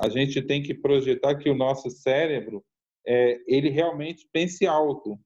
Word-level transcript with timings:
A 0.00 0.08
gente 0.08 0.40
tem 0.42 0.62
que 0.62 0.74
projetar 0.74 1.36
que 1.36 1.50
o 1.50 1.56
nosso 1.56 1.90
cérebro 1.90 2.64
é, 3.06 3.40
ele 3.46 3.68
realmente 3.68 4.28
pense 4.32 4.66
alto. 4.66 5.18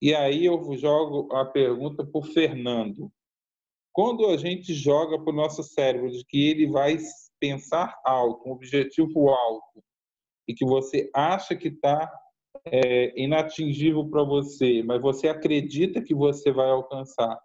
E 0.00 0.14
aí 0.14 0.44
eu 0.44 0.60
jogo 0.76 1.32
a 1.34 1.44
pergunta 1.44 2.04
para 2.04 2.18
o 2.18 2.24
Fernando. 2.24 3.10
Quando 3.92 4.26
a 4.26 4.36
gente 4.36 4.74
joga 4.74 5.18
para 5.18 5.32
o 5.32 5.36
nosso 5.36 5.62
cérebro 5.62 6.10
de 6.10 6.24
que 6.24 6.50
ele 6.50 6.66
vai 6.66 6.98
pensar 7.40 7.98
alto, 8.04 8.48
um 8.48 8.52
objetivo 8.52 9.30
alto, 9.30 9.82
e 10.48 10.54
que 10.54 10.64
você 10.64 11.10
acha 11.14 11.56
que 11.56 11.68
está 11.68 12.10
é, 12.66 13.20
inatingível 13.20 14.08
para 14.08 14.22
você, 14.22 14.82
mas 14.82 15.00
você 15.00 15.28
acredita 15.28 16.02
que 16.02 16.14
você 16.14 16.52
vai 16.52 16.70
alcançar, 16.70 17.38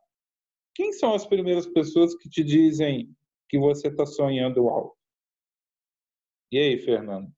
quem 0.74 0.94
são 0.94 1.14
as 1.14 1.26
primeiras 1.26 1.68
pessoas 1.68 2.16
que 2.16 2.30
te 2.30 2.44
dizem 2.44 3.10
que 3.50 3.60
você 3.60 3.88
está 3.88 4.06
sonhando 4.06 4.70
alto? 4.70 5.01
E 6.52 6.58
aí, 6.60 6.78
Fernando? 6.78 7.34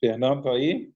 Fernando, 0.00 0.42
tá 0.44 0.50
aí? 0.52 0.92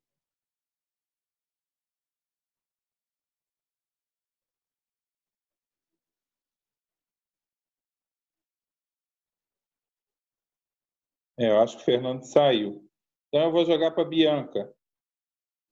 É, 11.38 11.48
eu 11.50 11.60
acho 11.60 11.76
que 11.76 11.82
o 11.82 11.84
Fernando 11.84 12.22
saiu. 12.24 12.84
Então 13.28 13.46
eu 13.46 13.52
vou 13.52 13.64
jogar 13.64 13.92
para 13.92 14.04
Bianca. 14.04 14.72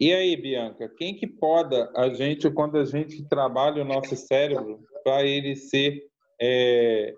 E 0.01 0.12
aí, 0.12 0.37
Bianca, 0.37 0.89
quem 0.97 1.17
que 1.17 1.27
poda 1.27 1.91
a 1.97 2.09
gente 2.11 2.51
quando 2.51 2.79
a 2.79 2.84
gente 2.84 3.27
trabalha 3.29 3.83
o 3.83 3.87
nosso 3.87 4.15
cérebro 4.17 4.87
para 5.06 5.24
ele 5.24 5.55
ser. 5.55 6.02
É... 6.42 7.14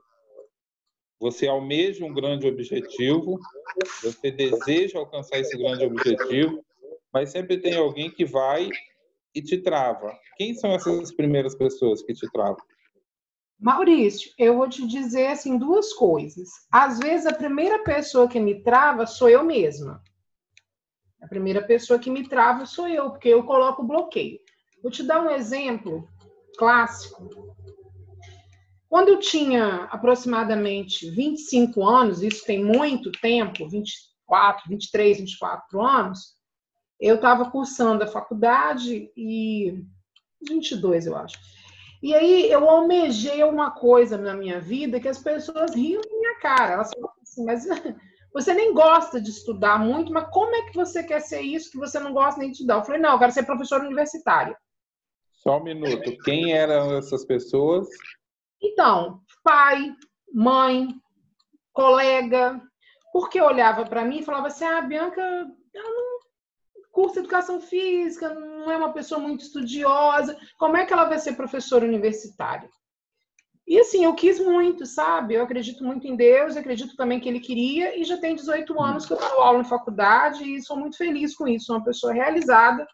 Você 1.18 1.48
almeja 1.48 2.04
um 2.04 2.12
grande 2.12 2.46
objetivo, 2.46 3.40
você 4.02 4.30
deseja 4.30 4.98
alcançar 4.98 5.38
esse 5.38 5.56
grande 5.56 5.84
objetivo, 5.84 6.62
mas 7.12 7.30
sempre 7.30 7.56
tem 7.58 7.74
alguém 7.74 8.10
que 8.10 8.26
vai 8.26 8.68
e 9.34 9.42
te 9.42 9.56
trava. 9.58 10.14
Quem 10.36 10.54
são 10.54 10.70
essas 10.72 11.12
primeiras 11.12 11.56
pessoas 11.56 12.02
que 12.02 12.12
te 12.12 12.30
travam? 12.30 12.62
Maurício, 13.58 14.30
eu 14.38 14.56
vou 14.56 14.68
te 14.68 14.86
dizer 14.86 15.28
assim 15.28 15.58
duas 15.58 15.92
coisas. 15.92 16.48
Às 16.70 17.00
vezes 17.00 17.26
a 17.26 17.32
primeira 17.32 17.82
pessoa 17.82 18.28
que 18.28 18.38
me 18.38 18.62
trava 18.62 19.06
sou 19.06 19.28
eu 19.28 19.42
mesma. 19.42 20.00
A 21.22 21.26
primeira 21.26 21.62
pessoa 21.62 21.98
que 21.98 22.10
me 22.10 22.28
trava 22.28 22.66
sou 22.66 22.86
eu, 22.86 23.10
porque 23.10 23.28
eu 23.30 23.42
coloco 23.44 23.82
bloqueio. 23.82 24.38
Vou 24.82 24.92
te 24.92 25.02
dar 25.02 25.20
um 25.20 25.30
exemplo 25.30 26.06
clássico. 26.56 27.56
Quando 28.88 29.08
eu 29.10 29.18
tinha 29.18 29.84
aproximadamente 29.90 31.10
25 31.10 31.86
anos, 31.86 32.22
isso 32.22 32.44
tem 32.46 32.64
muito 32.64 33.12
tempo, 33.12 33.68
24, 33.68 34.68
23, 34.68 35.18
24 35.18 35.82
anos, 35.82 36.38
eu 36.98 37.16
estava 37.16 37.50
cursando 37.50 38.02
a 38.02 38.06
faculdade 38.06 39.12
e 39.16 39.84
22, 40.48 41.06
eu 41.06 41.16
acho. 41.16 41.38
E 42.02 42.14
aí 42.14 42.50
eu 42.50 42.68
almejei 42.68 43.42
uma 43.44 43.70
coisa 43.72 44.16
na 44.16 44.34
minha 44.34 44.60
vida 44.60 45.00
que 45.00 45.08
as 45.08 45.18
pessoas 45.18 45.74
riam 45.74 46.00
na 46.00 46.16
minha 46.16 46.38
cara. 46.40 46.74
Elas 46.74 46.90
falavam 46.92 47.22
assim, 47.22 47.44
mas 47.44 47.66
você 48.32 48.54
nem 48.54 48.72
gosta 48.72 49.20
de 49.20 49.30
estudar 49.30 49.78
muito, 49.78 50.12
mas 50.12 50.28
como 50.30 50.54
é 50.54 50.62
que 50.62 50.74
você 50.74 51.02
quer 51.02 51.20
ser 51.20 51.40
isso 51.40 51.70
que 51.70 51.78
você 51.78 51.98
não 52.00 52.12
gosta 52.12 52.40
nem 52.40 52.50
de 52.50 52.56
estudar? 52.56 52.76
Eu 52.76 52.84
falei, 52.84 53.00
não, 53.00 53.12
eu 53.12 53.18
quero 53.18 53.32
ser 53.32 53.44
professor 53.44 53.82
universitário. 53.82 54.56
Só 55.34 55.58
um 55.58 55.64
minuto. 55.64 56.16
Quem 56.24 56.52
eram 56.52 56.96
essas 56.96 57.24
pessoas? 57.24 57.88
Então, 58.60 59.20
pai, 59.42 59.94
mãe, 60.32 60.88
colega, 61.72 62.60
porque 63.12 63.40
olhava 63.40 63.84
para 63.84 64.04
mim 64.04 64.18
e 64.18 64.24
falava 64.24 64.48
assim: 64.48 64.64
ah, 64.64 64.80
Bianca, 64.80 65.22
ela 65.22 65.90
não 65.90 66.18
cursa 66.90 67.20
educação 67.20 67.60
física, 67.60 68.34
não 68.34 68.70
é 68.70 68.76
uma 68.76 68.92
pessoa 68.92 69.20
muito 69.20 69.42
estudiosa, 69.42 70.36
como 70.58 70.76
é 70.76 70.84
que 70.84 70.92
ela 70.92 71.04
vai 71.04 71.18
ser 71.18 71.34
professora 71.34 71.84
universitária? 71.84 72.68
E 73.66 73.78
assim, 73.78 74.04
eu 74.04 74.14
quis 74.14 74.40
muito, 74.40 74.86
sabe? 74.86 75.34
Eu 75.34 75.42
acredito 75.42 75.84
muito 75.84 76.06
em 76.08 76.16
Deus, 76.16 76.56
acredito 76.56 76.96
também 76.96 77.20
que 77.20 77.28
Ele 77.28 77.38
queria, 77.38 78.00
e 78.00 78.02
já 78.02 78.16
tem 78.16 78.34
18 78.34 78.82
anos 78.82 79.06
que 79.06 79.12
eu 79.12 79.18
dou 79.18 79.42
aula 79.42 79.60
em 79.60 79.64
faculdade 79.64 80.42
e 80.42 80.62
sou 80.62 80.76
muito 80.76 80.96
feliz 80.96 81.36
com 81.36 81.46
isso, 81.46 81.66
sou 81.66 81.76
uma 81.76 81.84
pessoa 81.84 82.12
realizada 82.12 82.86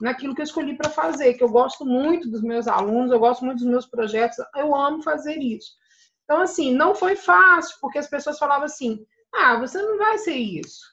naquilo 0.00 0.34
que 0.34 0.40
eu 0.40 0.44
escolhi 0.44 0.76
para 0.76 0.90
fazer, 0.90 1.34
que 1.34 1.42
eu 1.42 1.48
gosto 1.48 1.84
muito 1.84 2.30
dos 2.30 2.42
meus 2.42 2.68
alunos, 2.68 3.10
eu 3.10 3.18
gosto 3.18 3.44
muito 3.44 3.58
dos 3.58 3.68
meus 3.68 3.86
projetos, 3.86 4.38
eu 4.54 4.74
amo 4.74 5.02
fazer 5.02 5.38
isso. 5.38 5.72
Então, 6.24 6.40
assim, 6.40 6.74
não 6.74 6.94
foi 6.94 7.16
fácil, 7.16 7.76
porque 7.80 7.98
as 7.98 8.08
pessoas 8.08 8.38
falavam 8.38 8.64
assim: 8.64 9.06
ah, 9.34 9.58
você 9.58 9.80
não 9.80 9.96
vai 9.96 10.18
ser 10.18 10.36
isso. 10.36 10.90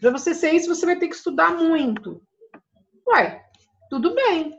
Para 0.00 0.10
você 0.10 0.34
ser 0.34 0.52
isso, 0.52 0.74
você 0.74 0.84
vai 0.84 0.98
ter 0.98 1.08
que 1.08 1.14
estudar 1.14 1.54
muito. 1.54 2.20
Ué, 3.08 3.44
tudo 3.88 4.14
bem. 4.14 4.58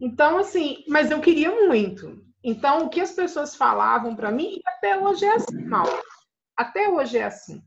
Então, 0.00 0.38
assim, 0.38 0.84
mas 0.88 1.10
eu 1.10 1.20
queria 1.20 1.50
muito. 1.50 2.22
Então, 2.44 2.84
o 2.84 2.90
que 2.90 3.00
as 3.00 3.12
pessoas 3.12 3.56
falavam 3.56 4.14
para 4.14 4.30
mim, 4.30 4.60
até 4.66 4.98
hoje 4.98 5.24
é 5.24 5.34
assim, 5.34 5.64
mal. 5.64 5.86
Até 6.56 6.88
hoje 6.88 7.18
é 7.18 7.24
assim. 7.24 7.62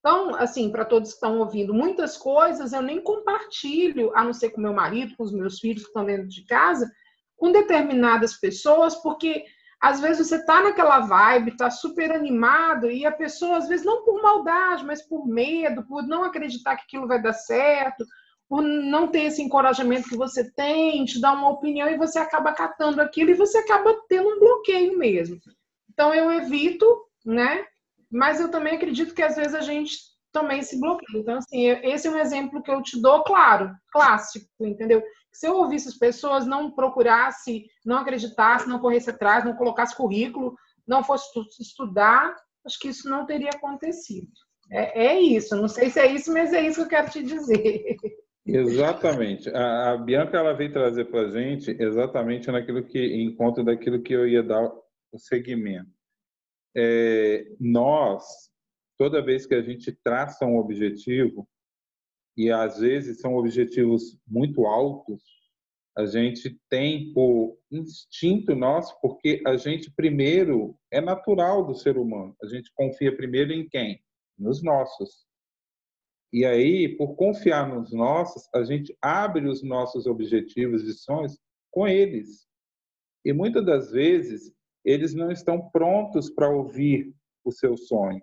Então, 0.00 0.34
assim, 0.36 0.70
para 0.70 0.84
todos 0.84 1.10
que 1.10 1.14
estão 1.16 1.38
ouvindo, 1.38 1.74
muitas 1.74 2.16
coisas 2.16 2.72
eu 2.72 2.82
nem 2.82 3.00
compartilho, 3.00 4.12
a 4.14 4.22
não 4.22 4.32
ser 4.32 4.50
com 4.50 4.60
meu 4.60 4.72
marido, 4.72 5.16
com 5.16 5.24
os 5.24 5.32
meus 5.32 5.58
filhos 5.58 5.82
que 5.82 5.88
estão 5.88 6.04
dentro 6.04 6.28
de 6.28 6.44
casa, 6.44 6.90
com 7.36 7.50
determinadas 7.50 8.34
pessoas, 8.34 8.94
porque 8.96 9.44
às 9.80 10.00
vezes 10.00 10.28
você 10.28 10.36
está 10.36 10.62
naquela 10.62 11.00
vibe, 11.00 11.50
está 11.50 11.70
super 11.70 12.12
animado, 12.12 12.90
e 12.90 13.04
a 13.04 13.12
pessoa, 13.12 13.58
às 13.58 13.68
vezes, 13.68 13.84
não 13.84 14.04
por 14.04 14.22
maldade, 14.22 14.84
mas 14.84 15.02
por 15.06 15.26
medo, 15.26 15.84
por 15.86 16.02
não 16.06 16.24
acreditar 16.24 16.76
que 16.76 16.84
aquilo 16.84 17.06
vai 17.06 17.20
dar 17.20 17.34
certo, 17.34 18.04
por 18.48 18.62
não 18.62 19.08
ter 19.08 19.24
esse 19.24 19.42
encorajamento 19.42 20.08
que 20.08 20.16
você 20.16 20.50
tem, 20.52 21.04
te 21.04 21.20
dar 21.20 21.32
uma 21.32 21.50
opinião 21.50 21.88
e 21.88 21.98
você 21.98 22.18
acaba 22.18 22.52
catando 22.52 23.00
aquilo 23.02 23.30
e 23.30 23.34
você 23.34 23.58
acaba 23.58 23.94
tendo 24.08 24.28
um 24.28 24.38
bloqueio 24.38 24.96
mesmo. 24.96 25.36
Então 25.92 26.14
eu 26.14 26.30
evito, 26.30 26.86
né? 27.24 27.66
Mas 28.10 28.40
eu 28.40 28.50
também 28.50 28.76
acredito 28.76 29.14
que 29.14 29.22
às 29.22 29.36
vezes 29.36 29.54
a 29.54 29.60
gente 29.60 29.96
também 30.32 30.62
se 30.62 30.78
bloqueia. 30.78 31.20
Então, 31.20 31.38
assim, 31.38 31.66
esse 31.82 32.06
é 32.06 32.10
um 32.10 32.18
exemplo 32.18 32.62
que 32.62 32.70
eu 32.70 32.82
te 32.82 33.00
dou, 33.00 33.24
claro, 33.24 33.70
clássico, 33.90 34.46
entendeu? 34.60 35.02
Se 35.32 35.46
eu 35.46 35.56
ouvisse 35.56 35.88
as 35.88 35.96
pessoas, 35.96 36.46
não 36.46 36.70
procurasse, 36.70 37.66
não 37.84 37.98
acreditasse, 37.98 38.68
não 38.68 38.78
corresse 38.78 39.10
atrás, 39.10 39.44
não 39.44 39.56
colocasse 39.56 39.96
currículo, 39.96 40.54
não 40.86 41.02
fosse 41.02 41.28
estudar, 41.60 42.34
acho 42.64 42.78
que 42.78 42.88
isso 42.88 43.08
não 43.08 43.26
teria 43.26 43.50
acontecido. 43.50 44.28
É, 44.70 45.06
é 45.06 45.20
isso, 45.20 45.56
não 45.56 45.68
sei 45.68 45.90
se 45.90 46.00
é 46.00 46.06
isso, 46.06 46.32
mas 46.32 46.52
é 46.52 46.60
isso 46.66 46.76
que 46.76 46.82
eu 46.82 46.88
quero 46.88 47.10
te 47.10 47.22
dizer. 47.22 47.96
Exatamente. 48.46 49.50
A, 49.50 49.92
a, 49.92 49.96
Bianca 49.96 50.36
ela 50.36 50.52
veio 50.52 50.72
trazer 50.72 51.06
para 51.06 51.22
a 51.22 51.30
gente 51.30 51.70
exatamente 51.80 52.50
naquilo 52.50 52.84
que 52.84 53.22
encontro 53.22 53.64
daquilo 53.64 54.02
que 54.02 54.12
eu 54.12 54.26
ia 54.26 54.42
dar 54.42 54.62
o 55.12 55.18
segmento. 55.18 55.95
É, 56.76 57.46
nós, 57.58 58.50
toda 58.98 59.24
vez 59.24 59.46
que 59.46 59.54
a 59.54 59.62
gente 59.62 59.92
traça 60.04 60.44
um 60.44 60.58
objetivo 60.58 61.48
e 62.36 62.50
às 62.50 62.78
vezes 62.80 63.20
são 63.20 63.34
objetivos 63.34 64.18
muito 64.26 64.66
altos, 64.66 65.22
a 65.96 66.04
gente 66.04 66.60
tem 66.68 67.12
por 67.14 67.58
instinto 67.72 68.54
nosso, 68.54 69.00
porque 69.00 69.42
a 69.46 69.56
gente 69.56 69.90
primeiro 69.90 70.78
é 70.90 71.00
natural 71.00 71.64
do 71.64 71.74
ser 71.74 71.96
humano. 71.96 72.36
A 72.42 72.46
gente 72.46 72.70
confia 72.74 73.16
primeiro 73.16 73.52
em 73.52 73.66
quem? 73.66 74.04
Nos 74.38 74.62
nossos. 74.62 75.26
E 76.30 76.44
aí, 76.44 76.94
por 76.98 77.14
confiar 77.16 77.66
nos 77.66 77.92
nossos, 77.92 78.46
a 78.54 78.62
gente 78.62 78.94
abre 79.00 79.48
os 79.48 79.62
nossos 79.62 80.06
objetivos 80.06 80.82
e 80.82 80.92
sonhos 80.92 81.38
com 81.70 81.88
eles. 81.88 82.46
E 83.24 83.32
muitas 83.32 83.64
das 83.64 83.90
vezes, 83.90 84.52
eles 84.86 85.12
não 85.12 85.32
estão 85.32 85.68
prontos 85.70 86.30
para 86.30 86.48
ouvir 86.48 87.12
o 87.44 87.50
seu 87.50 87.76
sonho, 87.76 88.22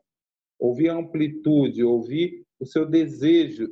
ouvir 0.57 0.89
a 0.89 0.95
amplitude, 0.95 1.83
ouvir 1.83 2.45
o 2.57 2.65
seu 2.65 2.85
desejo 2.85 3.67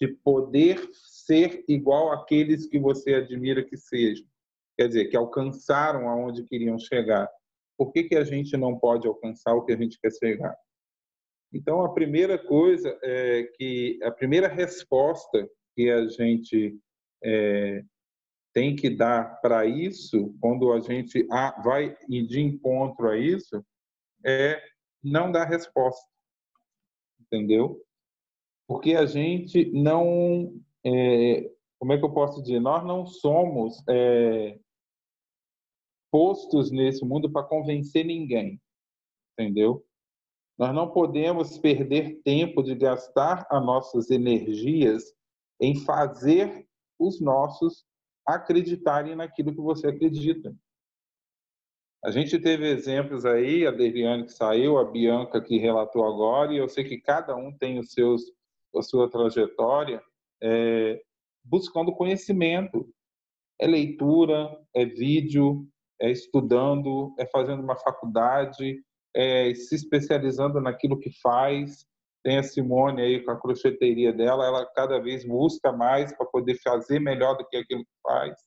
de 0.00 0.08
poder 0.08 0.80
ser 0.94 1.62
igual 1.68 2.10
àqueles 2.10 2.66
que 2.66 2.78
você 2.78 3.14
admira 3.14 3.62
que 3.62 3.76
sejam. 3.76 4.26
Quer 4.78 4.88
dizer, 4.88 5.08
que 5.08 5.16
alcançaram 5.16 6.08
aonde 6.08 6.46
queriam 6.46 6.78
chegar. 6.78 7.28
Por 7.76 7.92
que, 7.92 8.04
que 8.04 8.16
a 8.16 8.24
gente 8.24 8.56
não 8.56 8.78
pode 8.78 9.06
alcançar 9.06 9.54
o 9.54 9.62
que 9.62 9.72
a 9.72 9.76
gente 9.76 10.00
quer 10.00 10.10
chegar? 10.12 10.56
Então, 11.52 11.82
a 11.82 11.92
primeira 11.92 12.38
coisa 12.38 12.98
é 13.02 13.42
que 13.54 13.98
a 14.02 14.10
primeira 14.10 14.48
resposta 14.48 15.46
que 15.74 15.90
a 15.90 16.08
gente 16.08 16.78
é, 17.22 17.82
tem 18.52 18.74
que 18.74 18.90
dar 18.90 19.40
para 19.40 19.66
isso, 19.66 20.34
quando 20.40 20.72
a 20.72 20.80
gente 20.80 21.26
vai 21.62 21.96
de 22.08 22.40
encontro 22.40 23.08
a 23.08 23.16
isso, 23.16 23.64
é 24.24 24.60
não 25.02 25.30
dar 25.30 25.44
resposta, 25.44 26.06
entendeu? 27.20 27.80
Porque 28.66 28.94
a 28.94 29.06
gente 29.06 29.70
não, 29.72 30.54
é, 30.84 31.50
como 31.78 31.92
é 31.92 31.98
que 31.98 32.04
eu 32.04 32.12
posso 32.12 32.42
dizer? 32.42 32.60
Nós 32.60 32.84
não 32.84 33.06
somos 33.06 33.82
é, 33.88 34.58
postos 36.10 36.70
nesse 36.70 37.04
mundo 37.04 37.30
para 37.30 37.46
convencer 37.46 38.04
ninguém, 38.04 38.60
entendeu? 39.32 39.84
Nós 40.58 40.74
não 40.74 40.90
podemos 40.90 41.56
perder 41.56 42.20
tempo 42.22 42.62
de 42.62 42.74
gastar 42.74 43.46
as 43.50 43.64
nossas 43.64 44.10
energias 44.10 45.14
em 45.60 45.74
fazer 45.74 46.68
os 46.98 47.20
nossos 47.20 47.86
acreditarem 48.34 49.14
naquilo 49.14 49.52
que 49.52 49.60
você 49.60 49.88
acredita. 49.88 50.54
A 52.02 52.10
gente 52.10 52.38
teve 52.38 52.66
exemplos 52.66 53.26
aí, 53.26 53.66
a 53.66 53.70
Deviane 53.70 54.24
que 54.24 54.32
saiu, 54.32 54.78
a 54.78 54.84
Bianca 54.84 55.40
que 55.40 55.58
relatou 55.58 56.06
agora, 56.06 56.52
e 56.52 56.56
eu 56.56 56.68
sei 56.68 56.82
que 56.82 56.98
cada 56.98 57.36
um 57.36 57.52
tem 57.52 57.78
os 57.78 57.92
seus, 57.92 58.22
a 58.74 58.80
sua 58.80 59.10
trajetória, 59.10 60.02
é, 60.42 61.00
buscando 61.44 61.92
conhecimento. 61.92 62.88
É 63.60 63.66
leitura, 63.66 64.48
é 64.74 64.86
vídeo, 64.86 65.68
é 66.00 66.10
estudando, 66.10 67.14
é 67.18 67.26
fazendo 67.26 67.62
uma 67.62 67.76
faculdade, 67.76 68.82
é 69.14 69.52
se 69.54 69.74
especializando 69.74 70.58
naquilo 70.58 70.98
que 70.98 71.10
faz. 71.20 71.86
Tem 72.22 72.38
a 72.38 72.42
Simone 72.42 73.00
aí 73.00 73.24
com 73.24 73.30
a 73.30 73.40
crocheteria 73.40 74.12
dela, 74.12 74.46
ela 74.46 74.66
cada 74.66 74.98
vez 74.98 75.24
busca 75.24 75.72
mais 75.72 76.14
para 76.14 76.26
poder 76.26 76.54
fazer 76.62 76.98
melhor 76.98 77.36
do 77.36 77.46
que 77.46 77.56
aquilo 77.56 77.84
que 77.84 78.00
faz. 78.02 78.38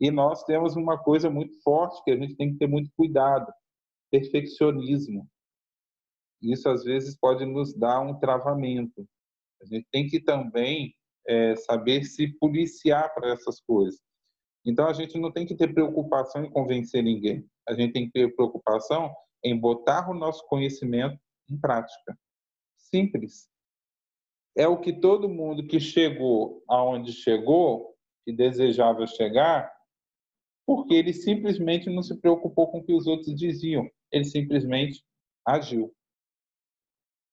E 0.00 0.10
nós 0.10 0.44
temos 0.44 0.76
uma 0.76 0.98
coisa 0.98 1.30
muito 1.30 1.60
forte 1.62 2.02
que 2.04 2.10
a 2.10 2.16
gente 2.16 2.36
tem 2.36 2.52
que 2.52 2.58
ter 2.58 2.68
muito 2.68 2.90
cuidado: 2.96 3.50
perfeccionismo. 4.10 5.26
Isso 6.42 6.68
às 6.68 6.84
vezes 6.84 7.18
pode 7.18 7.44
nos 7.44 7.74
dar 7.74 8.00
um 8.00 8.18
travamento. 8.18 9.06
A 9.60 9.66
gente 9.66 9.86
tem 9.90 10.06
que 10.06 10.20
também 10.20 10.94
é, 11.26 11.56
saber 11.56 12.04
se 12.04 12.28
policiar 12.38 13.12
para 13.14 13.32
essas 13.32 13.60
coisas. 13.60 14.00
Então 14.64 14.86
a 14.86 14.92
gente 14.92 15.18
não 15.18 15.32
tem 15.32 15.46
que 15.46 15.56
ter 15.56 15.72
preocupação 15.72 16.44
em 16.44 16.50
convencer 16.50 17.02
ninguém. 17.02 17.44
A 17.68 17.74
gente 17.74 17.92
tem 17.92 18.06
que 18.06 18.12
ter 18.12 18.34
preocupação 18.36 19.12
em 19.42 19.58
botar 19.58 20.08
o 20.10 20.14
nosso 20.14 20.46
conhecimento 20.46 21.18
em 21.50 21.58
prática. 21.58 22.16
Simples. 22.90 23.48
É 24.56 24.66
o 24.66 24.80
que 24.80 24.92
todo 24.92 25.28
mundo 25.28 25.66
que 25.66 25.78
chegou 25.78 26.62
aonde 26.68 27.12
chegou, 27.12 27.94
que 28.24 28.32
desejava 28.32 29.06
chegar, 29.06 29.72
porque 30.66 30.94
ele 30.94 31.12
simplesmente 31.12 31.88
não 31.88 32.02
se 32.02 32.16
preocupou 32.18 32.70
com 32.70 32.78
o 32.78 32.84
que 32.84 32.92
os 32.92 33.06
outros 33.06 33.34
diziam, 33.34 33.88
ele 34.12 34.24
simplesmente 34.24 35.04
agiu. 35.46 35.94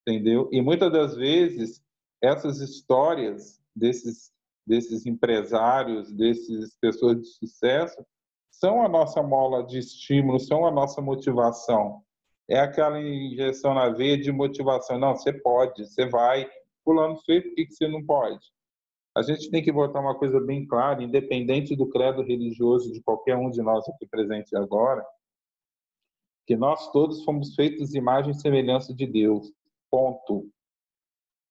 Entendeu? 0.07 0.49
E 0.51 0.61
muitas 0.61 0.91
das 0.91 1.15
vezes 1.15 1.83
essas 2.21 2.59
histórias 2.59 3.61
desses 3.75 4.33
desses 4.65 5.05
empresários, 5.05 6.11
desses 6.11 6.75
pessoas 6.77 7.21
de 7.21 7.27
sucesso, 7.27 8.03
são 8.49 8.81
a 8.81 8.89
nossa 8.89 9.21
mola 9.21 9.65
de 9.65 9.77
estímulo, 9.77 10.39
são 10.39 10.65
a 10.65 10.71
nossa 10.71 11.01
motivação. 11.01 12.03
É 12.47 12.59
aquela 12.59 13.01
injeção 13.01 13.73
na 13.73 13.89
veia 13.89 14.17
de 14.17 14.31
motivação. 14.31 14.99
Não, 14.99 15.15
você 15.15 15.33
pode, 15.33 15.87
você 15.87 16.07
vai. 16.07 16.49
Pulando 16.83 17.19
feito, 17.21 17.49
por 17.49 17.55
que 17.55 17.71
você 17.71 17.87
não 17.87 18.05
pode? 18.05 18.45
A 19.15 19.21
gente 19.21 19.49
tem 19.49 19.63
que 19.63 19.71
botar 19.71 20.01
uma 20.01 20.17
coisa 20.17 20.39
bem 20.39 20.67
clara, 20.67 21.01
independente 21.01 21.75
do 21.75 21.89
credo 21.89 22.21
religioso 22.21 22.91
de 22.91 23.01
qualquer 23.01 23.37
um 23.37 23.49
de 23.49 23.61
nós 23.61 23.87
aqui 23.87 24.05
presente 24.05 24.55
agora, 24.55 25.05
que 26.45 26.55
nós 26.55 26.91
todos 26.91 27.23
fomos 27.23 27.55
feitos 27.55 27.95
imagem 27.95 28.31
e 28.31 28.39
semelhança 28.39 28.93
de 28.93 29.07
Deus. 29.07 29.51
Ponto. 29.89 30.51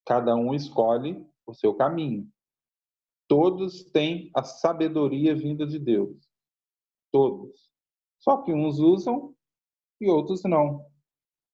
Cada 0.07 0.37
um 0.37 0.55
escolhe 0.55 1.27
o 1.47 1.55
seu 1.55 1.75
caminho. 1.75 2.29
Todos 3.27 3.83
têm 3.85 4.31
a 4.35 4.45
sabedoria 4.45 5.35
vinda 5.35 5.67
de 5.67 5.79
Deus. 5.79 6.29
Todos. 7.11 7.71
Só 8.21 8.43
que 8.43 8.53
uns 8.53 8.79
usam 8.79 9.34
e 10.01 10.09
outros 10.09 10.43
não. 10.45 10.85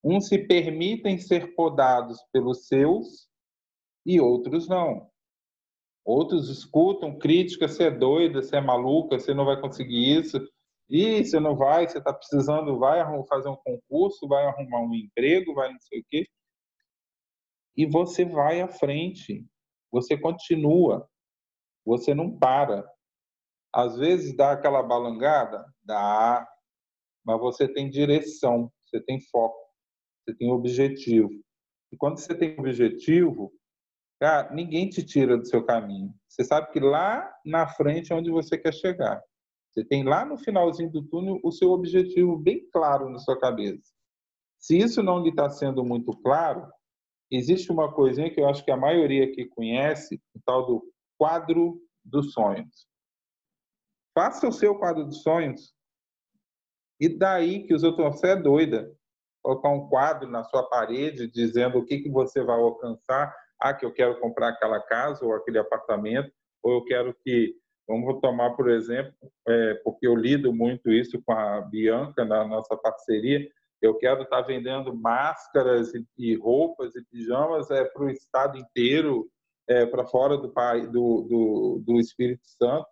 Uns 0.03 0.29
se 0.29 0.39
permitem 0.39 1.19
ser 1.19 1.55
podados 1.55 2.23
pelos 2.33 2.67
seus 2.67 3.29
e 4.05 4.21
outros 4.21 4.69
não. 4.69 5.11
Outros 6.05 6.49
escutam 6.49 7.19
críticas, 7.19 7.73
você 7.73 7.85
é 7.85 7.91
doida, 7.91 8.43
você 8.43 8.57
é 8.57 8.61
maluca, 8.61 9.19
você 9.19 9.35
não 9.35 9.45
vai 9.45 9.61
conseguir 9.61 10.19
isso. 10.19 10.41
E 10.89 11.23
você 11.25 11.39
não 11.39 11.55
vai, 11.55 11.87
você 11.87 11.99
está 11.99 12.13
precisando, 12.13 12.79
vai 12.79 13.01
fazer 13.29 13.49
um 13.49 13.57
concurso, 13.57 14.27
vai 14.27 14.45
arrumar 14.45 14.81
um 14.81 14.95
emprego, 14.95 15.55
vai 15.55 15.73
não 15.73 15.81
sei 15.81 16.01
o 16.01 16.05
quê. 16.11 16.27
E 17.77 17.87
você 17.87 18.25
vai 18.25 18.61
à 18.61 18.67
frente, 18.67 19.47
você 19.93 20.19
continua, 20.19 21.09
você 21.85 22.13
não 22.13 22.37
para. 22.37 22.85
Às 23.73 23.97
vezes 23.97 24.37
dá 24.37 24.53
aquela 24.53 24.83
balangada, 24.83 25.65
dá, 25.85 26.50
mas 27.31 27.41
você 27.41 27.69
tem 27.69 27.89
direção, 27.89 28.71
você 28.85 29.01
tem 29.01 29.21
foco, 29.21 29.59
você 30.25 30.35
tem 30.37 30.51
objetivo. 30.51 31.31
E 31.93 31.97
quando 31.97 32.19
você 32.19 32.35
tem 32.35 32.59
objetivo, 32.59 33.53
Cara, 34.21 34.53
ninguém 34.53 34.87
te 34.87 35.03
tira 35.03 35.39
do 35.39 35.47
seu 35.47 35.65
caminho. 35.65 36.15
Você 36.29 36.45
sabe 36.45 36.71
que 36.73 36.79
lá 36.79 37.27
na 37.43 37.67
frente 37.67 38.13
é 38.13 38.17
onde 38.17 38.31
você 38.31 38.59
quer 38.59 38.75
chegar. 38.75 39.19
Você 39.71 39.83
tem 39.83 40.05
lá 40.05 40.27
no 40.27 40.37
finalzinho 40.37 40.91
do 40.91 41.03
túnel 41.03 41.41
o 41.43 41.51
seu 41.51 41.71
objetivo 41.71 42.37
bem 42.37 42.69
claro 42.71 43.09
na 43.09 43.19
sua 43.19 43.39
cabeça. 43.41 43.91
Se 44.59 44.77
isso 44.77 45.03
não 45.03 45.23
lhe 45.23 45.31
está 45.31 45.49
sendo 45.49 45.83
muito 45.83 46.13
claro, 46.21 46.71
existe 47.31 47.73
uma 47.73 47.91
coisinha 47.91 48.31
que 48.31 48.39
eu 48.39 48.47
acho 48.47 48.63
que 48.63 48.71
a 48.71 48.77
maioria 48.77 49.25
aqui 49.25 49.47
conhece, 49.47 50.21
o 50.35 50.41
tal 50.45 50.67
do 50.67 50.93
quadro 51.17 51.81
dos 52.05 52.33
sonhos. 52.33 52.87
Faça 54.13 54.47
o 54.47 54.53
seu 54.53 54.75
quadro 54.79 55.07
dos 55.07 55.23
sonhos 55.23 55.73
e 57.01 57.09
daí 57.09 57.65
que 57.67 57.75
os 57.75 57.83
outros 57.83 58.07
você 58.07 58.29
é 58.29 58.37
doida. 58.37 58.93
Colocar 59.43 59.71
um 59.71 59.89
quadro 59.89 60.29
na 60.29 60.45
sua 60.45 60.63
parede 60.65 61.27
dizendo 61.27 61.79
o 61.79 61.85
que, 61.85 62.01
que 62.01 62.11
você 62.11 62.43
vai 62.43 62.57
alcançar, 62.57 63.35
ah, 63.59 63.73
que 63.73 63.87
eu 63.87 63.93
quero 63.93 64.21
comprar 64.21 64.51
aquela 64.51 64.81
casa 64.81 65.25
ou 65.25 65.35
aquele 65.35 65.59
apartamento, 65.59 66.31
ou 66.63 66.75
eu 66.75 66.85
quero 66.85 67.15
que, 67.25 67.55
vamos 67.89 68.21
tomar 68.21 68.51
por 68.51 68.69
exemplo, 68.69 69.15
é, 69.49 69.75
porque 69.83 70.07
eu 70.07 70.15
lido 70.15 70.53
muito 70.53 70.91
isso 70.91 71.21
com 71.25 71.33
a 71.33 71.63
Bianca 71.63 72.25
na 72.25 72.45
nossa 72.47 72.77
parceria, 72.77 73.49
eu 73.81 73.97
quero 73.97 74.23
estar 74.23 74.43
vendendo 74.43 74.95
máscaras 74.95 75.95
e, 75.95 76.07
e 76.19 76.37
roupas 76.37 76.95
e 76.95 77.05
pijamas 77.05 77.71
é, 77.71 77.83
para 77.85 78.05
o 78.05 78.11
estado 78.11 78.59
inteiro, 78.59 79.27
é, 79.69 79.87
para 79.87 80.07
fora 80.07 80.37
do, 80.37 80.49
do, 80.49 81.23
do, 81.23 81.83
do 81.87 81.99
Espírito 81.99 82.43
Santo. 82.45 82.87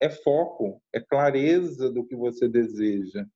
É 0.00 0.10
foco, 0.10 0.82
é 0.92 1.00
clareza 1.00 1.90
do 1.90 2.04
que 2.04 2.14
você 2.14 2.48
deseja. 2.48 3.26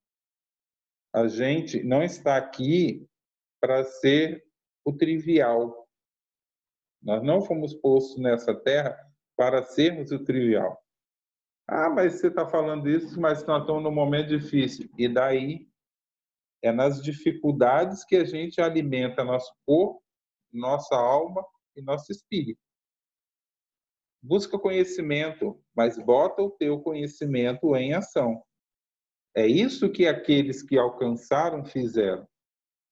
A 1.13 1.27
gente 1.27 1.83
não 1.83 2.03
está 2.03 2.37
aqui 2.37 3.09
para 3.61 3.83
ser 3.85 4.45
o 4.85 4.93
trivial. 4.93 5.89
Nós 7.03 7.23
não 7.23 7.43
fomos 7.43 7.75
postos 7.75 8.21
nessa 8.21 8.55
terra 8.55 8.97
para 9.37 9.65
sermos 9.65 10.13
o 10.13 10.23
trivial. 10.23 10.79
Ah, 11.67 11.89
mas 11.89 12.15
você 12.15 12.27
está 12.29 12.47
falando 12.47 12.89
isso, 12.89 13.19
mas 13.21 13.45
nós 13.47 13.63
estamos 13.63 13.83
num 13.83 13.93
momento 13.93 14.29
difícil. 14.29 14.91
E 14.99 15.09
daí? 15.09 15.69
É 16.63 16.71
nas 16.71 17.01
dificuldades 17.03 18.05
que 18.05 18.17
a 18.17 18.25
gente 18.25 18.61
alimenta 18.61 19.25
nosso 19.25 19.51
corpo, 19.65 20.03
nossa 20.53 20.95
alma 20.95 21.43
e 21.75 21.81
nosso 21.81 22.13
espírito. 22.13 22.61
Busca 24.23 24.59
conhecimento, 24.59 25.59
mas 25.75 25.97
bota 25.99 26.43
o 26.43 26.51
teu 26.51 26.81
conhecimento 26.81 27.75
em 27.75 27.95
ação. 27.95 28.43
É 29.35 29.47
isso 29.47 29.91
que 29.91 30.07
aqueles 30.07 30.63
que 30.63 30.77
alcançaram 30.79 31.65
fizeram. 31.65 32.27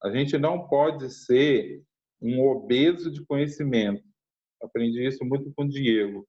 A 0.03 0.11
gente 0.11 0.39
não 0.39 0.69
pode 0.69 1.11
ser 1.11 1.83
um 2.21 2.41
obeso 2.47 3.11
de 3.11 3.25
conhecimento. 3.25 4.03
Aprendi 4.63 5.07
isso 5.07 5.25
muito 5.25 5.53
com 5.55 5.65
o 5.65 5.69
Diego. 5.69 6.27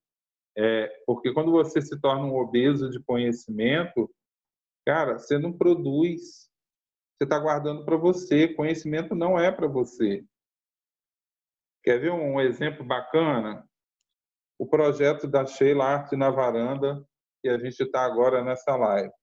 É, 0.57 0.87
porque 1.05 1.31
quando 1.33 1.51
você 1.51 1.81
se 1.81 1.99
torna 2.01 2.25
um 2.25 2.35
obeso 2.35 2.89
de 2.89 2.99
conhecimento, 3.01 4.09
cara, 4.85 5.17
você 5.17 5.37
não 5.37 5.53
produz. 5.53 6.49
Você 7.15 7.23
está 7.23 7.39
guardando 7.39 7.85
para 7.85 7.95
você. 7.95 8.47
Conhecimento 8.47 9.13
não 9.13 9.39
é 9.39 9.51
para 9.51 9.67
você. 9.67 10.25
Quer 11.83 11.99
ver 11.99 12.11
um 12.11 12.41
exemplo 12.41 12.83
bacana? 12.83 13.68
O 14.59 14.67
projeto 14.67 15.27
da 15.27 15.45
Sheila 15.45 15.85
Arte 15.85 16.15
na 16.15 16.29
Varanda, 16.29 17.03
que 17.41 17.49
a 17.49 17.57
gente 17.57 17.79
está 17.81 18.03
agora 18.03 18.43
nessa 18.43 18.75
live. 18.75 19.13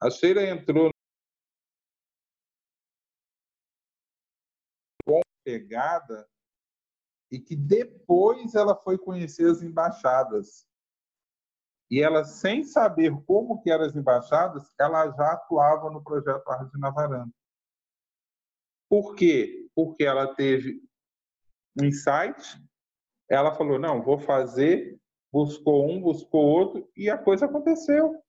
A 0.00 0.08
Sheila 0.08 0.42
entrou 0.44 0.90
pegada 5.48 6.28
e 7.32 7.40
que 7.40 7.56
depois 7.56 8.54
ela 8.54 8.76
foi 8.76 8.98
conhecer 8.98 9.50
as 9.50 9.62
embaixadas. 9.62 10.66
E 11.90 12.02
ela, 12.02 12.22
sem 12.22 12.62
saber 12.64 13.10
como 13.24 13.62
que 13.62 13.70
eram 13.70 13.86
as 13.86 13.96
embaixadas, 13.96 14.70
ela 14.78 15.10
já 15.10 15.32
atuava 15.32 15.90
no 15.90 16.04
projeto 16.04 16.46
Arte 16.50 16.78
na 16.78 16.90
Varanda. 16.90 17.32
Por 18.90 19.14
quê? 19.14 19.70
Porque 19.74 20.04
ela 20.04 20.34
teve 20.34 20.82
um 21.80 21.86
insight, 21.86 22.60
ela 23.28 23.54
falou, 23.54 23.78
não, 23.78 24.02
vou 24.02 24.18
fazer, 24.18 24.98
buscou 25.32 25.88
um, 25.90 26.00
buscou 26.00 26.44
outro, 26.44 26.88
e 26.96 27.10
a 27.10 27.18
coisa 27.18 27.46
aconteceu. 27.46 28.20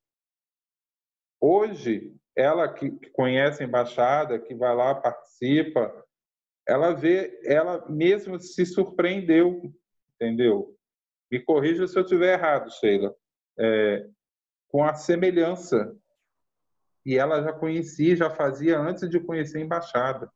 Hoje, 1.40 2.14
ela 2.36 2.72
que 2.72 2.92
conhece 3.12 3.64
a 3.64 3.66
embaixada, 3.66 4.40
que 4.40 4.54
vai 4.54 4.76
lá, 4.76 4.96
participa, 4.96 6.06
ela 6.68 6.94
vê, 6.94 7.40
ela 7.46 7.86
mesma 7.90 8.40
se 8.40 8.66
surpreendeu, 8.66 9.74
entendeu? 10.16 10.76
Me 11.32 11.40
corrija 11.40 11.88
se 11.88 11.98
eu 11.98 12.04
estiver 12.04 12.34
errado, 12.34 12.70
Sheila. 12.72 13.16
É, 13.58 14.08
com 14.70 14.84
a 14.84 14.94
semelhança. 14.94 15.96
E 17.06 17.18
ela 17.18 17.42
já 17.42 17.52
conhecia, 17.52 18.16
já 18.16 18.30
fazia 18.30 18.80
antes 18.80 19.10
de 19.10 19.20
conhecer 19.20 19.58
a 19.58 19.62
embaixada. 19.62 20.32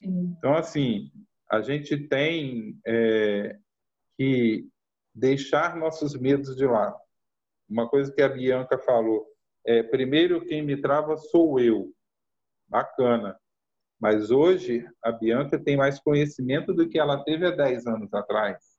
Então, 0.00 0.54
assim, 0.54 1.10
a 1.50 1.60
gente 1.60 1.96
tem 2.08 2.78
é, 2.86 3.56
que 4.16 4.68
deixar 5.14 5.76
nossos 5.76 6.18
medos 6.18 6.56
de 6.56 6.66
lado. 6.66 6.98
Uma 7.68 7.88
coisa 7.88 8.12
que 8.12 8.22
a 8.22 8.28
Bianca 8.28 8.78
falou, 8.78 9.26
é, 9.64 9.82
primeiro 9.82 10.44
quem 10.44 10.62
me 10.62 10.80
trava 10.80 11.16
sou 11.16 11.58
eu. 11.58 11.92
Bacana. 12.68 13.38
Mas 13.98 14.30
hoje 14.30 14.86
a 15.02 15.10
Bianca 15.10 15.58
tem 15.58 15.76
mais 15.76 15.98
conhecimento 15.98 16.74
do 16.74 16.88
que 16.88 16.98
ela 16.98 17.24
teve 17.24 17.46
há 17.46 17.50
10 17.50 17.86
anos 17.86 18.12
atrás. 18.12 18.76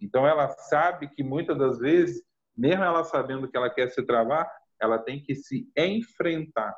Então 0.00 0.26
ela 0.26 0.48
sabe 0.48 1.08
que 1.08 1.22
muitas 1.22 1.56
das 1.58 1.78
vezes, 1.78 2.24
mesmo 2.56 2.82
ela 2.82 3.04
sabendo 3.04 3.48
que 3.48 3.56
ela 3.56 3.70
quer 3.70 3.90
se 3.90 4.02
travar, 4.04 4.50
ela 4.80 4.98
tem 4.98 5.22
que 5.22 5.34
se 5.34 5.70
enfrentar. 5.76 6.74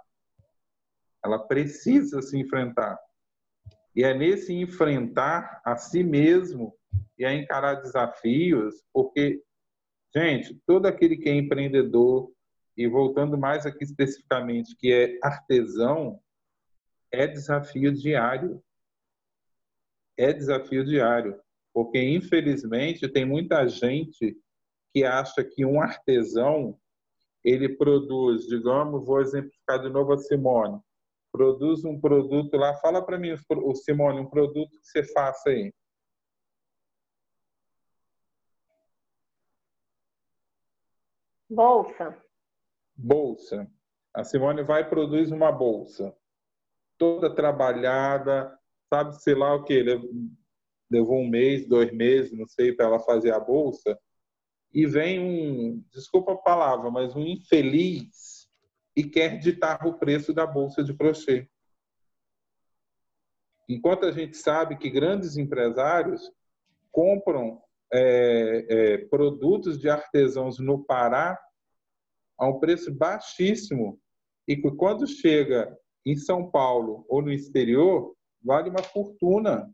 Ela 1.25 1.39
precisa 1.39 2.21
se 2.21 2.39
enfrentar. 2.39 2.99
E 3.95 4.03
é 4.03 4.13
nesse 4.13 4.53
enfrentar 4.53 5.61
a 5.65 5.77
si 5.77 6.03
mesmo 6.03 6.75
e 7.19 7.25
a 7.25 7.33
encarar 7.33 7.77
desafios, 7.77 8.83
porque, 8.93 9.43
gente, 10.15 10.61
todo 10.67 10.87
aquele 10.87 11.17
que 11.17 11.29
é 11.29 11.35
empreendedor, 11.35 12.33
e 12.77 12.89
voltando 12.89 13.39
mais 13.39 13.65
aqui 13.65 13.85
especificamente, 13.85 14.77
que 14.77 14.93
é 14.93 15.19
artesão, 15.23 16.21
é 17.13 17.27
desafio 17.27 17.93
diário. 17.93 18.63
É 20.17 20.33
desafio 20.33 20.85
diário. 20.85 21.41
Porque, 21.73 22.01
infelizmente, 22.01 23.09
tem 23.09 23.25
muita 23.25 23.67
gente 23.69 24.37
que 24.93 25.05
acha 25.05 25.45
que 25.45 25.65
um 25.65 25.81
artesão 25.81 26.79
ele 27.45 27.69
produz, 27.69 28.47
digamos, 28.47 29.05
vou 29.05 29.21
exemplificar 29.21 29.81
de 29.81 29.91
novo 29.91 30.13
a 30.13 30.19
Simone, 30.19 30.81
produz 31.35 31.85
um 31.85 32.01
produto 32.01 32.57
lá, 32.57 32.77
fala 32.77 33.05
para 33.05 33.19
mim, 33.19 33.35
o 33.51 33.75
Simone, 33.75 34.21
um 34.21 34.31
produto 34.31 34.71
que 34.71 34.87
você 34.87 35.03
faça 35.03 35.51
aí. 35.51 35.75
Bolsa. 41.51 42.17
Bolsa. 42.95 43.69
A 44.15 44.23
Simone 44.23 44.63
vai 44.63 44.83
e 44.83 44.89
produz 44.89 45.33
uma 45.33 45.51
bolsa 45.51 46.17
toda 46.97 47.35
trabalhada, 47.35 48.57
sabe, 48.89 49.21
sei 49.21 49.35
lá 49.35 49.57
o 49.57 49.65
que, 49.65 49.83
levou 50.89 51.19
um 51.19 51.29
mês, 51.29 51.67
dois 51.67 51.93
meses, 51.93 52.31
não 52.31 52.47
sei, 52.47 52.73
para 52.73 52.87
ela 52.87 53.01
fazer 53.01 53.33
a 53.33 53.41
bolsa, 53.41 53.99
e 54.73 54.87
vem 54.87 55.19
um, 55.19 55.85
desculpa 55.93 56.35
a 56.35 56.37
palavra, 56.37 56.93
mas 56.93 57.17
um 57.17 57.27
infeliz 57.27 58.34
e 58.97 59.05
quer 59.05 59.39
ditar 59.39 59.87
o 59.87 59.95
preço 59.95 60.33
da 60.33 60.47
bolsa 60.47 60.83
de 60.83 60.95
crochê. 60.95 61.49
Enquanto 63.69 64.05
a 64.07 64.13
gente 64.13 64.37
sabe 64.37 64.77
que 64.77 64.91
grandes 64.91 65.37
empresários 65.37 66.31
compram 66.93 67.63
é, 67.93 68.67
é, 68.69 68.99
produtos 69.09 69.79
de 69.79 69.89
artesãos 69.89 70.59
no 70.59 70.85
Pará 70.85 71.39
a 72.39 72.49
um 72.49 72.59
preço 72.59 72.93
baixíssimo 72.93 74.01
e 74.47 74.57
que 74.57 74.71
quando 74.73 75.07
chega 75.07 75.77
em 76.05 76.17
São 76.17 76.51
Paulo 76.51 77.07
ou 77.09 77.23
no 77.23 77.33
exterior, 77.33 78.15
vale 78.43 78.69
uma 78.69 78.83
fortuna. 78.83 79.73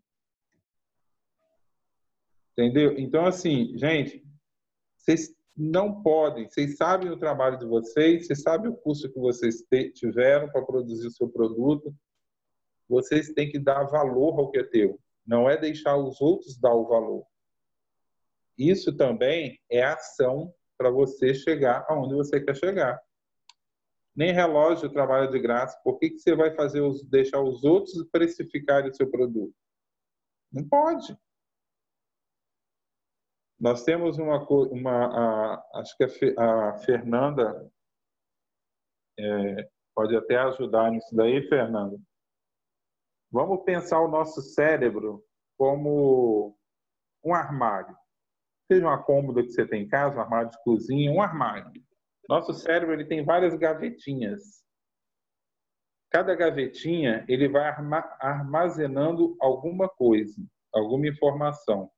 Entendeu? 2.53 2.97
Então, 2.99 3.27
assim, 3.27 3.77
gente, 3.77 4.25
vocês 4.97 5.35
não 5.57 6.03
podem, 6.03 6.49
vocês 6.49 6.77
sabem 6.77 7.11
o 7.11 7.19
trabalho 7.19 7.59
de 7.59 7.67
vocês, 7.67 8.27
vocês 8.27 8.43
sabem 8.43 8.71
o 8.71 8.77
custo 8.77 9.13
que 9.13 9.19
vocês 9.19 9.65
tiveram 9.95 10.51
para 10.51 10.65
produzir 10.65 11.07
o 11.07 11.13
seu 11.13 11.29
produto, 11.29 11.95
vocês 12.89 13.33
têm 13.33 13.51
que 13.51 13.59
dar 13.59 13.85
valor 13.85 14.39
ao 14.39 14.51
que 14.51 14.59
é 14.59 14.65
teu, 14.65 14.99
não 15.27 15.49
é 15.49 15.57
deixar 15.57 15.97
os 15.97 16.21
outros 16.21 16.59
dar 16.59 16.75
o 16.75 16.89
valor. 16.89 17.25
Isso 18.57 18.97
também 18.97 19.59
é 19.71 19.83
ação 19.83 20.53
para 20.77 20.91
você 20.91 21.35
chegar 21.35 21.85
aonde 21.89 22.15
você 22.15 22.41
quer 22.41 22.57
chegar 22.57 23.01
nem 24.15 24.33
relógio 24.33 24.91
trabalha 24.91 25.29
de 25.29 25.39
graça. 25.39 25.81
Por 25.83 25.99
que, 25.99 26.11
que 26.11 26.19
você 26.19 26.35
vai 26.35 26.55
fazer 26.55 26.81
os, 26.81 27.03
deixar 27.05 27.41
os 27.41 27.65
outros 27.65 28.05
precificarem 28.11 28.91
o 28.91 28.95
seu 28.95 29.11
produto? 29.11 29.55
Não 30.53 30.69
pode. 30.69 31.17
Nós 33.61 33.85
temos 33.85 34.17
uma, 34.17 34.43
uma 34.49 35.07
a, 35.07 35.81
acho 35.81 35.95
que 35.97 36.05
a, 36.39 36.79
Fernanda 36.79 37.71
é, 39.19 39.69
pode 39.95 40.17
até 40.17 40.39
ajudar 40.39 40.91
nisso 40.91 41.15
daí, 41.15 41.47
Fernanda. 41.47 41.99
Vamos 43.31 43.63
pensar 43.65 44.01
o 44.01 44.09
nosso 44.09 44.41
cérebro 44.41 45.23
como 45.59 46.57
um 47.23 47.35
armário. 47.35 47.95
Seja 48.67 48.87
uma 48.87 49.03
cômoda 49.03 49.43
que 49.43 49.51
você 49.51 49.67
tem 49.67 49.83
em 49.83 49.89
casa, 49.89 50.17
um 50.17 50.23
armário 50.23 50.51
de 50.51 50.63
cozinha, 50.65 51.13
um 51.13 51.21
armário. 51.21 51.71
Nosso 52.29 52.55
cérebro 52.55 52.95
ele 52.95 53.05
tem 53.05 53.25
várias 53.25 53.55
gavetinhas. 53.57 54.65
Cada 56.11 56.35
gavetinha 56.35 57.27
ele 57.29 57.47
vai 57.47 57.63
armazenando 58.21 59.37
alguma 59.39 59.89
coisa, 59.89 60.43
alguma 60.73 61.09
informação. 61.09 61.91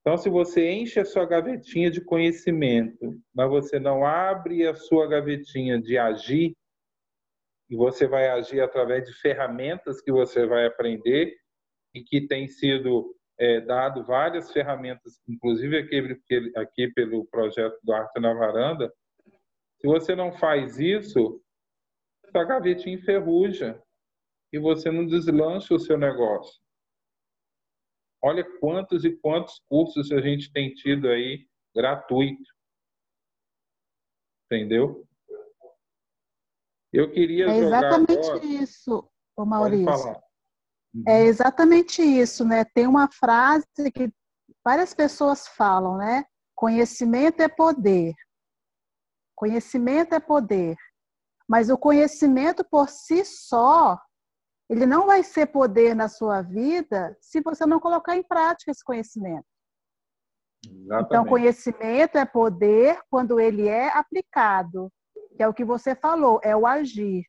Então, 0.00 0.16
se 0.16 0.30
você 0.30 0.70
enche 0.70 0.98
a 0.98 1.04
sua 1.04 1.26
gavetinha 1.26 1.90
de 1.90 2.00
conhecimento, 2.00 3.20
mas 3.34 3.50
você 3.50 3.78
não 3.78 4.04
abre 4.04 4.66
a 4.66 4.74
sua 4.74 5.06
gavetinha 5.06 5.80
de 5.80 5.98
agir, 5.98 6.56
e 7.68 7.76
você 7.76 8.06
vai 8.06 8.28
agir 8.28 8.60
através 8.60 9.06
de 9.06 9.12
ferramentas 9.20 10.00
que 10.00 10.10
você 10.10 10.44
vai 10.44 10.66
aprender 10.66 11.36
e 11.94 12.02
que 12.02 12.26
tem 12.26 12.48
sido 12.48 13.14
é, 13.38 13.60
dado 13.60 14.04
várias 14.04 14.52
ferramentas, 14.52 15.20
inclusive 15.28 15.78
aqui, 15.78 16.18
aqui 16.56 16.88
pelo 16.92 17.26
projeto 17.26 17.78
do 17.82 17.92
Arte 17.92 18.18
na 18.18 18.34
Varanda. 18.34 18.92
Se 19.80 19.86
você 19.86 20.16
não 20.16 20.32
faz 20.32 20.80
isso, 20.80 21.40
sua 22.30 22.44
gavetinha 22.44 22.96
enferruja 22.96 23.80
e 24.52 24.58
você 24.58 24.90
não 24.90 25.06
deslancha 25.06 25.74
o 25.74 25.78
seu 25.78 25.96
negócio. 25.96 26.60
Olha 28.22 28.44
quantos 28.58 29.04
e 29.04 29.16
quantos 29.16 29.60
cursos 29.68 30.12
a 30.12 30.20
gente 30.20 30.52
tem 30.52 30.74
tido 30.74 31.08
aí 31.08 31.48
gratuito. 31.74 32.42
Entendeu? 34.46 35.06
Eu 36.92 37.10
queria 37.12 37.46
é 37.46 37.58
exatamente 37.58 38.28
agora... 38.28 38.44
isso, 38.44 39.10
o 39.36 39.44
Maurício. 39.44 40.20
É 41.06 41.22
exatamente 41.22 42.02
isso, 42.02 42.44
né? 42.44 42.64
Tem 42.64 42.86
uma 42.86 43.08
frase 43.10 43.64
que 43.94 44.12
várias 44.64 44.92
pessoas 44.92 45.46
falam, 45.46 45.96
né? 45.96 46.24
Conhecimento 46.54 47.40
é 47.40 47.48
poder. 47.48 48.12
Conhecimento 49.36 50.14
é 50.14 50.20
poder. 50.20 50.76
Mas 51.48 51.70
o 51.70 51.78
conhecimento 51.78 52.64
por 52.64 52.88
si 52.88 53.24
só, 53.24 53.98
ele 54.70 54.86
não 54.86 55.04
vai 55.04 55.24
ser 55.24 55.46
poder 55.46 55.96
na 55.96 56.08
sua 56.08 56.42
vida 56.42 57.16
se 57.20 57.40
você 57.40 57.66
não 57.66 57.80
colocar 57.80 58.16
em 58.16 58.22
prática 58.22 58.70
esse 58.70 58.84
conhecimento. 58.84 59.44
Então, 60.64 60.80
Exatamente. 60.80 61.06
Então, 61.06 61.24
conhecimento 61.24 62.16
é 62.16 62.24
poder 62.24 63.00
quando 63.10 63.40
ele 63.40 63.66
é 63.66 63.88
aplicado, 63.88 64.88
que 65.36 65.42
é 65.42 65.48
o 65.48 65.52
que 65.52 65.64
você 65.64 65.96
falou, 65.96 66.38
é 66.44 66.54
o 66.54 66.68
agir. 66.68 67.24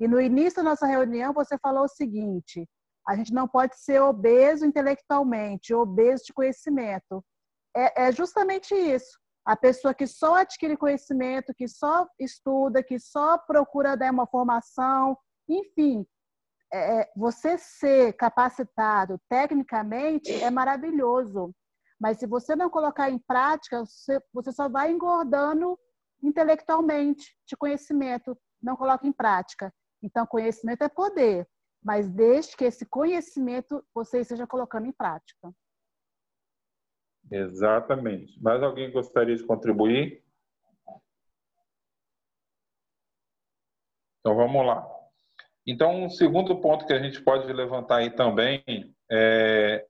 E 0.00 0.08
no 0.08 0.18
início 0.18 0.62
da 0.62 0.70
nossa 0.70 0.86
reunião, 0.86 1.34
você 1.34 1.58
falou 1.58 1.84
o 1.84 1.88
seguinte: 1.88 2.66
a 3.06 3.14
gente 3.14 3.34
não 3.34 3.46
pode 3.46 3.78
ser 3.78 4.00
obeso 4.00 4.64
intelectualmente, 4.64 5.74
obeso 5.74 6.24
de 6.24 6.32
conhecimento. 6.32 7.22
É, 7.76 8.06
é 8.06 8.12
justamente 8.12 8.74
isso. 8.74 9.18
A 9.44 9.54
pessoa 9.54 9.92
que 9.92 10.06
só 10.06 10.36
adquire 10.36 10.78
conhecimento, 10.78 11.52
que 11.54 11.68
só 11.68 12.08
estuda, 12.18 12.82
que 12.82 12.98
só 12.98 13.36
procura 13.36 13.98
dar 13.98 14.10
uma 14.10 14.26
formação, 14.26 15.18
enfim, 15.46 16.06
é, 16.72 17.00
é 17.00 17.12
você 17.16 17.56
ser 17.58 18.12
capacitado 18.14 19.20
tecnicamente 19.28 20.32
é 20.32 20.50
maravilhoso. 20.50 21.54
Mas 22.00 22.18
se 22.18 22.26
você 22.26 22.56
não 22.56 22.68
colocar 22.68 23.10
em 23.10 23.18
prática, 23.18 23.84
você, 23.84 24.20
você 24.32 24.52
só 24.52 24.68
vai 24.68 24.90
engordando 24.90 25.78
intelectualmente 26.22 27.36
de 27.46 27.56
conhecimento, 27.56 28.36
não 28.62 28.76
coloca 28.76 29.06
em 29.06 29.12
prática. 29.12 29.72
Então, 30.02 30.26
conhecimento 30.26 30.82
é 30.82 30.88
poder 30.88 31.46
mas 31.84 32.08
desde 32.08 32.56
que 32.56 32.64
esse 32.64 32.86
conhecimento 32.86 33.84
você 33.94 34.20
esteja 34.20 34.46
colocando 34.46 34.86
em 34.86 34.92
prática. 34.92 35.54
Exatamente. 37.30 38.42
Mais 38.42 38.62
alguém 38.62 38.90
gostaria 38.90 39.36
de 39.36 39.44
contribuir? 39.44 40.24
Então 44.20 44.34
vamos 44.34 44.66
lá. 44.66 44.93
Então, 45.66 46.04
um 46.04 46.10
segundo 46.10 46.60
ponto 46.60 46.86
que 46.86 46.92
a 46.92 47.02
gente 47.02 47.22
pode 47.22 47.50
levantar 47.52 47.98
aí 47.98 48.10
também 48.10 48.62
é 49.10 49.86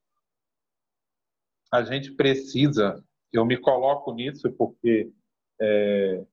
a 1.73 1.83
gente 1.83 2.13
precisa, 2.13 3.05
eu 3.33 3.45
me 3.45 3.57
coloco 3.57 4.15
nisso 4.15 4.49
porque 4.53 5.11
é, 5.61 6.25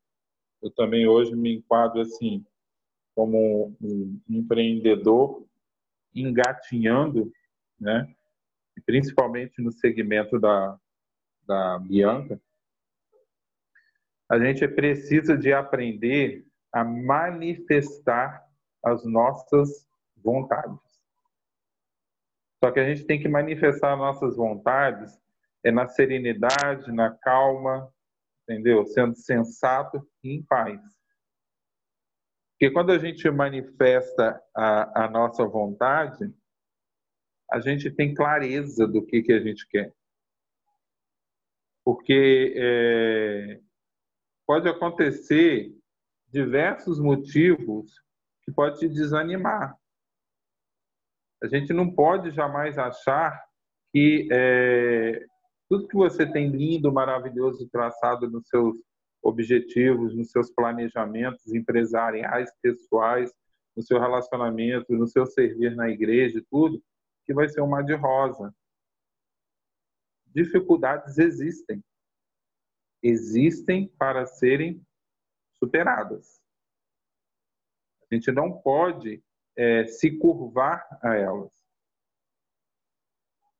eu 0.61 0.69
também 0.69 1.07
hoje 1.07 1.35
me 1.35 1.55
enquadro 1.55 2.01
assim 2.01 2.45
como 3.15 3.75
um 3.81 4.21
empreendedor 4.29 5.43
engatinhando, 6.13 7.31
né? 7.79 8.13
principalmente 8.85 9.61
no 9.61 9.71
segmento 9.71 10.39
da, 10.39 10.79
da 11.45 11.79
Bianca, 11.79 12.39
a 14.29 14.39
gente 14.39 14.67
precisa 14.67 15.37
de 15.37 15.51
aprender 15.51 16.45
a 16.71 16.83
manifestar 16.83 18.47
as 18.83 19.05
nossas 19.05 19.87
vontades. 20.17 20.79
Só 22.63 22.71
que 22.71 22.79
a 22.79 22.85
gente 22.85 23.05
tem 23.05 23.19
que 23.19 23.27
manifestar 23.27 23.95
nossas 23.95 24.35
vontades 24.35 25.19
é 25.63 25.71
na 25.71 25.87
serenidade, 25.87 26.91
na 26.91 27.11
calma, 27.11 27.91
entendeu? 28.43 28.85
Sendo 28.85 29.15
sensato 29.15 30.07
e 30.23 30.35
em 30.35 30.43
paz. 30.43 30.79
Porque 32.53 32.71
quando 32.71 32.91
a 32.91 32.97
gente 32.97 33.29
manifesta 33.29 34.41
a, 34.55 35.05
a 35.05 35.09
nossa 35.09 35.45
vontade, 35.45 36.33
a 37.51 37.59
gente 37.59 37.91
tem 37.91 38.13
clareza 38.13 38.87
do 38.87 39.05
que, 39.05 39.21
que 39.21 39.33
a 39.33 39.39
gente 39.39 39.67
quer. 39.67 39.93
Porque 41.83 42.53
é, 42.55 43.59
pode 44.45 44.69
acontecer 44.69 45.75
diversos 46.29 46.99
motivos 46.99 48.01
que 48.43 48.51
pode 48.51 48.79
te 48.79 48.89
desanimar. 48.89 49.77
A 51.43 51.47
gente 51.47 51.73
não 51.73 51.89
pode 51.91 52.31
jamais 52.31 52.77
achar 52.77 53.43
que 53.91 54.27
é, 54.31 55.25
tudo 55.67 55.87
que 55.87 55.95
você 55.95 56.29
tem 56.29 56.49
lindo, 56.49 56.91
maravilhoso 56.91 57.67
traçado 57.69 58.29
nos 58.29 58.47
seus 58.47 58.75
objetivos, 59.21 60.15
nos 60.15 60.31
seus 60.31 60.51
planejamentos 60.51 61.53
empresariais, 61.53 62.51
pessoais, 62.61 63.31
no 63.75 63.81
seu 63.81 63.99
relacionamento, 63.99 64.93
no 64.93 65.07
seu 65.07 65.25
servir 65.25 65.75
na 65.75 65.89
igreja, 65.89 66.43
tudo, 66.49 66.81
que 67.25 67.33
vai 67.33 67.47
ser 67.47 67.61
um 67.61 67.67
mar 67.67 67.83
de 67.83 67.93
rosa. 67.93 68.53
Dificuldades 70.27 71.17
existem. 71.17 71.83
Existem 73.03 73.87
para 73.97 74.25
serem 74.25 74.85
superadas. 75.53 76.40
A 78.11 78.15
gente 78.15 78.31
não 78.31 78.51
pode 78.51 79.23
é, 79.57 79.85
se 79.85 80.17
curvar 80.17 80.85
a 81.01 81.15
elas. 81.15 81.51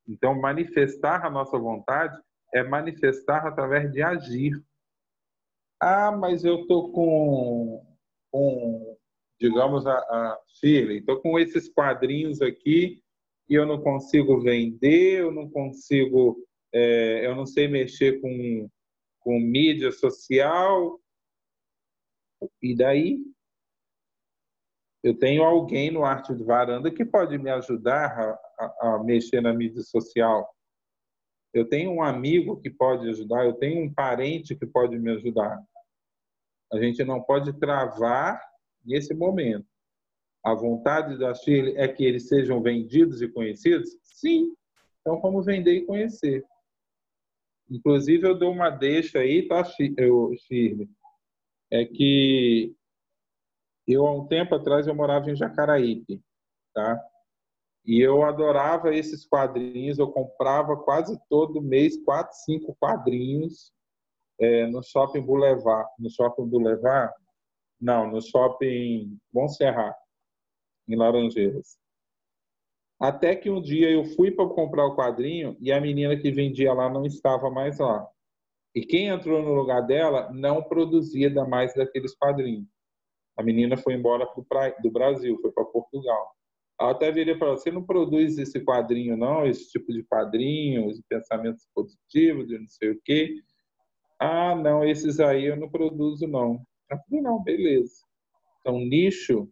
Então, 0.08 0.39
manifestar 0.39 1.25
a 1.25 1.29
nossa 1.29 1.58
vontade 1.58 2.22
é 2.53 2.62
manifestar 2.63 3.48
através 3.48 3.91
de 3.91 4.01
agir. 4.01 4.62
Ah, 5.79 6.12
mas 6.12 6.43
eu 6.43 6.62
estou 6.62 6.91
com, 6.91 7.98
com, 8.29 8.98
digamos, 9.39 9.88
a, 9.88 9.93
a 9.93 10.39
filha, 10.60 10.93
estou 10.93 11.22
com 11.22 11.39
esses 11.39 11.70
quadrinhos 11.70 12.41
aqui 12.41 13.01
e 13.50 13.55
eu 13.55 13.65
não 13.65 13.81
consigo 13.81 14.41
vender, 14.41 15.22
eu 15.22 15.31
não 15.31 15.50
consigo, 15.50 16.46
é, 16.74 17.25
eu 17.25 17.36
não 17.36 17.46
sei 17.46 17.67
mexer 17.67 18.20
com, 18.22 18.70
com 19.20 19.39
mídia 19.39 19.91
social. 19.91 21.00
E 22.62 22.75
daí? 22.75 23.20
Eu 25.03 25.17
tenho 25.17 25.43
alguém 25.43 25.89
no 25.89 26.05
Arte 26.05 26.34
de 26.36 26.43
Varanda 26.43 26.91
que 26.91 27.03
pode 27.03 27.38
me 27.38 27.50
ajudar 27.50 28.39
a, 28.60 28.65
a, 28.82 29.04
mexer 29.04 29.41
na 29.41 29.52
mídia 29.52 29.82
social. 29.82 30.47
Eu 31.54 31.67
tenho 31.67 31.91
um 31.91 32.04
amigo 32.04 32.60
que 32.62 32.69
pode 32.69 33.10
ajudar, 33.10 33.45
eu 33.45 33.54
tenho 33.54 33.84
um 33.84 33.93
parente 33.93 34.56
que 34.56 34.65
pode 34.65 34.97
me 34.99 35.12
ajudar. 35.12 35.60
A 36.71 36.80
gente 36.80 37.04
não 37.04 37.21
pode 37.21 37.52
travar 37.60 38.41
nesse 38.86 39.13
momento. 39.13 39.65
A 40.43 40.54
vontade 40.54 41.17
da 41.17 41.34
Shirley 41.34 41.76
é 41.78 41.88
que 41.88 42.06
eles 42.06 42.28
sejam 42.28 42.62
vendidos 42.62 43.21
e 43.21 43.28
conhecidos? 43.28 43.97
Sim. 44.04 44.56
Então 45.02 45.19
vamos 45.19 45.45
vender 45.45 45.73
e 45.73 45.86
conhecer. 45.86 46.45
Inclusive 47.69 48.28
eu 48.28 48.38
dou 48.38 48.52
uma 48.52 48.69
deixa 48.69 49.19
aí, 49.19 49.47
tá, 49.47 49.63
Shirley? 49.63 50.89
É 51.71 51.86
que 51.86 52.76
eu, 53.88 54.06
há 54.06 54.13
um 54.13 54.28
tempo 54.28 54.56
atrás, 54.56 54.88
eu 54.88 54.96
morava 54.96 55.30
em 55.30 55.36
Jacaraípe, 55.36 56.22
tá? 56.74 57.00
E 57.86 58.00
eu 58.00 58.24
adorava 58.24 58.94
esses 58.94 59.26
quadrinhos, 59.26 59.98
eu 59.98 60.12
comprava 60.12 60.78
quase 60.78 61.20
todo 61.30 61.62
mês 61.62 61.98
quatro, 62.04 62.36
cinco 62.46 62.76
quadrinhos 62.80 63.72
é, 64.39 64.67
no 64.67 64.84
Shopping 64.84 65.22
Boulevard. 65.22 65.89
No 65.98 66.10
Shopping 66.10 66.48
Boulevard? 66.48 67.13
Não, 67.80 68.10
no 68.12 68.22
Shopping 68.22 69.17
Serrar, 69.50 69.98
em 70.88 70.96
Laranjeiras. 70.96 71.80
Até 73.00 73.36
que 73.36 73.50
um 73.50 73.60
dia 73.60 73.89
eu 73.89 74.06
fui 74.06 74.30
para 74.30 74.48
comprar 74.48 74.86
o 74.86 74.96
quadrinho 74.96 75.58
e 75.60 75.72
a 75.72 75.82
menina 75.82 76.15
que 76.15 76.32
vendia 76.32 76.72
lá 76.72 76.88
não 76.88 77.04
estava 77.04 77.50
mais 77.50 77.80
lá. 77.80 78.08
E 78.76 78.86
quem 78.86 79.08
entrou 79.08 79.41
no 79.41 79.56
lugar 79.56 79.82
dela 79.82 80.32
não 80.32 80.62
produzia 80.62 81.34
mais 81.46 81.74
daqueles 81.74 82.15
quadrinhos. 82.15 82.67
A 83.38 83.44
menina 83.44 83.78
foi 83.78 83.94
embora 83.94 84.28
do 84.82 84.91
Brasil, 84.91 85.38
foi 85.41 85.52
para 85.52 85.65
Portugal. 85.65 86.36
Ela 86.80 86.91
até 86.91 87.12
viria 87.12 87.38
para 87.38 87.52
você 87.52 87.72
não 87.72 87.84
produz 87.84 88.38
esse 88.38 88.60
quadrinho 88.60 89.15
não, 89.15 89.46
esse 89.46 89.70
tipo 89.70 89.94
de 89.94 90.04
quadrinho, 90.04 90.91
de 90.91 91.02
pensamentos 91.08 91.67
positivos, 91.76 92.48
de 92.48 92.58
não 92.58 92.67
sei 92.67 92.91
o 92.91 93.02
quê. 93.04 93.36
Ah, 94.20 94.56
não, 94.56 94.84
esses 94.84 95.20
aí 95.20 95.46
eu 95.46 95.56
não 95.56 95.70
produzo 95.70 96.28
não. 96.28 96.65
Eu 96.89 96.98
falei, 96.98 97.22
não, 97.22 97.41
beleza. 97.41 98.04
Então, 98.60 98.80
nicho 98.80 99.50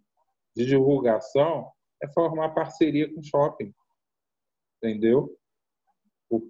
de 0.56 0.65
divulgação 0.65 1.72
é 2.02 2.08
formar 2.08 2.50
parceria 2.50 3.13
com 3.13 3.22
shopping. 3.22 3.74
Entendeu? 4.78 5.36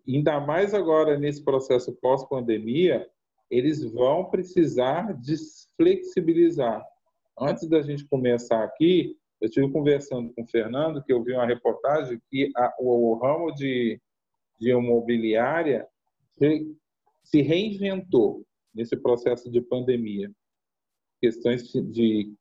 Ainda 0.07 0.39
mais 0.39 0.73
agora 0.73 1.17
nesse 1.17 1.43
processo 1.43 1.95
pós-pandemia, 2.01 3.09
eles 3.49 3.83
vão 3.83 4.29
precisar 4.29 5.13
desflexibilizar 5.13 6.85
antes 7.39 7.67
da 7.67 7.81
gente 7.81 8.05
começar 8.05 8.63
aqui, 8.63 9.17
eu 9.41 9.47
estive 9.47 9.71
conversando 9.71 10.33
com 10.33 10.43
o 10.43 10.47
Fernando, 10.47 11.03
que 11.03 11.13
eu 11.13 11.23
vi 11.23 11.33
uma 11.33 11.45
reportagem 11.45 12.21
que 12.29 12.51
a, 12.55 12.75
o, 12.79 13.11
o, 13.11 13.19
ramo 13.19 13.53
de, 13.53 13.99
de 14.59 14.71
imobiliária 14.71 15.87
se, 16.37 16.75
se 17.23 17.41
reinventou 17.41 18.45
nesse 18.73 18.97
processo 18.97 19.49
de 19.49 19.61
pandemia. 19.61 20.29
Questões 21.21 21.63
de 21.71 22.33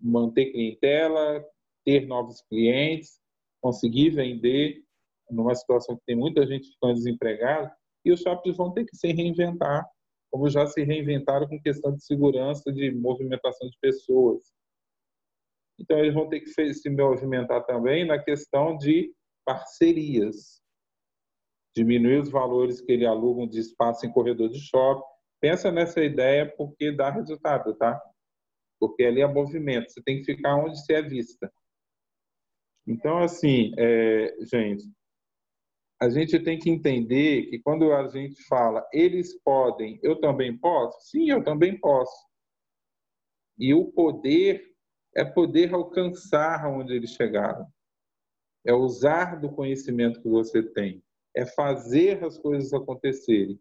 manter 0.00 0.52
clientela, 0.52 1.44
ter 1.84 2.06
novos 2.06 2.42
clientes, 2.42 3.20
conseguir 3.60 4.10
vender 4.10 4.84
numa 5.28 5.54
situação 5.54 5.96
que 5.96 6.02
tem 6.06 6.16
muita 6.16 6.46
gente 6.46 6.70
ficando 6.70 6.94
desempregada, 6.94 7.72
e 8.04 8.12
os 8.12 8.20
shoppings 8.20 8.56
vão 8.56 8.72
ter 8.72 8.84
que 8.84 8.96
se 8.96 9.12
reinventar 9.12 9.86
como 10.30 10.48
já 10.48 10.66
se 10.66 10.82
reinventaram 10.82 11.48
com 11.48 11.60
questão 11.60 11.92
de 11.92 12.04
segurança, 12.04 12.72
de 12.72 12.90
movimentação 12.92 13.68
de 13.68 13.76
pessoas. 13.80 14.52
Então, 15.78 15.98
eles 15.98 16.14
vão 16.14 16.28
ter 16.28 16.40
que 16.40 16.74
se 16.74 16.90
movimentar 16.90 17.64
também 17.64 18.06
na 18.06 18.18
questão 18.22 18.76
de 18.76 19.12
parcerias, 19.44 20.60
diminuir 21.74 22.20
os 22.20 22.30
valores 22.30 22.80
que 22.80 22.92
ele 22.92 23.06
alugam 23.06 23.48
de 23.48 23.58
espaço 23.58 24.06
em 24.06 24.12
corredor 24.12 24.48
de 24.50 24.60
shopping. 24.60 25.02
Pensa 25.40 25.72
nessa 25.72 26.04
ideia 26.04 26.46
porque 26.46 26.92
dá 26.92 27.10
resultado, 27.10 27.74
tá? 27.74 28.00
Porque 28.78 29.04
ali 29.04 29.22
é 29.22 29.26
movimento, 29.26 29.90
você 29.90 30.02
tem 30.02 30.18
que 30.18 30.24
ficar 30.24 30.56
onde 30.56 30.78
você 30.78 30.94
é 30.94 31.02
vista. 31.02 31.50
Então, 32.86 33.18
assim, 33.18 33.72
é, 33.78 34.36
gente, 34.42 34.84
a 36.00 36.08
gente 36.08 36.40
tem 36.40 36.58
que 36.58 36.70
entender 36.70 37.46
que 37.46 37.58
quando 37.58 37.92
a 37.92 38.08
gente 38.08 38.42
fala 38.44 38.86
eles 38.92 39.38
podem, 39.42 40.00
eu 40.02 40.18
também 40.18 40.56
posso? 40.56 40.98
Sim, 41.10 41.30
eu 41.30 41.44
também 41.44 41.78
posso. 41.78 42.26
E 43.58 43.74
o 43.74 43.92
poder 43.92 44.74
é 45.14 45.24
poder 45.24 45.74
alcançar 45.74 46.66
onde 46.66 46.94
eles 46.94 47.10
chegaram. 47.10 47.66
É 48.64 48.72
usar 48.72 49.38
do 49.38 49.50
conhecimento 49.50 50.22
que 50.22 50.28
você 50.28 50.62
tem. 50.62 51.02
É 51.36 51.44
fazer 51.44 52.24
as 52.24 52.38
coisas 52.38 52.72
acontecerem. 52.72 53.60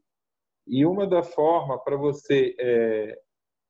E 0.65 0.85
uma 0.85 1.05
da 1.05 1.21
forma 1.21 1.77
para 1.83 1.97
você 1.97 2.55
é, 2.57 3.19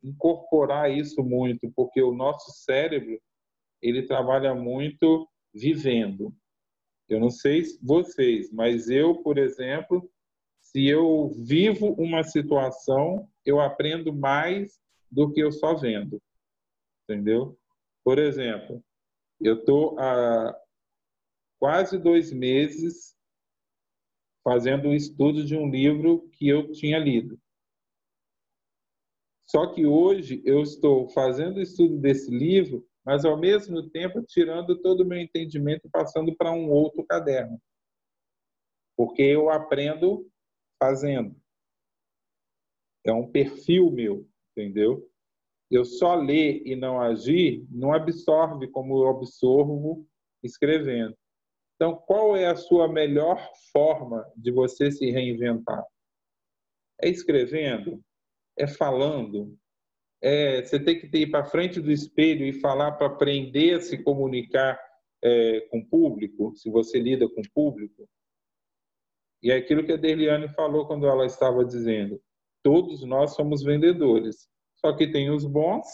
incorporar 0.03 0.91
isso 0.91 1.23
muito, 1.23 1.71
porque 1.75 2.01
o 2.01 2.13
nosso 2.13 2.51
cérebro 2.51 3.19
ele 3.82 4.03
trabalha 4.03 4.53
muito 4.53 5.27
vivendo. 5.53 6.34
Eu 7.10 7.19
não 7.19 7.32
sei 7.32 7.63
vocês, 7.82 8.52
mas 8.52 8.89
eu, 8.89 9.15
por 9.15 9.38
exemplo, 9.38 10.10
se 10.62 10.88
eu 10.88 11.30
vivo 11.30 11.93
uma 11.93 12.24
situação, 12.24 13.28
eu 13.43 13.60
aprendo 13.60 14.13
mais 14.13 14.80
do 15.12 15.32
que 15.32 15.39
eu 15.39 15.52
só 15.52 15.76
vendo. 15.76 16.22
Entendeu? 17.04 17.58
Por 18.04 18.19
exemplo, 18.19 18.84
eu 19.41 19.56
estou 19.56 20.00
há 20.00 20.56
quase 21.60 21.98
dois 21.98 22.32
meses 22.32 23.15
fazendo 24.43 24.89
o 24.89 24.95
estudo 24.95 25.43
de 25.43 25.56
um 25.56 25.69
livro 25.69 26.30
que 26.34 26.48
eu 26.48 26.72
tinha 26.72 26.98
lido. 26.98 27.39
Só 29.45 29.74
que 29.74 29.86
hoje 29.86 30.41
eu 30.45 30.62
estou 30.62 31.10
fazendo 31.10 31.58
o 31.58 31.62
estudo 31.62 31.98
desse 31.98 32.30
livro, 32.30 32.88
mas 33.05 33.25
ao 33.25 33.38
mesmo 33.38 33.89
tempo 33.89 34.21
tirando 34.23 34.79
todo 34.81 35.01
o 35.01 35.05
meu 35.05 35.19
entendimento 35.19 35.88
e 35.88 35.89
passando 35.89 36.35
para 36.35 36.51
um 36.51 36.69
outro 36.69 37.03
caderno. 37.05 37.59
Porque 38.95 39.21
eu 39.21 39.49
aprendo 39.49 40.29
fazendo. 40.81 41.35
É 43.05 43.13
um 43.13 43.31
perfil 43.31 43.91
meu, 43.91 44.27
entendeu? 44.51 45.09
Eu 45.71 45.85
só 45.85 46.15
ler 46.15 46.62
e 46.65 46.75
não 46.75 46.99
agir 46.99 47.65
não 47.69 47.93
absorve 47.93 48.67
como 48.69 49.03
eu 49.03 49.09
absorvo 49.09 50.05
escrevendo. 50.43 51.15
Então, 51.75 51.95
qual 51.95 52.35
é 52.35 52.47
a 52.47 52.55
sua 52.55 52.88
melhor 52.88 53.39
forma 53.71 54.29
de 54.35 54.51
você 54.51 54.91
se 54.91 55.09
reinventar? 55.12 55.85
É 57.01 57.07
escrevendo? 57.07 58.03
É 58.57 58.67
falando? 58.67 59.57
É, 60.21 60.62
você 60.62 60.79
tem 60.79 60.99
que 60.99 61.17
ir 61.17 61.32
para 61.32 61.45
frente 61.45 61.79
do 61.79 61.91
espelho 61.91 62.45
e 62.45 62.60
falar 62.60 62.93
para 62.93 63.08
aprender 63.08 63.75
a 63.75 63.82
se 63.82 64.03
comunicar 64.03 64.79
é, 65.23 65.62
com 65.71 65.79
o 65.79 65.86
público, 65.86 66.53
se 66.55 66.69
você 66.69 66.99
lida 66.99 67.27
com 67.29 67.41
o 67.41 67.51
público. 67.53 68.08
E 69.41 69.51
é 69.51 69.55
aquilo 69.55 69.86
que 69.86 69.93
a 69.93 69.97
Derliane 69.97 70.49
falou 70.49 70.86
quando 70.86 71.08
ela 71.08 71.25
estava 71.25 71.63
dizendo: 71.63 72.21
todos 72.63 73.03
nós 73.03 73.36
somos 73.36 73.63
vendedores. 73.63 74.49
Só 74.75 74.95
que 74.95 75.12
tem 75.12 75.29
os 75.29 75.45
bons 75.45 75.86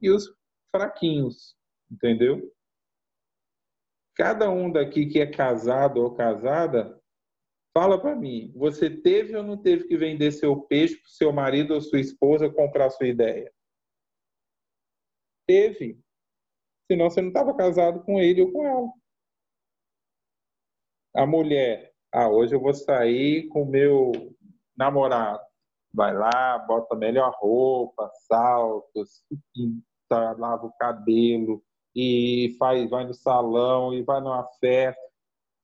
e 0.00 0.10
os 0.10 0.28
fraquinhos, 0.70 1.56
entendeu? 1.90 2.52
Cada 4.14 4.50
um 4.50 4.70
daqui 4.70 5.06
que 5.06 5.20
é 5.20 5.26
casado 5.26 5.98
ou 6.02 6.14
casada, 6.14 7.00
fala 7.72 8.00
para 8.00 8.16
mim, 8.16 8.52
você 8.56 8.90
teve 8.90 9.36
ou 9.36 9.42
não 9.42 9.56
teve 9.56 9.86
que 9.86 9.96
vender 9.96 10.32
seu 10.32 10.60
peixe 10.62 10.96
para 10.96 11.08
seu 11.08 11.32
marido 11.32 11.74
ou 11.74 11.80
sua 11.80 12.00
esposa 12.00 12.50
comprar 12.50 12.90
sua 12.90 13.06
ideia? 13.06 13.52
Teve. 15.46 15.98
Senão 16.90 17.10
você 17.10 17.20
não 17.20 17.28
estava 17.28 17.54
casado 17.54 18.02
com 18.04 18.20
ele 18.20 18.42
ou 18.42 18.52
com 18.52 18.66
ela. 18.66 18.92
A 21.14 21.26
mulher, 21.26 21.92
ah, 22.12 22.28
hoje 22.28 22.54
eu 22.54 22.60
vou 22.60 22.74
sair 22.74 23.48
com 23.48 23.64
meu 23.64 24.12
namorado 24.76 25.46
vai 25.96 26.14
lá, 26.14 26.58
bota 26.58 26.94
melhor 26.94 27.34
roupa, 27.38 28.10
saltos, 28.28 29.24
pinta, 29.54 30.32
lava 30.38 30.66
o 30.66 30.72
cabelo 30.74 31.62
e 31.94 32.54
faz, 32.58 32.88
vai 32.90 33.06
no 33.06 33.14
salão 33.14 33.94
e 33.94 34.02
vai 34.02 34.20
numa 34.20 34.46
festa, 34.60 35.00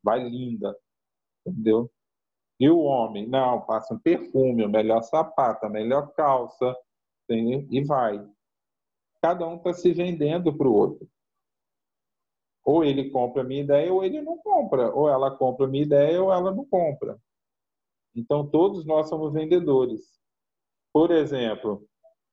vai 0.03 0.27
linda, 0.27 0.75
entendeu? 1.47 1.90
E 2.59 2.71
o 2.71 2.79
homem, 2.79 3.29
não, 3.29 3.61
passa 3.66 3.92
um 3.92 3.99
perfume, 3.99 4.64
o 4.64 4.71
melhor 4.71 5.03
sapato, 5.03 5.66
a 5.66 5.68
melhor 5.68 6.12
calça, 6.14 6.75
e 7.29 7.85
vai. 7.85 8.18
Cada 9.23 9.47
um 9.47 9.57
está 9.57 9.73
se 9.73 9.93
vendendo 9.93 10.53
para 10.53 10.69
o 10.69 10.75
outro. 10.75 11.09
Ou 12.65 12.85
ele 12.85 13.11
compra 13.11 13.43
a 13.43 13.45
minha 13.45 13.63
ideia, 13.63 13.93
ou 13.93 14.05
ele 14.05 14.21
não 14.21 14.37
compra. 14.39 14.93
Ou 14.93 15.09
ela 15.09 15.31
compra 15.31 15.67
a 15.67 15.69
minha 15.69 15.85
ideia, 15.85 16.21
ou 16.23 16.33
ela 16.33 16.53
não 16.53 16.65
compra. 16.65 17.17
Então, 18.15 18.47
todos 18.47 18.85
nós 18.85 19.09
somos 19.09 19.33
vendedores. 19.33 20.21
Por 20.93 21.11
exemplo, 21.11 21.87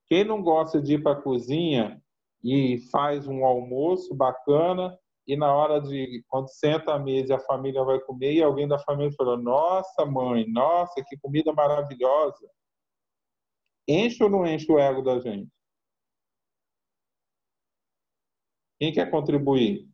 quem 0.08 0.24
não 0.24 0.42
gosta 0.42 0.82
de 0.82 0.96
ir 0.96 1.04
para 1.04 1.14
a 1.14 1.22
cozinha 1.22 2.02
e 2.44 2.80
faz 2.92 3.28
um 3.28 3.46
almoço 3.46 4.14
bacana 4.16 4.98
e 5.28 5.38
na 5.38 5.54
hora 5.54 5.80
de 5.80 6.24
quando 6.28 6.50
senta 6.50 6.94
à 6.96 7.00
mesa 7.00 7.36
a 7.36 7.40
família 7.40 7.84
vai 7.84 8.00
comer 8.00 8.34
e 8.34 8.42
alguém 8.42 8.68
da 8.68 8.80
família 8.80 9.12
fala: 9.16 9.38
"Nossa, 9.38 10.06
mãe, 10.06 10.46
nossa, 10.50 11.04
que 11.08 11.18
comida 11.18 11.54
maravilhosa". 11.54 12.50
Enche 13.88 14.24
ou 14.24 14.30
não 14.30 14.46
enche 14.46 14.72
o 14.72 14.80
ego 14.80 15.02
da 15.04 15.20
gente? 15.20 15.52
Quem 18.80 18.94
quer 18.94 19.12
contribuir? 19.12 19.88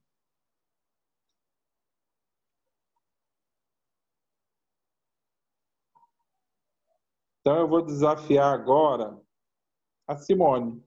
Então 7.41 7.57
eu 7.59 7.67
vou 7.67 7.83
desafiar 7.83 8.53
agora 8.53 9.19
a 10.07 10.15
Simone. 10.15 10.83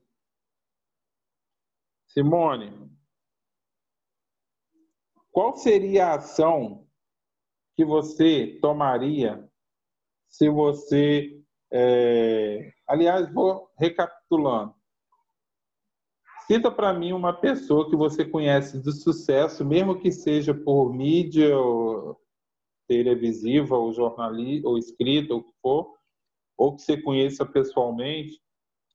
Simone, 2.07 2.91
qual 5.31 5.57
seria 5.57 6.07
a 6.07 6.15
ação 6.17 6.89
que 7.77 7.85
você 7.85 8.59
tomaria 8.61 9.49
se 10.29 10.49
você. 10.49 11.41
É... 11.73 12.73
Aliás, 12.89 13.33
vou 13.33 13.71
recapitulando. 13.79 14.78
Cita 16.51 16.71
para 16.71 16.95
mim 16.95 17.13
uma 17.13 17.35
pessoa 17.35 17.91
que 17.91 17.95
você 17.95 18.25
conhece 18.25 18.81
de 18.81 18.91
sucesso, 18.91 19.63
mesmo 19.67 20.01
que 20.01 20.11
seja 20.11 20.55
por 20.55 20.95
mídia, 20.95 21.55
ou 21.55 22.19
televisiva, 22.89 23.77
ou 23.77 23.93
jornalista, 23.93 24.67
ou 24.67 24.79
escrita, 24.79 25.35
ou 25.35 25.43
que 25.43 25.53
for, 25.61 25.95
ou 26.57 26.75
que 26.75 26.81
você 26.81 26.97
conheça 26.97 27.45
pessoalmente, 27.45 28.41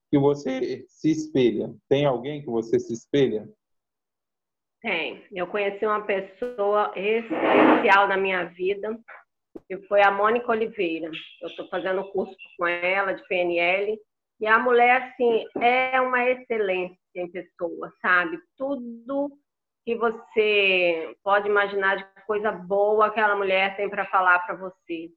que 0.09 0.17
você 0.17 0.83
se 0.87 1.11
espelha? 1.11 1.71
Tem 1.87 2.07
alguém 2.07 2.41
que 2.41 2.49
você 2.49 2.79
se 2.79 2.91
espelha? 2.91 3.47
Tem. 4.81 5.23
Eu 5.31 5.45
conheci 5.45 5.85
uma 5.85 6.01
pessoa 6.01 6.91
especial 6.95 8.07
na 8.07 8.17
minha 8.17 8.45
vida, 8.45 8.99
que 9.67 9.77
foi 9.83 10.01
a 10.01 10.09
Mônica 10.09 10.51
Oliveira. 10.51 11.11
Eu 11.39 11.49
estou 11.49 11.67
fazendo 11.67 12.03
curso 12.11 12.35
com 12.57 12.65
ela 12.65 13.13
de 13.13 13.23
PNL. 13.27 13.95
E 14.41 14.47
a 14.47 14.57
mulher, 14.57 15.03
assim, 15.03 15.45
é 15.61 16.01
uma 16.01 16.27
excelência 16.27 17.02
em 17.15 17.29
pessoa, 17.29 17.91
sabe? 18.01 18.39
Tudo 18.57 19.31
que 19.85 19.95
você 19.95 21.15
pode 21.23 21.47
imaginar 21.47 21.97
de 21.97 22.05
coisa 22.25 22.51
boa 22.51 23.07
aquela 23.07 23.35
mulher 23.35 23.75
tem 23.75 23.89
para 23.89 24.05
falar 24.05 24.39
para 24.39 24.55
você. 24.55 25.09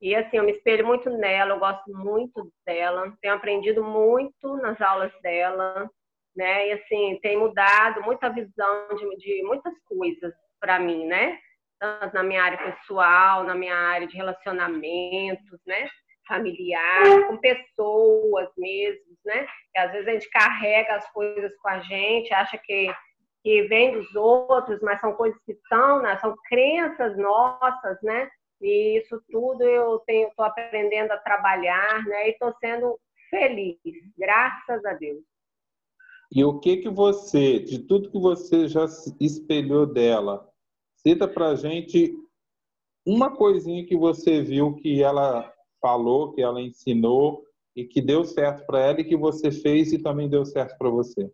E 0.00 0.14
assim, 0.14 0.36
eu 0.36 0.44
me 0.44 0.52
espelho 0.52 0.86
muito 0.86 1.08
nela, 1.10 1.54
eu 1.54 1.58
gosto 1.58 1.90
muito 1.90 2.52
dela, 2.66 3.16
tenho 3.20 3.34
aprendido 3.34 3.82
muito 3.82 4.56
nas 4.58 4.80
aulas 4.80 5.12
dela, 5.22 5.90
né? 6.36 6.68
E 6.68 6.72
assim, 6.72 7.18
tem 7.22 7.38
mudado 7.38 8.02
muita 8.02 8.28
visão 8.28 8.88
de, 8.94 9.16
de 9.16 9.42
muitas 9.42 9.74
coisas 9.84 10.34
para 10.60 10.78
mim, 10.78 11.06
né? 11.06 11.38
Tanto 11.78 12.14
na 12.14 12.22
minha 12.22 12.42
área 12.42 12.58
pessoal, 12.58 13.44
na 13.44 13.54
minha 13.54 13.74
área 13.74 14.06
de 14.06 14.16
relacionamentos, 14.16 15.60
né? 15.66 15.88
Familiar, 16.26 17.28
com 17.28 17.36
pessoas 17.36 18.48
mesmo, 18.56 19.16
né? 19.24 19.46
Que 19.72 19.80
às 19.80 19.92
vezes 19.92 20.08
a 20.08 20.12
gente 20.12 20.30
carrega 20.30 20.96
as 20.96 21.10
coisas 21.12 21.54
com 21.58 21.68
a 21.68 21.80
gente, 21.80 22.32
acha 22.34 22.58
que 22.58 22.92
que 23.46 23.62
vem 23.68 23.92
dos 23.92 24.12
outros, 24.16 24.80
mas 24.82 25.00
são 25.00 25.12
coisas 25.12 25.40
que 25.46 25.56
são, 25.68 26.02
né? 26.02 26.18
são 26.18 26.34
crenças 26.48 27.16
nossas, 27.16 27.96
né? 28.02 28.28
E 28.60 28.98
isso 28.98 29.22
tudo 29.30 29.62
eu 29.62 30.00
tenho, 30.00 30.26
estou 30.26 30.44
aprendendo 30.44 31.12
a 31.12 31.18
trabalhar, 31.18 32.04
né? 32.06 32.26
E 32.26 32.30
estou 32.32 32.52
sendo 32.58 32.98
feliz, 33.30 33.78
graças 34.18 34.84
a 34.84 34.94
Deus. 34.94 35.22
E 36.32 36.44
o 36.44 36.58
que 36.58 36.78
que 36.78 36.88
você, 36.88 37.60
de 37.60 37.86
tudo 37.86 38.10
que 38.10 38.18
você 38.18 38.66
já 38.66 38.84
espelhou 39.20 39.86
dela, 39.86 40.44
cita 40.96 41.28
para 41.28 41.54
gente 41.54 42.18
uma 43.06 43.36
coisinha 43.36 43.86
que 43.86 43.96
você 43.96 44.42
viu 44.42 44.74
que 44.74 45.04
ela 45.04 45.54
falou, 45.80 46.32
que 46.32 46.42
ela 46.42 46.60
ensinou 46.60 47.44
e 47.74 47.84
que 47.84 48.00
deu 48.00 48.24
certo 48.24 48.64
para 48.66 48.80
ela 48.80 49.00
e 49.00 49.04
que 49.04 49.16
você 49.16 49.50
fez 49.50 49.92
e 49.92 50.02
também 50.02 50.28
deu 50.28 50.44
certo 50.44 50.76
para 50.78 50.88
você. 50.88 51.30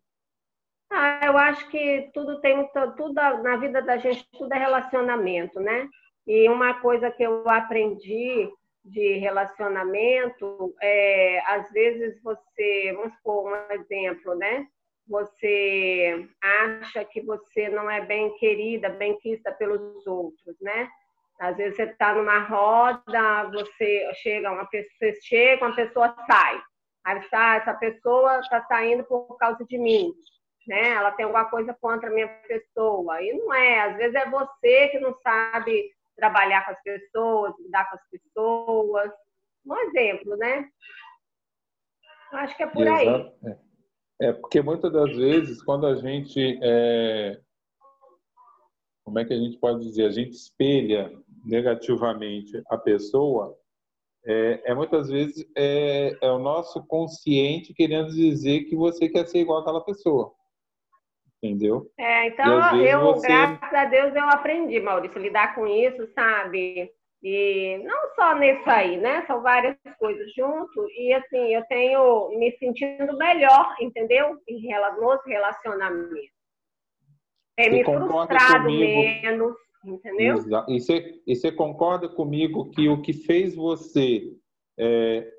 Ah, 0.90 1.20
eu 1.24 1.38
acho 1.38 1.70
que 1.70 2.10
tudo 2.12 2.40
tem 2.40 2.68
tudo 2.96 3.14
na 3.14 3.56
vida 3.56 3.80
da 3.80 3.96
gente 3.96 4.28
tudo 4.36 4.52
é 4.52 4.58
relacionamento, 4.58 5.58
né? 5.60 5.88
E 6.26 6.48
uma 6.48 6.74
coisa 6.80 7.10
que 7.10 7.22
eu 7.22 7.48
aprendi 7.48 8.50
de 8.84 9.18
relacionamento 9.18 10.74
é, 10.82 11.40
às 11.46 11.70
vezes 11.70 12.20
você, 12.22 12.92
vamos 12.96 13.14
supor 13.16 13.52
um 13.52 13.72
exemplo, 13.72 14.34
né? 14.34 14.66
Você 15.08 16.28
acha 16.40 17.04
que 17.04 17.20
você 17.22 17.68
não 17.68 17.90
é 17.90 18.04
bem 18.04 18.36
querida, 18.36 18.88
bem 18.88 19.18
quista 19.18 19.52
pelos 19.52 20.06
outros, 20.06 20.56
né? 20.60 20.88
Às 21.42 21.56
vezes 21.56 21.74
você 21.74 21.82
está 21.82 22.14
numa 22.14 22.38
roda, 22.38 23.50
você 23.50 24.14
chega 24.22 24.52
uma 24.52 24.64
pessoa, 24.66 25.12
chega, 25.24 25.66
uma 25.66 25.74
pessoa 25.74 26.14
sai. 26.24 26.62
Aí 27.04 27.18
está, 27.18 27.56
essa 27.56 27.74
pessoa 27.74 28.38
está 28.38 28.64
saindo 28.66 29.02
por 29.02 29.36
causa 29.38 29.64
de 29.64 29.76
mim, 29.76 30.14
né? 30.68 30.90
Ela 30.90 31.10
tem 31.10 31.24
alguma 31.24 31.46
coisa 31.46 31.76
contra 31.80 32.08
a 32.08 32.12
minha 32.12 32.28
pessoa. 32.46 33.20
E 33.20 33.32
não 33.32 33.52
é, 33.52 33.80
às 33.80 33.96
vezes 33.96 34.14
é 34.14 34.30
você 34.30 34.88
que 34.90 35.00
não 35.00 35.12
sabe 35.20 35.90
trabalhar 36.14 36.64
com 36.64 36.70
as 36.70 36.82
pessoas, 36.84 37.58
lidar 37.58 37.90
com 37.90 37.96
as 37.96 38.08
pessoas. 38.08 39.10
Um 39.66 39.76
exemplo, 39.78 40.36
né? 40.36 40.68
Acho 42.34 42.56
que 42.56 42.62
é 42.62 42.66
por 42.68 42.86
aí. 42.86 43.08
É. 43.44 44.28
É 44.28 44.32
porque 44.32 44.62
muitas 44.62 44.92
das 44.92 45.16
vezes, 45.16 45.60
quando 45.64 45.88
a 45.88 45.96
gente. 45.96 46.60
É... 46.62 47.40
Como 49.04 49.18
é 49.18 49.24
que 49.24 49.32
a 49.32 49.36
gente 49.36 49.58
pode 49.58 49.80
dizer? 49.80 50.06
A 50.06 50.12
gente 50.12 50.30
espelha 50.30 51.20
negativamente 51.44 52.62
a 52.68 52.78
pessoa, 52.78 53.56
é, 54.24 54.62
é 54.66 54.74
muitas 54.74 55.08
vezes 55.08 55.44
é, 55.56 56.16
é, 56.20 56.30
o 56.30 56.38
nosso 56.38 56.84
consciente 56.86 57.74
querendo 57.74 58.10
dizer 58.10 58.64
que 58.64 58.76
você 58.76 59.08
quer 59.08 59.26
ser 59.26 59.40
igual 59.40 59.60
àquela 59.60 59.84
pessoa. 59.84 60.32
Entendeu? 61.42 61.90
É, 61.98 62.28
então 62.28 62.76
eu, 62.76 63.00
você... 63.00 63.26
graças 63.26 63.74
a 63.74 63.84
Deus, 63.86 64.14
eu 64.14 64.28
aprendi, 64.28 64.78
Maurício, 64.80 65.20
lidar 65.20 65.56
com 65.56 65.66
isso, 65.66 66.08
sabe? 66.14 66.88
E 67.20 67.78
não 67.84 68.14
só 68.14 68.36
nisso 68.36 68.68
aí, 68.68 68.96
né? 68.96 69.24
São 69.26 69.42
várias 69.42 69.76
coisas 69.98 70.32
junto. 70.34 70.88
E 70.90 71.12
assim, 71.14 71.54
eu 71.54 71.64
tenho 71.66 72.30
me 72.38 72.50
sentindo 72.58 73.16
melhor, 73.16 73.74
entendeu? 73.80 74.36
Em 74.48 74.68
nos 75.00 75.20
relacionamentos. 75.24 76.30
Tem 77.56 77.70
me 77.70 77.84
frustrado 77.84 78.64
comigo, 78.64 79.02
menos, 79.22 79.54
entendeu? 79.84 80.36
E 80.68 80.80
você, 80.80 81.22
e 81.26 81.34
você 81.34 81.52
concorda 81.52 82.08
comigo 82.08 82.70
que 82.70 82.88
o 82.88 83.00
que 83.02 83.12
fez 83.12 83.54
você 83.54 84.36
é, 84.78 85.30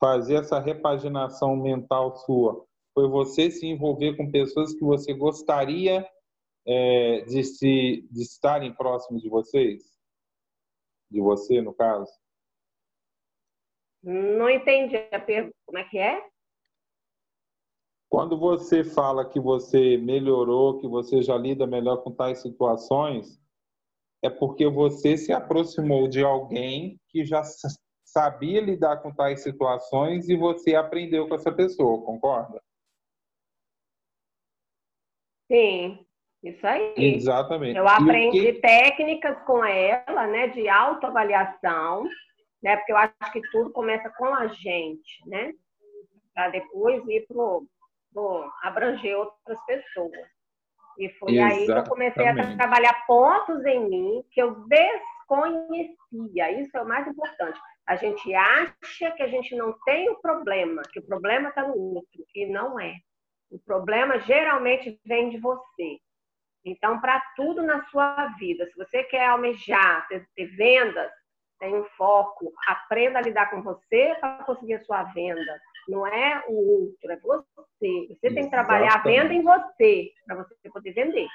fazer 0.00 0.36
essa 0.36 0.58
repaginação 0.58 1.56
mental 1.56 2.16
sua 2.16 2.66
foi 2.94 3.08
você 3.08 3.50
se 3.50 3.66
envolver 3.66 4.16
com 4.16 4.30
pessoas 4.30 4.74
que 4.74 4.84
você 4.84 5.14
gostaria 5.14 6.08
é, 6.66 7.20
de, 7.22 7.44
se, 7.44 8.06
de 8.10 8.22
estarem 8.22 8.74
próximos 8.74 9.22
de 9.22 9.28
vocês? 9.28 9.98
de 11.10 11.20
você, 11.20 11.60
no 11.60 11.74
caso? 11.74 12.10
Não 14.02 14.48
entendi 14.48 14.96
a 14.96 15.20
pergunta. 15.20 15.54
Como 15.66 15.78
é 15.78 15.84
que 15.84 15.98
é? 15.98 16.22
Quando 18.10 18.38
você 18.38 18.84
fala 18.84 19.28
que 19.28 19.38
você 19.38 19.96
melhorou, 19.98 20.78
que 20.78 20.86
você 20.86 21.20
já 21.20 21.36
lida 21.36 21.66
melhor 21.66 21.98
com 21.98 22.10
tais 22.10 22.40
situações, 22.40 23.38
é 24.22 24.30
porque 24.30 24.68
você 24.68 25.16
se 25.16 25.32
aproximou 25.32 26.08
de 26.08 26.22
alguém 26.22 26.98
que 27.08 27.24
já 27.24 27.42
sabia 28.04 28.60
lidar 28.60 28.98
com 28.98 29.14
tais 29.14 29.42
situações 29.42 30.28
e 30.28 30.36
você 30.36 30.74
aprendeu 30.74 31.28
com 31.28 31.34
essa 31.34 31.52
pessoa, 31.52 32.04
concorda? 32.04 32.60
Sim. 35.50 36.04
Isso 36.42 36.64
aí. 36.66 36.94
Exatamente. 36.96 37.76
Eu 37.76 37.88
aprendi 37.88 38.52
que... 38.52 38.60
técnicas 38.60 39.36
com 39.44 39.64
ela, 39.64 40.26
né, 40.28 40.48
de 40.48 40.68
autoavaliação, 40.68 42.04
né, 42.62 42.76
porque 42.76 42.92
eu 42.92 42.96
acho 42.96 43.32
que 43.32 43.40
tudo 43.50 43.72
começa 43.72 44.08
com 44.10 44.26
a 44.26 44.46
gente, 44.46 45.28
né, 45.28 45.52
para 46.32 46.50
depois 46.50 47.02
ir 47.08 47.26
para 47.26 48.50
abranger 48.62 49.18
outras 49.18 49.64
pessoas. 49.66 50.37
E 50.98 51.08
foi 51.10 51.36
Exatamente. 51.36 51.60
aí 51.60 51.66
que 51.66 51.72
eu 51.72 51.84
comecei 51.84 52.26
a 52.26 52.56
trabalhar 52.56 53.06
pontos 53.06 53.64
em 53.64 53.88
mim 53.88 54.24
que 54.32 54.42
eu 54.42 54.66
desconhecia. 54.66 56.60
Isso 56.60 56.76
é 56.76 56.82
o 56.82 56.88
mais 56.88 57.06
importante. 57.06 57.58
A 57.86 57.94
gente 57.94 58.34
acha 58.34 59.12
que 59.12 59.22
a 59.22 59.28
gente 59.28 59.54
não 59.54 59.72
tem 59.84 60.10
o 60.10 60.20
problema, 60.20 60.82
que 60.92 60.98
o 60.98 61.06
problema 61.06 61.50
está 61.50 61.66
no 61.66 61.76
outro, 61.76 62.24
e 62.34 62.46
não 62.46 62.80
é. 62.80 62.94
O 63.50 63.58
problema 63.60 64.18
geralmente 64.18 65.00
vem 65.06 65.30
de 65.30 65.38
você. 65.38 65.98
Então, 66.64 67.00
para 67.00 67.20
tudo 67.36 67.62
na 67.62 67.84
sua 67.86 68.26
vida, 68.38 68.66
se 68.66 68.76
você 68.76 69.04
quer 69.04 69.28
almejar, 69.28 70.06
ter, 70.08 70.26
ter 70.34 70.46
vendas, 70.56 71.10
tem 71.58 71.74
um 71.74 71.84
foco, 71.96 72.52
aprenda 72.66 73.18
a 73.18 73.22
lidar 73.22 73.50
com 73.50 73.62
você 73.62 74.16
para 74.20 74.44
conseguir 74.44 74.74
a 74.74 74.84
sua 74.84 75.04
venda. 75.04 75.60
Não 75.88 76.06
é 76.06 76.44
o 76.48 76.82
outro, 76.82 77.10
é 77.10 77.16
você. 77.16 78.08
Você 78.08 78.34
tem 78.34 78.44
que 78.44 78.50
trabalhar 78.50 78.96
a 78.96 79.02
venda 79.02 79.32
em 79.32 79.42
você, 79.42 80.12
para 80.26 80.36
você 80.36 80.70
poder 80.70 80.92
vender. 80.92 81.26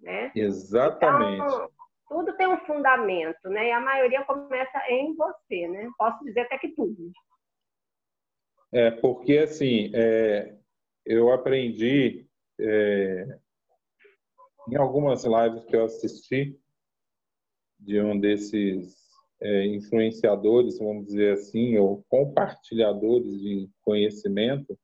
Né? 0.00 0.30
Exatamente. 0.34 1.42
Então, 1.42 1.68
tudo 2.08 2.36
tem 2.36 2.46
um 2.46 2.58
fundamento, 2.64 3.48
né? 3.48 3.68
E 3.68 3.72
a 3.72 3.80
maioria 3.80 4.24
começa 4.24 4.78
em 4.88 5.14
você, 5.14 5.68
né? 5.68 5.90
Posso 5.98 6.24
dizer 6.24 6.40
até 6.40 6.58
que 6.58 6.68
tudo. 6.68 7.12
É, 8.72 8.90
porque 8.92 9.38
assim, 9.38 9.90
é, 9.94 10.56
eu 11.04 11.32
aprendi 11.32 12.26
é, 12.58 13.26
em 14.68 14.76
algumas 14.76 15.24
lives 15.24 15.64
que 15.64 15.74
eu 15.74 15.84
assisti 15.84 16.58
de 17.78 18.00
um 18.00 18.18
desses 18.18 18.99
é, 19.42 19.66
influenciadores, 19.66 20.78
vamos 20.78 21.06
dizer 21.06 21.34
assim, 21.34 21.76
ou 21.78 22.04
compartilhadores 22.08 23.40
de 23.40 23.68
conhecimento, 23.82 24.78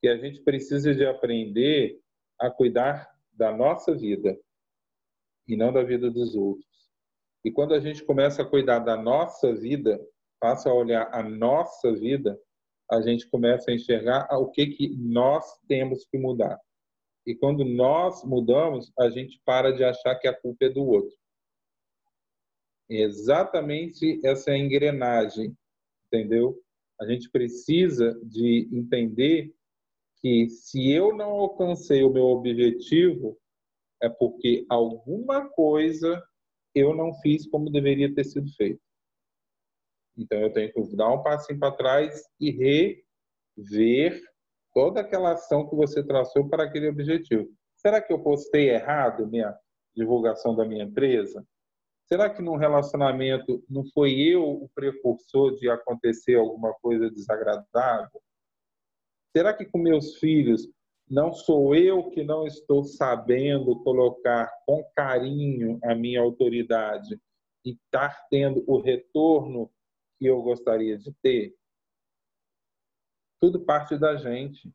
que 0.00 0.08
a 0.08 0.16
gente 0.16 0.40
precisa 0.42 0.94
de 0.94 1.06
aprender 1.06 1.98
a 2.38 2.50
cuidar 2.50 3.08
da 3.32 3.56
nossa 3.56 3.94
vida 3.94 4.38
e 5.48 5.56
não 5.56 5.72
da 5.72 5.82
vida 5.82 6.10
dos 6.10 6.34
outros. 6.34 6.66
E 7.44 7.50
quando 7.50 7.74
a 7.74 7.80
gente 7.80 8.04
começa 8.04 8.42
a 8.42 8.46
cuidar 8.46 8.80
da 8.80 8.96
nossa 8.96 9.54
vida, 9.54 10.00
passa 10.40 10.70
a 10.70 10.74
olhar 10.74 11.08
a 11.12 11.22
nossa 11.22 11.92
vida, 11.92 12.38
a 12.90 13.00
gente 13.00 13.28
começa 13.30 13.70
a 13.70 13.74
enxergar 13.74 14.28
o 14.32 14.50
que 14.50 14.66
que 14.66 14.96
nós 14.96 15.44
temos 15.66 16.04
que 16.04 16.18
mudar. 16.18 16.58
E 17.26 17.34
quando 17.34 17.64
nós 17.64 18.24
mudamos, 18.24 18.92
a 18.98 19.08
gente 19.08 19.40
para 19.44 19.72
de 19.72 19.84
achar 19.84 20.16
que 20.16 20.28
a 20.28 20.38
culpa 20.38 20.66
é 20.66 20.68
do 20.68 20.84
outro. 20.84 21.16
Exatamente 22.88 24.20
essa 24.24 24.56
engrenagem, 24.56 25.56
entendeu? 26.06 26.60
A 27.00 27.06
gente 27.06 27.30
precisa 27.30 28.18
de 28.24 28.68
entender 28.72 29.54
que 30.20 30.48
se 30.48 30.90
eu 30.90 31.14
não 31.16 31.30
alcancei 31.30 32.04
o 32.04 32.12
meu 32.12 32.24
objetivo, 32.24 33.36
é 34.00 34.08
porque 34.08 34.64
alguma 34.68 35.48
coisa 35.50 36.22
eu 36.74 36.94
não 36.94 37.12
fiz 37.20 37.46
como 37.48 37.70
deveria 37.70 38.14
ter 38.14 38.24
sido 38.24 38.50
feito. 38.54 38.80
Então 40.16 40.38
eu 40.38 40.52
tenho 40.52 40.72
que 40.72 40.96
dar 40.96 41.12
um 41.12 41.22
passinho 41.22 41.58
para 41.58 41.74
trás 41.74 42.22
e 42.38 42.50
rever 43.56 44.22
toda 44.72 45.00
aquela 45.00 45.32
ação 45.32 45.68
que 45.68 45.74
você 45.74 46.04
traçou 46.04 46.48
para 46.48 46.64
aquele 46.64 46.88
objetivo. 46.88 47.48
Será 47.76 48.00
que 48.00 48.12
eu 48.12 48.22
postei 48.22 48.70
errado 48.70 49.26
minha 49.26 49.56
divulgação 49.94 50.54
da 50.54 50.64
minha 50.64 50.84
empresa? 50.84 51.44
Será 52.12 52.28
que 52.28 52.42
num 52.42 52.56
relacionamento 52.56 53.64
não 53.70 53.86
foi 53.86 54.20
eu 54.20 54.44
o 54.46 54.68
precursor 54.74 55.56
de 55.56 55.70
acontecer 55.70 56.34
alguma 56.34 56.74
coisa 56.74 57.10
desagradável? 57.10 58.22
Será 59.34 59.54
que 59.54 59.64
com 59.64 59.78
meus 59.78 60.18
filhos 60.18 60.68
não 61.08 61.32
sou 61.32 61.74
eu 61.74 62.10
que 62.10 62.22
não 62.22 62.46
estou 62.46 62.84
sabendo 62.84 63.82
colocar 63.82 64.52
com 64.66 64.84
carinho 64.94 65.78
a 65.82 65.94
minha 65.94 66.20
autoridade 66.20 67.18
e 67.64 67.70
estar 67.70 68.26
tendo 68.28 68.62
o 68.66 68.78
retorno 68.78 69.72
que 70.18 70.26
eu 70.26 70.42
gostaria 70.42 70.98
de 70.98 71.14
ter? 71.22 71.56
Tudo 73.40 73.64
parte 73.64 73.96
da 73.96 74.16
gente. 74.16 74.70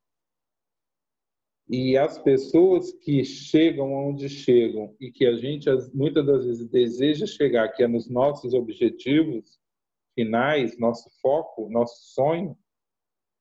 E 1.70 1.98
as 1.98 2.18
pessoas 2.18 2.94
que 2.94 3.26
chegam 3.26 3.94
onde 3.94 4.30
chegam 4.30 4.96
e 5.02 5.12
que 5.12 5.26
a 5.26 5.36
gente 5.36 5.70
muitas 5.94 6.26
das 6.26 6.46
vezes 6.46 6.70
deseja 6.70 7.26
chegar, 7.26 7.70
que 7.70 7.84
é 7.84 7.88
nos 7.88 8.10
nossos 8.10 8.54
objetivos 8.54 9.60
finais, 10.16 10.80
nosso 10.80 11.10
foco, 11.22 11.70
nosso 11.70 12.14
sonho, 12.14 12.58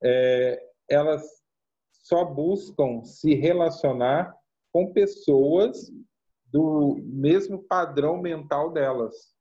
é, 0.03 0.61
elas 0.91 1.25
só 1.93 2.25
buscam 2.25 3.03
se 3.05 3.35
relacionar 3.35 4.37
com 4.73 4.93
pessoas 4.93 5.91
do 6.47 6.97
mesmo 7.03 7.63
padrão 7.63 8.21
mental 8.21 8.73
delas. 8.73 9.35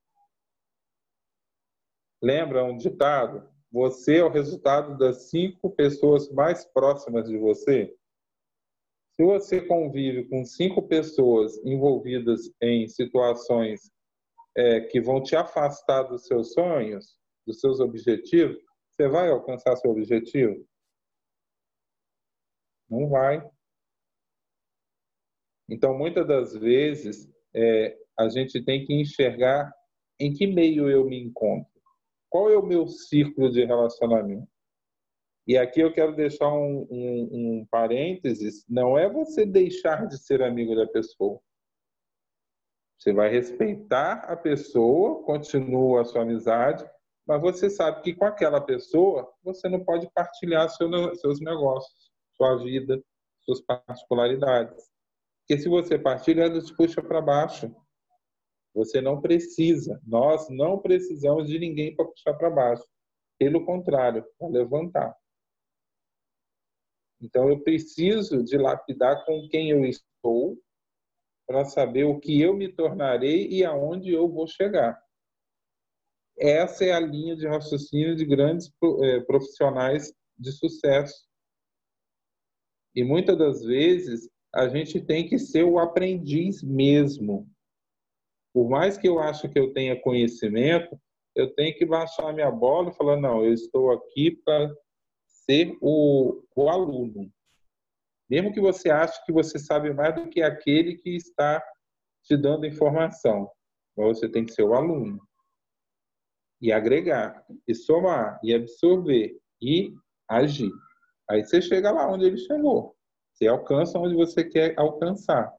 Lembra 2.21 2.63
um 2.63 2.77
ditado? 2.77 3.47
Você 3.71 4.17
é 4.17 4.23
o 4.23 4.31
resultado 4.31 4.97
das 4.97 5.29
cinco 5.29 5.69
pessoas 5.69 6.31
mais 6.31 6.65
próximas 6.65 7.27
de 7.27 7.37
você. 7.37 7.93
Se 9.15 9.23
você 9.23 9.65
convive 9.65 10.25
com 10.28 10.43
cinco 10.43 10.88
pessoas 10.88 11.58
envolvidas 11.65 12.51
em 12.62 12.86
situações 12.88 13.89
é, 14.58 14.82
que 14.82 14.99
vão 14.99 15.23
te 15.23 15.38
afastar 15.38 16.04
dos 16.04 16.25
seus 16.25 16.51
sonhos, 16.51 17.17
dos 17.47 17.62
seus 17.62 17.80
objetivos, 17.80 18.58
você 18.89 19.08
vai 19.08 19.30
alcançar 19.30 19.75
seu 19.78 19.91
objetivo? 19.91 20.65
Não 22.89 23.08
vai. 23.08 23.41
Então, 25.69 25.97
muitas 25.97 26.28
das 26.28 26.54
vezes, 26.54 27.30
é, 27.54 27.97
a 28.19 28.28
gente 28.30 28.63
tem 28.63 28.86
que 28.86 28.93
enxergar 28.93 29.71
em 30.19 30.34
que 30.34 30.45
meio 30.45 30.89
eu 30.89 31.06
me 31.06 31.21
encontro. 31.21 31.71
Qual 32.30 32.49
é 32.49 32.58
o 32.58 32.65
meu 32.65 32.88
círculo 32.88 33.49
de 33.49 33.63
relacionamento? 33.63 34.47
E 35.47 35.58
aqui 35.58 35.79
eu 35.79 35.93
quero 35.93 36.15
deixar 36.15 36.51
um, 36.51 36.88
um, 36.89 37.29
um 37.31 37.67
parênteses: 37.69 38.65
não 38.67 38.97
é 38.97 39.10
você 39.10 39.45
deixar 39.45 40.08
de 40.08 40.17
ser 40.17 40.41
amigo 40.41 40.75
da 40.75 40.88
pessoa. 40.88 41.39
Você 42.97 43.13
vai 43.13 43.29
respeitar 43.29 44.25
a 44.25 44.36
pessoa, 44.36 45.23
continua 45.23 46.01
a 46.01 46.05
sua 46.05 46.21
amizade, 46.21 46.89
mas 47.27 47.41
você 47.41 47.69
sabe 47.69 48.01
que 48.01 48.15
com 48.15 48.25
aquela 48.25 48.62
pessoa 48.62 49.31
você 49.43 49.69
não 49.69 49.84
pode 49.84 50.10
partilhar 50.13 50.69
seu, 50.69 50.89
seus 51.15 51.39
negócios. 51.39 52.12
sua 52.36 52.55
vida, 52.58 53.01
suas 53.41 53.62
particularidades. 53.62 54.84
Porque 55.41 55.62
se 55.62 55.69
você 55.69 55.99
partilha, 55.99 56.43
ela 56.43 56.62
te 56.62 56.75
puxa 56.75 57.03
para 57.03 57.21
baixo. 57.21 57.73
Você 58.73 58.99
não 58.99 59.21
precisa, 59.21 60.01
nós 60.05 60.49
não 60.49 60.79
precisamos 60.79 61.47
de 61.47 61.60
ninguém 61.60 61.95
para 61.95 62.05
puxar 62.05 62.34
para 62.34 62.49
baixo. 62.49 62.84
Pelo 63.38 63.65
contrário, 63.65 64.25
para 64.38 64.47
levantar. 64.49 65.15
Então, 67.25 67.49
eu 67.49 67.59
preciso 67.59 68.43
de 68.43 68.55
lapidar 68.55 69.25
com 69.25 69.47
quem 69.49 69.71
eu 69.71 69.83
estou 69.83 70.55
para 71.47 71.65
saber 71.65 72.03
o 72.03 72.19
que 72.19 72.39
eu 72.39 72.55
me 72.55 72.71
tornarei 72.71 73.47
e 73.47 73.65
aonde 73.65 74.11
eu 74.13 74.29
vou 74.29 74.47
chegar. 74.47 74.99
Essa 76.38 76.85
é 76.85 76.91
a 76.91 76.99
linha 76.99 77.35
de 77.35 77.47
raciocínio 77.47 78.15
de 78.15 78.25
grandes 78.25 78.71
eh, 79.03 79.21
profissionais 79.21 80.13
de 80.38 80.51
sucesso. 80.51 81.25
E 82.93 83.03
muitas 83.03 83.38
das 83.38 83.63
vezes 83.63 84.29
a 84.53 84.67
gente 84.67 85.01
tem 85.01 85.27
que 85.27 85.39
ser 85.39 85.63
o 85.63 85.79
aprendiz 85.79 86.61
mesmo. 86.61 87.49
Por 88.53 88.69
mais 88.69 88.97
que 88.97 89.07
eu 89.07 89.19
ache 89.19 89.49
que 89.49 89.57
eu 89.57 89.73
tenha 89.73 89.99
conhecimento, 89.99 90.99
eu 91.35 91.53
tenho 91.55 91.75
que 91.75 91.85
baixar 91.85 92.33
minha 92.33 92.51
bola 92.51 92.89
e 92.89 92.95
falar: 92.95 93.19
não, 93.19 93.43
eu 93.43 93.53
estou 93.53 93.91
aqui 93.91 94.31
para 94.31 94.71
ser 95.45 95.77
o, 95.81 96.43
o 96.55 96.69
aluno. 96.69 97.31
Mesmo 98.29 98.51
que 98.51 98.60
você 98.60 98.89
ache 98.89 99.23
que 99.25 99.31
você 99.31 99.60
sabe 99.60 99.93
mais 99.93 100.15
do 100.15 100.29
que 100.29 100.41
aquele 100.41 100.97
que 100.97 101.15
está 101.15 101.63
te 102.23 102.36
dando 102.36 102.65
informação, 102.65 103.49
mas 103.95 104.17
você 104.17 104.27
tem 104.27 104.43
que 104.45 104.51
ser 104.51 104.63
o 104.63 104.73
aluno. 104.73 105.21
E 106.60 106.71
agregar, 106.71 107.45
e 107.67 107.75
somar, 107.75 108.39
e 108.43 108.53
absorver, 108.53 109.39
e 109.62 109.93
agir. 110.27 110.71
Aí 111.29 111.43
você 111.43 111.62
chega 111.62 111.91
lá 111.91 112.12
onde 112.12 112.25
ele 112.25 112.38
chegou. 112.38 112.95
Você 113.34 113.47
alcança 113.47 113.99
onde 113.99 114.15
você 114.15 114.43
quer 114.43 114.73
alcançar. 114.77 115.53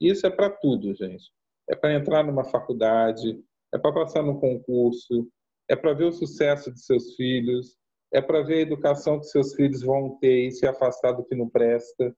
Isso 0.00 0.26
é 0.26 0.30
para 0.30 0.50
tudo, 0.50 0.94
gente. 0.94 1.30
É 1.68 1.76
para 1.76 1.94
entrar 1.94 2.24
numa 2.24 2.44
faculdade, 2.44 3.40
é 3.72 3.78
para 3.78 3.92
passar 3.92 4.22
no 4.22 4.40
concurso, 4.40 5.28
é 5.68 5.76
para 5.76 5.92
ver 5.92 6.04
o 6.04 6.12
sucesso 6.12 6.72
de 6.72 6.80
seus 6.80 7.14
filhos, 7.14 7.76
é 8.12 8.20
para 8.20 8.42
ver 8.42 8.58
a 8.58 8.62
educação 8.62 9.18
que 9.18 9.26
seus 9.26 9.54
filhos 9.54 9.82
vão 9.82 10.18
ter 10.18 10.46
e 10.46 10.52
se 10.52 10.66
afastar 10.66 11.12
do 11.12 11.24
que 11.24 11.34
não 11.34 11.48
presta. 11.48 12.16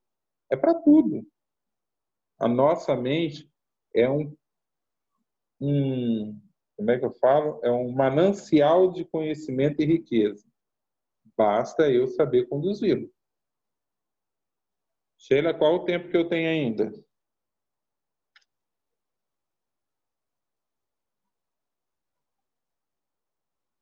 É 0.50 0.56
para 0.56 0.74
tudo. 0.74 1.26
A 2.38 2.48
nossa 2.48 2.96
mente 2.96 3.50
é 3.94 4.08
um, 4.08 4.34
um, 5.60 6.40
como 6.76 6.90
é 6.90 6.98
que 6.98 7.04
eu 7.04 7.12
falo? 7.12 7.60
É 7.62 7.70
um 7.70 7.92
manancial 7.92 8.90
de 8.92 9.04
conhecimento 9.04 9.82
e 9.82 9.86
riqueza. 9.86 10.46
Basta 11.36 11.90
eu 11.90 12.06
saber 12.06 12.48
conduzi-lo. 12.48 13.10
Sheila, 15.18 15.52
qual 15.52 15.74
o 15.74 15.84
tempo 15.84 16.08
que 16.10 16.16
eu 16.16 16.28
tenho 16.28 16.48
ainda? 16.48 16.92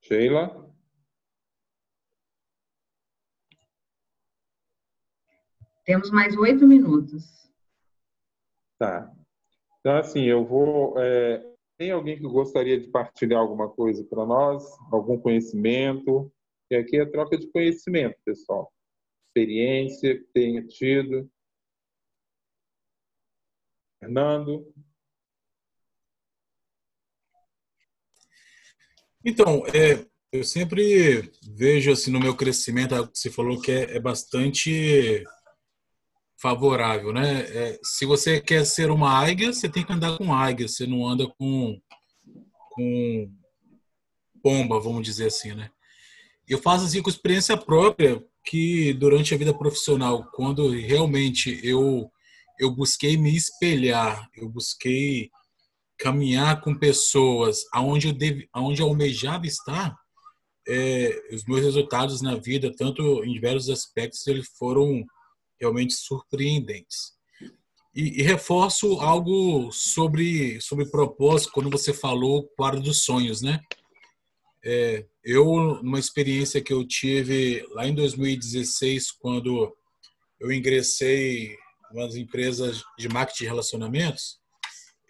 Sheila? 0.00 0.67
Temos 5.88 6.10
mais 6.10 6.36
oito 6.36 6.66
minutos. 6.66 7.50
Tá. 8.78 9.10
Então, 9.80 9.96
assim, 9.96 10.24
eu 10.24 10.44
vou. 10.44 10.98
É, 10.98 11.42
tem 11.78 11.90
alguém 11.90 12.18
que 12.18 12.24
gostaria 12.24 12.78
de 12.78 12.88
partilhar 12.88 13.40
alguma 13.40 13.70
coisa 13.70 14.04
para 14.04 14.26
nós? 14.26 14.62
Algum 14.92 15.18
conhecimento? 15.18 16.30
E 16.70 16.76
aqui 16.76 16.98
é 16.98 17.06
troca 17.06 17.38
de 17.38 17.50
conhecimento, 17.50 18.18
pessoal. 18.22 18.70
Experiência 19.28 20.18
que 20.18 20.26
tenha 20.34 20.62
tido. 20.66 21.26
Fernando? 23.98 24.70
Então, 29.24 29.66
é, 29.68 30.06
eu 30.30 30.44
sempre 30.44 31.32
vejo 31.56 31.90
assim 31.90 32.10
no 32.10 32.20
meu 32.20 32.36
crescimento, 32.36 32.94
você 33.14 33.30
falou 33.30 33.58
que 33.58 33.72
é, 33.72 33.96
é 33.96 34.00
bastante 34.00 35.24
favorável, 36.40 37.12
né? 37.12 37.40
É, 37.40 37.80
se 37.82 38.06
você 38.06 38.40
quer 38.40 38.64
ser 38.64 38.90
uma 38.90 39.10
águia, 39.10 39.52
você 39.52 39.68
tem 39.68 39.84
que 39.84 39.92
andar 39.92 40.16
com 40.16 40.32
águia, 40.32 40.68
você 40.68 40.86
não 40.86 41.06
anda 41.06 41.26
com, 41.26 41.80
com 42.70 43.30
pomba, 44.42 44.80
vamos 44.80 45.02
dizer 45.02 45.26
assim, 45.26 45.54
né? 45.54 45.70
Eu 46.48 46.58
faço 46.58 46.84
assim 46.84 47.02
com 47.02 47.10
experiência 47.10 47.56
própria 47.56 48.24
que 48.44 48.94
durante 48.94 49.34
a 49.34 49.36
vida 49.36 49.52
profissional, 49.52 50.30
quando 50.32 50.70
realmente 50.70 51.60
eu 51.62 52.10
eu 52.60 52.72
busquei 52.72 53.16
me 53.16 53.36
espelhar, 53.36 54.28
eu 54.34 54.48
busquei 54.48 55.30
caminhar 55.96 56.60
com 56.60 56.74
pessoas 56.74 57.64
aonde 57.72 58.08
eu 58.08 58.12
deve, 58.12 58.48
aonde 58.52 58.82
eu 58.82 58.88
almejava 58.88 59.46
estar, 59.46 59.96
é, 60.66 61.20
os 61.32 61.44
meus 61.44 61.62
resultados 61.62 62.20
na 62.20 62.34
vida, 62.34 62.74
tanto 62.76 63.24
em 63.24 63.32
diversos 63.32 63.70
aspectos, 63.70 64.26
eles 64.26 64.48
foram 64.58 65.04
realmente 65.60 65.94
surpreendentes. 65.94 67.16
E, 67.94 68.20
e, 68.20 68.22
reforço 68.22 69.00
algo 69.00 69.72
sobre 69.72 70.60
sobre 70.60 70.90
propósito 70.90 71.52
quando 71.52 71.70
você 71.70 71.92
falou 71.92 72.48
quadro 72.56 72.80
dos 72.80 73.02
sonhos, 73.02 73.42
né? 73.42 73.60
É, 74.64 75.06
eu 75.24 75.44
numa 75.82 75.98
experiência 75.98 76.60
que 76.62 76.72
eu 76.72 76.86
tive 76.86 77.66
lá 77.70 77.86
em 77.86 77.94
2016 77.94 79.12
quando 79.12 79.74
eu 80.40 80.52
ingressei 80.52 81.56
umas 81.90 82.14
empresas 82.16 82.82
de 82.98 83.08
marketing 83.08 83.44
de 83.44 83.48
relacionamentos, 83.48 84.38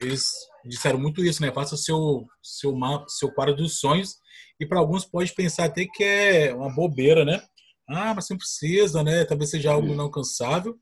eles 0.00 0.30
disseram 0.64 0.98
muito 0.98 1.24
isso, 1.24 1.42
né? 1.42 1.52
Faça 1.52 1.76
seu 1.76 2.26
seu 2.42 2.74
seu 3.08 3.32
quadro 3.32 3.56
dos 3.56 3.80
sonhos 3.80 4.16
e 4.60 4.66
para 4.66 4.78
alguns 4.78 5.04
pode 5.04 5.34
pensar 5.34 5.64
até 5.64 5.86
que 5.86 6.04
é 6.04 6.54
uma 6.54 6.74
bobeira, 6.74 7.24
né? 7.24 7.42
Ah, 7.88 8.14
mas 8.14 8.26
você 8.26 8.34
não 8.34 8.38
precisa, 8.38 9.02
né? 9.02 9.24
Talvez 9.24 9.50
seja 9.50 9.72
algo 9.72 9.94
não 9.94 10.04
alcançável, 10.04 10.78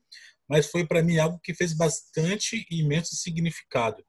mas 0.47 0.69
foi 0.69 0.85
para 0.85 1.01
mim 1.01 1.17
algo 1.17 1.39
que 1.41 1.53
fez 1.53 1.73
bastante 1.73 2.65
e 2.69 2.81
imenso 2.81 3.15
significado. 3.15 4.03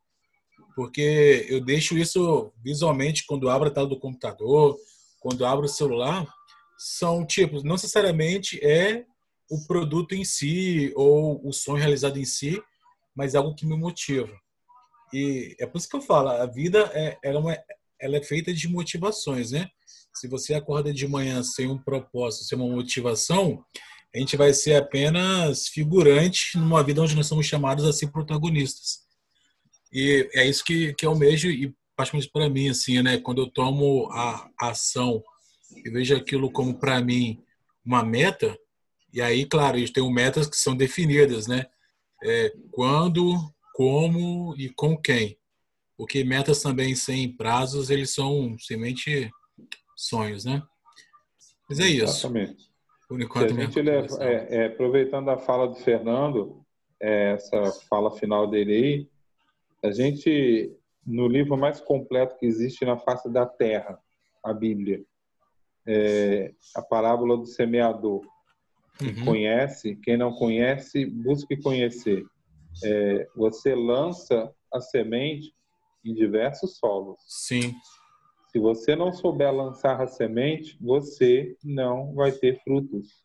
Porque 0.75 1.47
eu 1.49 1.61
deixo 1.61 1.97
isso 1.97 2.53
visualmente 2.63 3.25
quando 3.27 3.49
abro 3.49 3.69
a 3.69 3.71
tela 3.71 3.87
do 3.87 3.99
computador, 3.99 4.77
quando 5.21 5.47
abro 5.47 5.67
o 5.67 5.69
celular, 5.69 6.27
são 6.79 7.27
tipos, 7.27 7.65
não 7.65 7.73
necessariamente 7.73 8.65
é 8.65 9.05
o 9.51 9.67
produto 9.67 10.15
em 10.15 10.25
si 10.25 10.93
ou 10.95 11.41
o 11.47 11.53
sonho 11.53 11.79
realizado 11.79 12.19
em 12.19 12.25
si, 12.25 12.63
mas 13.15 13.35
algo 13.35 13.55
que 13.55 13.67
me 13.67 13.77
motiva. 13.77 14.33
E 15.13 15.57
é 15.59 15.67
por 15.67 15.79
isso 15.79 15.89
que 15.89 15.97
eu 15.97 16.01
falo, 16.01 16.29
a 16.29 16.47
vida 16.47 16.91
é, 16.95 17.19
ela, 17.23 17.39
é 17.39 17.41
uma, 17.41 17.59
ela 18.01 18.17
é 18.17 18.23
feita 18.23 18.53
de 18.53 18.69
motivações, 18.69 19.51
né? 19.53 19.69
Se 20.19 20.27
você 20.27 20.55
acorda 20.55 20.93
de 20.93 21.07
manhã 21.07 21.45
sem 21.45 21.69
um 21.69 21.79
propósito, 21.79 22.45
sem 22.45 22.59
uma 22.59 22.67
motivação, 22.67 23.65
a 24.13 24.19
gente 24.19 24.37
vai 24.37 24.53
ser 24.53 24.75
apenas 24.75 25.69
figurante 25.69 26.59
numa 26.59 26.83
vida 26.83 27.01
onde 27.01 27.15
nós 27.15 27.27
somos 27.27 27.47
chamados 27.47 27.85
a 27.85 27.93
ser 27.93 28.09
protagonistas. 28.09 29.07
E 29.93 30.29
é 30.35 30.45
isso 30.45 30.65
que, 30.65 30.93
que 30.95 31.07
eu 31.07 31.11
almejo, 31.11 31.49
e 31.49 31.73
particularmente 31.97 32.33
para 32.33 32.49
mim, 32.51 32.69
assim, 32.69 33.01
né? 33.01 33.19
Quando 33.19 33.43
eu 33.43 33.51
tomo 33.51 34.09
a, 34.11 34.51
ação 34.61 35.23
e 35.85 35.89
vejo 35.89 36.17
aquilo 36.17 36.51
como, 36.51 36.75
para 36.75 37.01
mim, 37.01 37.41
uma 37.85 38.03
meta, 38.03 38.59
e 39.15 39.23
aí, 39.23 39.47
claro, 39.47 39.77
eles 39.77 39.93
têm 39.93 40.13
metas 40.13 40.49
que 40.49 40.57
são 40.57 40.77
definidas, 40.77 41.47
né? 41.47 41.67
É, 42.25 42.53
quando, 42.73 43.37
como 43.73 44.53
e 44.59 44.69
com 44.71 44.97
quem. 44.97 45.39
Porque 45.97 46.25
metas 46.25 46.61
também 46.61 46.97
sem 46.97 47.37
prazos, 47.37 47.89
eles 47.89 48.13
são 48.13 48.57
simplesmente 48.59 49.31
sonhos, 49.99 50.45
né? 50.45 50.63
Mas 51.69 51.81
é 51.81 51.87
isso. 51.89 52.05
Exatamente. 52.05 52.69
Por 53.09 53.21
enquanto, 53.21 53.53
a 53.53 53.61
gente 53.65 53.83
leva, 53.83 54.23
é, 54.23 54.57
é, 54.57 54.67
aproveitando 54.67 55.29
a 55.31 55.39
fala 55.39 55.67
do 55.67 55.75
Fernando, 55.75 56.65
é, 57.01 57.33
essa 57.33 57.73
fala 57.89 58.11
final 58.11 58.47
dele 58.47 58.73
aí, 58.73 59.09
a 59.83 59.91
gente, 59.91 60.73
no 61.07 61.27
livro 61.27 61.57
mais 61.57 61.81
completo 61.81 62.37
que 62.39 62.47
existe 62.47 62.85
na 62.85 62.99
face 62.99 63.31
da 63.31 63.47
Terra, 63.47 63.99
a 64.45 64.53
Bíblia, 64.53 65.05
é, 65.87 66.53
a 66.77 66.83
parábola 66.83 67.37
do 67.37 67.47
semeador. 67.47 68.23
Uhum. 69.01 69.25
Conhece, 69.25 69.97
quem 69.97 70.17
não 70.17 70.33
conhece, 70.33 71.07
busque 71.07 71.57
conhecer. 71.57 72.25
É, 72.85 73.29
você 73.35 73.75
lança 73.75 74.53
a 74.73 74.81
semente 74.81 75.53
em 76.05 76.15
diversos 76.15 76.77
solos. 76.77 77.19
Sim. 77.27 77.75
Se 78.59 78.61
você 78.61 78.97
não 78.97 79.13
souber 79.13 79.55
lançar 79.55 80.03
a 80.03 80.09
semente, 80.09 80.77
você 80.81 81.57
não 81.63 82.13
vai 82.13 82.33
ter 82.33 82.61
frutos. 82.65 83.25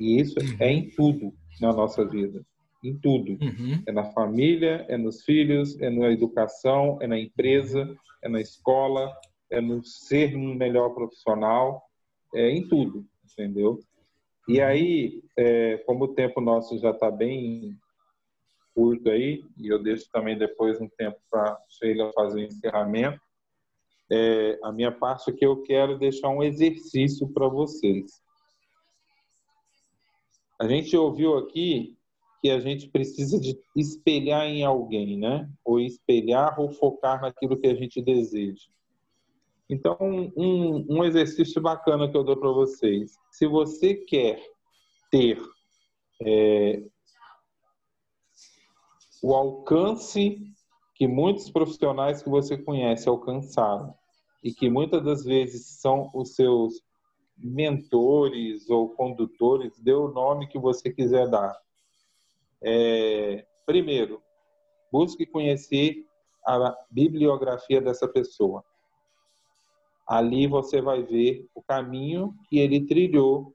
E 0.00 0.18
isso 0.18 0.40
uhum. 0.40 0.56
é 0.58 0.72
em 0.72 0.88
tudo 0.88 1.34
na 1.60 1.74
nossa 1.74 2.06
vida. 2.06 2.42
Em 2.82 2.98
tudo. 2.98 3.32
Uhum. 3.32 3.82
É 3.86 3.92
na 3.92 4.04
família, 4.12 4.86
é 4.88 4.96
nos 4.96 5.22
filhos, 5.24 5.78
é 5.78 5.90
na 5.90 6.10
educação, 6.10 6.96
é 7.02 7.06
na 7.06 7.18
empresa, 7.18 7.94
é 8.22 8.30
na 8.30 8.40
escola, 8.40 9.14
é 9.50 9.60
no 9.60 9.84
ser 9.84 10.34
um 10.34 10.54
melhor 10.54 10.94
profissional, 10.94 11.82
é 12.34 12.50
em 12.50 12.66
tudo, 12.66 13.04
entendeu? 13.22 13.78
E 14.48 14.58
aí, 14.58 15.22
é, 15.36 15.76
como 15.84 16.04
o 16.04 16.14
tempo 16.14 16.40
nosso 16.40 16.78
já 16.78 16.92
está 16.92 17.10
bem 17.10 17.76
curto 18.74 19.10
aí, 19.10 19.44
e 19.58 19.68
eu 19.68 19.82
deixo 19.82 20.08
também 20.10 20.38
depois 20.38 20.80
um 20.80 20.88
tempo 20.88 21.18
para 21.30 21.58
Sheila 21.68 22.10
fazer 22.14 22.40
o 22.40 22.46
encerramento, 22.46 23.20
é, 24.10 24.58
a 24.62 24.72
minha 24.72 24.90
parte 24.90 25.30
aqui 25.30 25.46
eu 25.46 25.62
quero 25.62 25.96
deixar 25.96 26.28
um 26.28 26.42
exercício 26.42 27.28
para 27.28 27.48
vocês. 27.48 28.20
A 30.60 30.66
gente 30.66 30.96
ouviu 30.96 31.38
aqui 31.38 31.96
que 32.42 32.50
a 32.50 32.58
gente 32.58 32.88
precisa 32.88 33.38
de 33.38 33.58
espelhar 33.76 34.46
em 34.46 34.64
alguém, 34.64 35.16
né? 35.16 35.48
Ou 35.64 35.78
espelhar 35.78 36.58
ou 36.58 36.72
focar 36.72 37.20
naquilo 37.20 37.56
que 37.56 37.66
a 37.66 37.74
gente 37.74 38.02
deseja. 38.02 38.66
Então, 39.68 39.96
um, 40.36 40.84
um 40.88 41.04
exercício 41.04 41.62
bacana 41.62 42.10
que 42.10 42.16
eu 42.16 42.24
dou 42.24 42.36
para 42.36 42.50
vocês. 42.50 43.16
Se 43.30 43.46
você 43.46 43.94
quer 43.94 44.42
ter 45.10 45.40
é, 46.22 46.82
o 49.22 49.34
alcance 49.34 50.42
que 50.94 51.06
muitos 51.06 51.50
profissionais 51.50 52.22
que 52.22 52.28
você 52.28 52.58
conhece 52.58 53.08
alcançaram 53.08 53.94
e 54.42 54.52
que 54.52 54.70
muitas 54.70 55.02
das 55.04 55.24
vezes 55.24 55.80
são 55.80 56.10
os 56.14 56.34
seus 56.34 56.82
mentores 57.36 58.68
ou 58.68 58.90
condutores, 58.90 59.78
dê 59.80 59.92
o 59.92 60.08
nome 60.08 60.46
que 60.46 60.58
você 60.58 60.92
quiser 60.92 61.28
dar. 61.28 61.58
É, 62.62 63.46
primeiro, 63.64 64.22
busque 64.92 65.24
conhecer 65.24 66.04
a 66.46 66.76
bibliografia 66.90 67.80
dessa 67.80 68.06
pessoa. 68.06 68.64
Ali 70.06 70.46
você 70.46 70.80
vai 70.80 71.02
ver 71.02 71.48
o 71.54 71.62
caminho 71.62 72.34
que 72.48 72.58
ele 72.58 72.86
trilhou, 72.86 73.54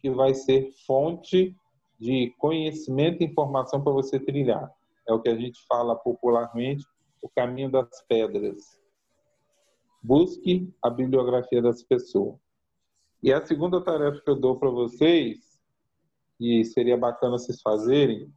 que 0.00 0.10
vai 0.10 0.34
ser 0.34 0.70
fonte 0.86 1.56
de 1.98 2.32
conhecimento 2.38 3.22
e 3.22 3.26
informação 3.26 3.82
para 3.82 3.92
você 3.92 4.20
trilhar. 4.20 4.70
É 5.08 5.12
o 5.12 5.20
que 5.20 5.28
a 5.28 5.34
gente 5.34 5.58
fala 5.66 5.96
popularmente, 5.96 6.84
o 7.22 7.28
caminho 7.28 7.70
das 7.70 7.88
pedras. 8.06 8.78
Busque 10.02 10.72
a 10.82 10.90
bibliografia 10.90 11.60
das 11.60 11.82
pessoas. 11.82 12.36
E 13.22 13.32
a 13.32 13.44
segunda 13.44 13.82
tarefa 13.82 14.20
que 14.20 14.30
eu 14.30 14.36
dou 14.36 14.56
para 14.56 14.70
vocês, 14.70 15.60
e 16.40 16.64
seria 16.64 16.96
bacana 16.96 17.32
vocês 17.32 17.60
fazerem, 17.60 18.32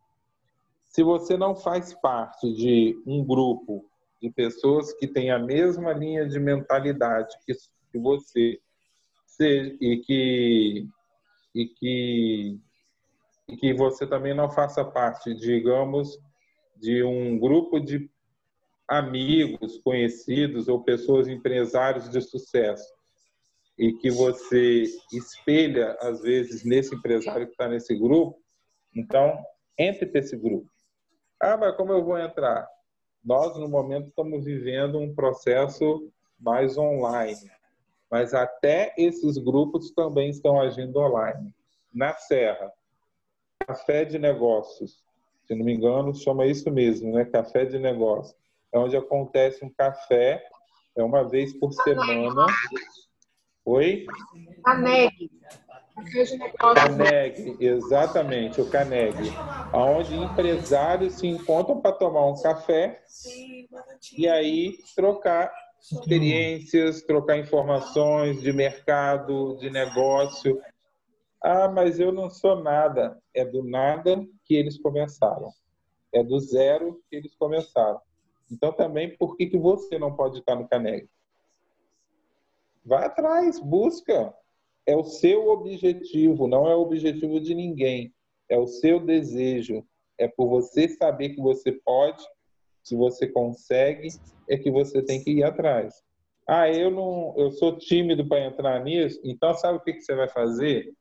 se 0.85 1.03
você 1.03 1.37
não 1.37 1.55
faz 1.55 1.93
parte 1.93 2.51
de 2.53 3.01
um 3.05 3.23
grupo 3.23 3.85
de 4.21 4.29
pessoas 4.29 4.93
que 4.93 5.07
têm 5.07 5.31
a 5.31 5.39
mesma 5.39 5.93
linha 5.93 6.27
de 6.27 6.39
mentalidade 6.39 7.35
que, 7.45 7.53
você 7.97 8.59
e 9.79 9.97
que 10.05 10.87
e 11.55 11.65
que 11.65 12.59
e 13.47 13.57
que 13.57 13.73
você 13.73 14.07
também 14.07 14.33
não 14.33 14.49
faça 14.49 14.83
parte, 14.83 15.33
digamos, 15.33 16.17
de 16.77 17.03
um 17.03 17.37
grupo 17.37 17.79
de 17.79 18.09
amigos, 18.91 19.77
conhecidos 19.77 20.67
ou 20.67 20.83
pessoas 20.83 21.29
empresários 21.29 22.09
de 22.09 22.19
sucesso 22.19 22.93
e 23.79 23.93
que 23.93 24.11
você 24.11 24.83
espelha 25.13 25.97
às 26.01 26.21
vezes 26.21 26.65
nesse 26.65 26.93
empresário 26.93 27.45
que 27.47 27.53
está 27.53 27.69
nesse 27.69 27.95
grupo, 27.95 28.37
então 28.93 29.41
entre 29.79 30.11
nesse 30.11 30.35
grupo. 30.35 30.69
Ah, 31.39 31.55
mas 31.55 31.73
como 31.77 31.93
eu 31.93 32.03
vou 32.03 32.19
entrar? 32.19 32.67
Nós, 33.23 33.57
no 33.57 33.69
momento, 33.69 34.09
estamos 34.09 34.43
vivendo 34.43 34.99
um 34.99 35.15
processo 35.15 36.11
mais 36.37 36.77
online, 36.77 37.49
mas 38.11 38.33
até 38.33 38.93
esses 38.97 39.37
grupos 39.37 39.91
também 39.91 40.29
estão 40.29 40.59
agindo 40.59 40.99
online. 40.99 41.55
Na 41.93 42.13
Serra, 42.15 42.73
Café 43.65 44.03
de 44.03 44.19
Negócios, 44.19 45.01
se 45.45 45.55
não 45.55 45.63
me 45.63 45.73
engano, 45.73 46.13
chama 46.13 46.45
isso 46.45 46.69
mesmo, 46.69 47.13
né? 47.13 47.23
Café 47.23 47.63
de 47.63 47.79
Negócios. 47.79 48.40
É 48.73 48.79
onde 48.79 48.95
acontece 48.95 49.65
um 49.65 49.69
café, 49.69 50.43
é 50.95 51.03
uma 51.03 51.27
vez 51.27 51.57
por 51.59 51.73
semana. 51.73 52.45
Oi? 53.65 54.05
Caneg. 54.63 55.29
Caneg, 56.75 57.57
exatamente, 57.59 58.61
o 58.61 58.69
Caneg. 58.69 59.15
Onde 59.73 60.15
empresários 60.15 61.15
se 61.15 61.27
encontram 61.27 61.79
para 61.81 61.91
tomar 61.91 62.25
um 62.27 62.41
café 62.41 63.03
e 64.17 64.27
aí 64.27 64.77
trocar 64.95 65.53
experiências, 65.81 67.01
trocar 67.01 67.37
informações 67.37 68.41
de 68.41 68.53
mercado, 68.53 69.57
de 69.57 69.69
negócio. 69.69 70.61
Ah, 71.43 71.67
mas 71.67 71.99
eu 71.99 72.11
não 72.11 72.29
sou 72.29 72.61
nada. 72.61 73.21
É 73.33 73.43
do 73.43 73.63
nada 73.63 74.25
que 74.45 74.55
eles 74.55 74.79
começaram. 74.79 75.51
É 76.13 76.23
do 76.23 76.39
zero 76.39 77.01
que 77.09 77.15
eles 77.15 77.35
começaram. 77.35 77.99
Então, 78.51 78.73
também, 78.73 79.15
por 79.15 79.37
que, 79.37 79.45
que 79.45 79.57
você 79.57 79.97
não 79.97 80.13
pode 80.13 80.39
estar 80.39 80.55
no 80.55 80.67
Caneg? 80.67 81.07
Vai 82.83 83.05
atrás, 83.05 83.59
busca. 83.59 84.35
É 84.85 84.95
o 84.95 85.03
seu 85.03 85.47
objetivo, 85.47 86.47
não 86.47 86.67
é 86.67 86.75
o 86.75 86.81
objetivo 86.81 87.39
de 87.39 87.55
ninguém. 87.55 88.13
É 88.49 88.57
o 88.57 88.67
seu 88.67 88.99
desejo. 88.99 89.85
É 90.17 90.27
por 90.27 90.49
você 90.49 90.89
saber 90.89 91.29
que 91.29 91.41
você 91.41 91.71
pode, 91.71 92.21
se 92.83 92.95
você 92.95 93.27
consegue, 93.27 94.09
é 94.49 94.57
que 94.57 94.69
você 94.69 95.01
tem 95.01 95.23
que 95.23 95.31
ir 95.31 95.43
atrás. 95.43 96.03
Ah, 96.47 96.69
eu 96.69 96.91
não, 96.91 97.33
eu 97.37 97.51
sou 97.51 97.77
tímido 97.77 98.27
para 98.27 98.45
entrar 98.45 98.83
nisso. 98.83 99.21
Então, 99.23 99.53
sabe 99.53 99.77
o 99.77 99.81
que, 99.81 99.93
que 99.93 100.01
você 100.01 100.15
vai 100.15 100.27
fazer? 100.27 100.91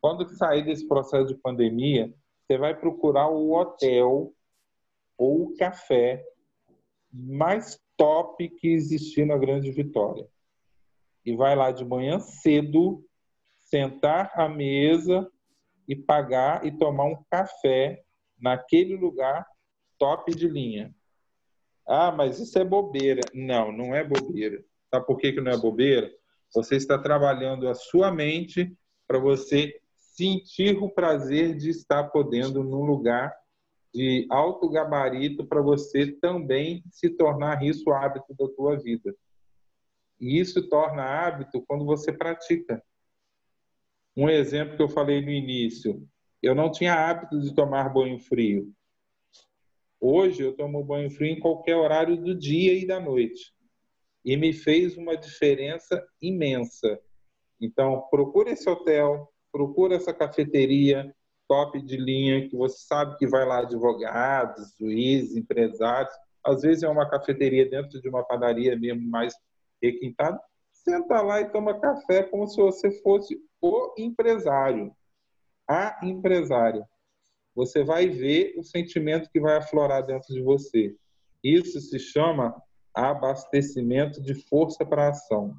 Quando 0.00 0.28
sair 0.36 0.64
desse 0.64 0.86
processo 0.86 1.26
de 1.26 1.36
pandemia, 1.36 2.12
você 2.42 2.58
vai 2.58 2.78
procurar 2.78 3.30
o 3.30 3.52
hotel 3.52 4.34
ou 5.16 5.44
o 5.44 5.56
café 5.56 6.24
mais 7.12 7.78
top 7.96 8.48
que 8.48 8.68
existir 8.68 9.26
na 9.26 9.36
Grande 9.36 9.70
Vitória. 9.70 10.26
E 11.24 11.36
vai 11.36 11.54
lá 11.54 11.70
de 11.70 11.84
manhã 11.84 12.18
cedo, 12.18 13.04
sentar 13.58 14.32
à 14.34 14.48
mesa 14.48 15.30
e 15.86 15.94
pagar 15.94 16.64
e 16.64 16.72
tomar 16.72 17.04
um 17.04 17.22
café 17.30 18.02
naquele 18.38 18.96
lugar 18.96 19.46
top 19.98 20.34
de 20.34 20.48
linha. 20.48 20.94
Ah, 21.86 22.10
mas 22.10 22.38
isso 22.38 22.58
é 22.58 22.64
bobeira. 22.64 23.20
Não, 23.34 23.70
não 23.70 23.94
é 23.94 24.02
bobeira. 24.02 24.64
Sabe 24.90 25.06
por 25.06 25.18
que, 25.18 25.32
que 25.32 25.40
não 25.40 25.52
é 25.52 25.56
bobeira? 25.56 26.10
Você 26.54 26.76
está 26.76 26.98
trabalhando 26.98 27.68
a 27.68 27.74
sua 27.74 28.10
mente 28.10 28.76
para 29.06 29.18
você 29.18 29.80
sentir 29.96 30.76
o 30.76 30.90
prazer 30.90 31.56
de 31.56 31.70
estar 31.70 32.04
podendo 32.04 32.62
num 32.62 32.84
lugar 32.84 33.34
de 33.92 34.26
alto 34.30 34.68
gabarito 34.68 35.46
para 35.46 35.60
você 35.60 36.10
também 36.12 36.82
se 36.90 37.10
tornar 37.10 37.62
isso 37.62 37.90
hábito 37.90 38.34
da 38.34 38.48
tua 38.48 38.76
vida. 38.78 39.14
E 40.18 40.38
isso 40.38 40.68
torna 40.68 41.02
hábito 41.02 41.62
quando 41.66 41.84
você 41.84 42.12
pratica. 42.12 42.82
Um 44.16 44.28
exemplo 44.28 44.76
que 44.76 44.82
eu 44.82 44.88
falei 44.88 45.20
no 45.20 45.30
início, 45.30 46.06
eu 46.42 46.54
não 46.54 46.70
tinha 46.70 46.94
hábito 46.94 47.40
de 47.40 47.54
tomar 47.54 47.88
banho 47.88 48.18
frio. 48.18 48.72
Hoje 50.00 50.42
eu 50.42 50.54
tomo 50.54 50.82
banho 50.82 51.10
frio 51.10 51.30
em 51.30 51.38
qualquer 51.40 51.76
horário 51.76 52.16
do 52.16 52.34
dia 52.34 52.74
e 52.74 52.86
da 52.86 52.98
noite. 52.98 53.54
E 54.24 54.36
me 54.36 54.52
fez 54.52 54.96
uma 54.96 55.16
diferença 55.16 56.04
imensa. 56.20 57.00
Então, 57.60 58.08
procure 58.10 58.50
esse 58.50 58.68
hotel, 58.68 59.32
procura 59.52 59.96
essa 59.96 60.12
cafeteria 60.12 61.14
top 61.52 61.82
de 61.82 61.98
linha, 61.98 62.48
que 62.48 62.56
você 62.56 62.78
sabe 62.78 63.18
que 63.18 63.26
vai 63.26 63.44
lá 63.44 63.58
advogados, 63.58 64.74
juízes, 64.80 65.36
empresários. 65.36 66.14
Às 66.42 66.62
vezes 66.62 66.82
é 66.82 66.88
uma 66.88 67.06
cafeteria 67.06 67.68
dentro 67.68 68.00
de 68.00 68.08
uma 68.08 68.24
padaria 68.24 68.74
mesmo 68.74 69.06
mais 69.06 69.34
requintada. 69.82 70.40
Senta 70.72 71.20
lá 71.20 71.42
e 71.42 71.50
toma 71.50 71.78
café 71.78 72.22
como 72.22 72.46
se 72.46 72.56
você 72.56 72.90
fosse 73.02 73.38
o 73.60 73.92
empresário, 73.98 74.96
a 75.68 76.00
empresária. 76.02 76.88
Você 77.54 77.84
vai 77.84 78.08
ver 78.08 78.54
o 78.56 78.62
sentimento 78.62 79.28
que 79.30 79.38
vai 79.38 79.58
aflorar 79.58 80.06
dentro 80.06 80.32
de 80.32 80.40
você. 80.40 80.96
Isso 81.44 81.78
se 81.82 81.98
chama 81.98 82.56
abastecimento 82.94 84.22
de 84.22 84.32
força 84.48 84.86
para 84.86 85.10
ação. 85.10 85.54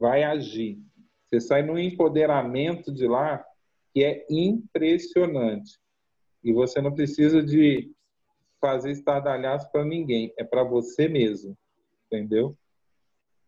Vai 0.00 0.22
agir. 0.22 0.78
Você 1.26 1.38
sai 1.38 1.62
no 1.62 1.78
empoderamento 1.78 2.90
de 2.90 3.06
lá 3.06 3.44
que 3.92 4.04
é 4.04 4.26
impressionante. 4.28 5.78
E 6.42 6.52
você 6.52 6.80
não 6.80 6.94
precisa 6.94 7.42
de 7.42 7.92
fazer 8.60 8.92
estardalhaço 8.92 9.70
para 9.70 9.84
ninguém, 9.84 10.32
é 10.38 10.44
para 10.44 10.62
você 10.64 11.08
mesmo, 11.08 11.56
entendeu? 12.06 12.56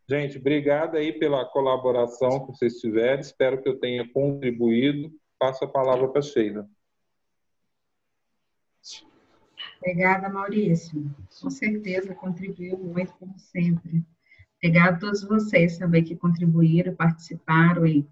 Gente, 0.08 0.36
obrigado 0.38 0.96
aí 0.96 1.12
pela 1.18 1.46
colaboração 1.46 2.44
que 2.44 2.52
vocês 2.52 2.74
tiveram. 2.74 3.20
Espero 3.20 3.62
que 3.62 3.68
eu 3.68 3.78
tenha 3.78 4.06
contribuído. 4.12 5.10
Passo 5.38 5.64
a 5.64 5.68
palavra 5.68 6.08
para 6.08 6.20
Sheila. 6.20 6.68
Obrigada, 9.78 10.28
Maurício. 10.28 11.10
Com 11.40 11.50
certeza 11.50 12.14
contribuiu 12.14 12.76
muito, 12.76 13.14
como 13.14 13.38
sempre. 13.38 14.02
Obrigada 14.58 14.96
a 14.96 14.98
todos 14.98 15.22
vocês 15.24 15.78
também 15.78 16.04
que 16.04 16.16
contribuíram, 16.16 16.94
participaram 16.94 17.86
e 17.86 18.06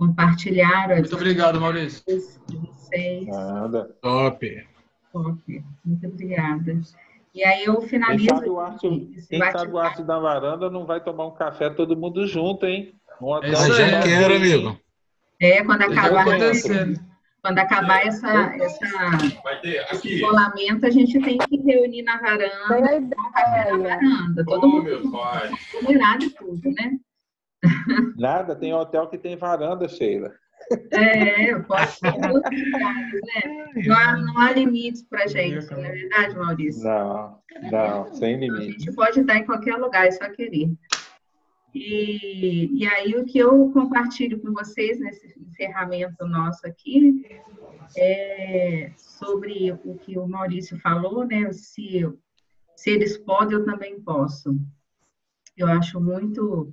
compartilharam. 0.00 0.96
Muito 0.96 1.14
obrigado, 1.14 1.60
Maurício. 1.60 2.02
De 2.48 2.56
vocês. 2.56 3.26
Nada. 3.26 3.94
Top. 4.00 4.66
Top. 5.12 5.64
Muito 5.84 6.06
obrigada. 6.06 6.80
E 7.34 7.44
aí 7.44 7.64
eu 7.64 7.80
finalizo. 7.82 8.26
Quem 8.26 8.36
sabe 8.36 8.48
o 8.48 8.58
arte, 8.58 9.10
quem 9.28 9.52
sabe 9.52 9.72
o 9.72 9.78
arte 9.78 10.02
da 10.02 10.18
varanda 10.18 10.70
não 10.70 10.86
vai 10.86 11.00
tomar 11.00 11.26
um 11.26 11.34
café 11.34 11.68
todo 11.68 11.96
mundo 11.96 12.26
junto, 12.26 12.64
hein? 12.64 12.94
Um 13.20 13.26
hotel 13.26 13.54
já 13.54 14.00
quero, 14.00 14.34
amigo. 14.34 14.80
É, 15.38 15.62
quando 15.62 15.82
acabar, 15.82 16.24
quando 17.42 17.58
acabar 17.58 18.06
essa, 18.06 18.28
essa, 18.56 18.86
esse 19.92 20.16
isolamento, 20.16 20.86
a 20.86 20.90
gente 20.90 21.20
tem 21.20 21.38
que 21.38 21.56
reunir 21.58 22.02
na 22.02 22.18
varanda, 22.18 22.56
na 22.68 23.64
varanda, 23.64 24.44
todo 24.44 24.64
oh, 24.64 24.68
mundo 24.68 25.12
combinado 25.72 26.24
e 26.24 26.30
tudo, 26.30 26.70
né? 26.72 26.98
Nada, 28.16 28.56
tem 28.56 28.72
hotel 28.72 29.08
que 29.08 29.18
tem 29.18 29.36
varanda, 29.36 29.88
Sheila. 29.88 30.32
É, 30.92 31.52
eu 31.52 31.64
posso 31.64 32.00
ter 32.00 32.18
né? 32.18 33.66
Não 33.86 33.96
há, 33.96 34.16
não 34.16 34.38
há 34.38 34.52
limites 34.52 35.02
para 35.02 35.26
gente, 35.26 35.68
não 35.70 35.84
é 35.84 35.90
verdade, 35.90 36.36
Maurício? 36.36 36.84
Não, 36.84 37.38
não, 37.72 38.14
sem 38.14 38.38
limites. 38.38 38.76
A 38.76 38.78
gente 38.78 38.94
pode 38.94 39.20
estar 39.20 39.36
em 39.36 39.46
qualquer 39.46 39.76
lugar, 39.76 40.06
é 40.06 40.10
só 40.10 40.28
querer. 40.30 40.70
E, 41.74 42.82
e 42.82 42.86
aí 42.86 43.14
o 43.14 43.24
que 43.24 43.38
eu 43.38 43.70
compartilho 43.72 44.40
com 44.40 44.52
vocês 44.52 44.98
nesse 44.98 45.34
encerramento 45.40 46.26
nosso 46.26 46.66
aqui 46.66 47.24
é 47.96 48.92
sobre 48.96 49.72
o 49.84 49.96
que 49.96 50.18
o 50.18 50.26
Maurício 50.26 50.78
falou, 50.80 51.24
né? 51.24 51.52
Se, 51.52 52.08
se 52.76 52.90
eles 52.90 53.16
podem, 53.18 53.58
eu 53.58 53.64
também 53.64 54.00
posso. 54.00 54.58
Eu 55.56 55.68
acho 55.68 56.00
muito, 56.00 56.72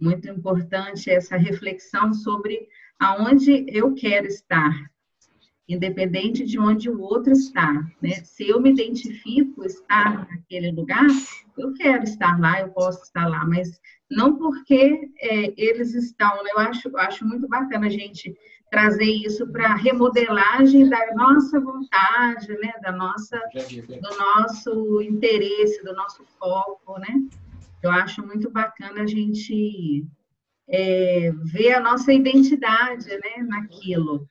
muito 0.00 0.28
importante 0.28 1.10
essa 1.10 1.36
reflexão 1.36 2.12
sobre 2.12 2.68
aonde 2.98 3.64
eu 3.68 3.94
quero 3.94 4.26
estar, 4.26 4.90
independente 5.68 6.44
de 6.44 6.58
onde 6.58 6.88
o 6.88 7.00
outro 7.00 7.32
está. 7.32 7.72
Né? 8.02 8.14
Se 8.24 8.48
eu 8.48 8.60
me 8.60 8.70
identifico 8.70 9.64
estar 9.64 10.26
naquele 10.28 10.72
lugar, 10.72 11.06
eu 11.56 11.72
quero 11.74 12.04
estar 12.04 12.38
lá, 12.40 12.60
eu 12.60 12.68
posso 12.70 13.02
estar 13.02 13.28
lá, 13.28 13.44
mas 13.44 13.80
não 14.10 14.36
porque 14.36 15.10
é, 15.20 15.52
eles 15.56 15.94
estão. 15.94 16.42
Né? 16.42 16.50
Eu 16.54 16.60
acho, 16.60 16.96
acho 16.96 17.26
muito 17.26 17.46
bacana 17.46 17.86
a 17.86 17.90
gente 17.90 18.34
trazer 18.70 19.04
isso 19.04 19.46
para 19.50 19.74
remodelagem 19.74 20.88
da 20.88 21.14
nossa 21.14 21.60
vontade, 21.60 22.48
né? 22.58 22.72
da 22.82 22.92
nossa, 22.92 23.40
do 24.00 24.18
nosso 24.18 25.02
interesse, 25.02 25.82
do 25.82 25.94
nosso 25.94 26.24
foco, 26.38 26.98
né? 26.98 27.28
Eu 27.82 27.90
acho 27.90 28.26
muito 28.26 28.50
bacana 28.50 29.02
a 29.02 29.06
gente 29.06 30.06
é, 30.68 31.30
ver 31.44 31.74
a 31.74 31.80
nossa 31.80 32.12
identidade, 32.12 33.06
né, 33.08 33.42
naquilo 33.46 34.28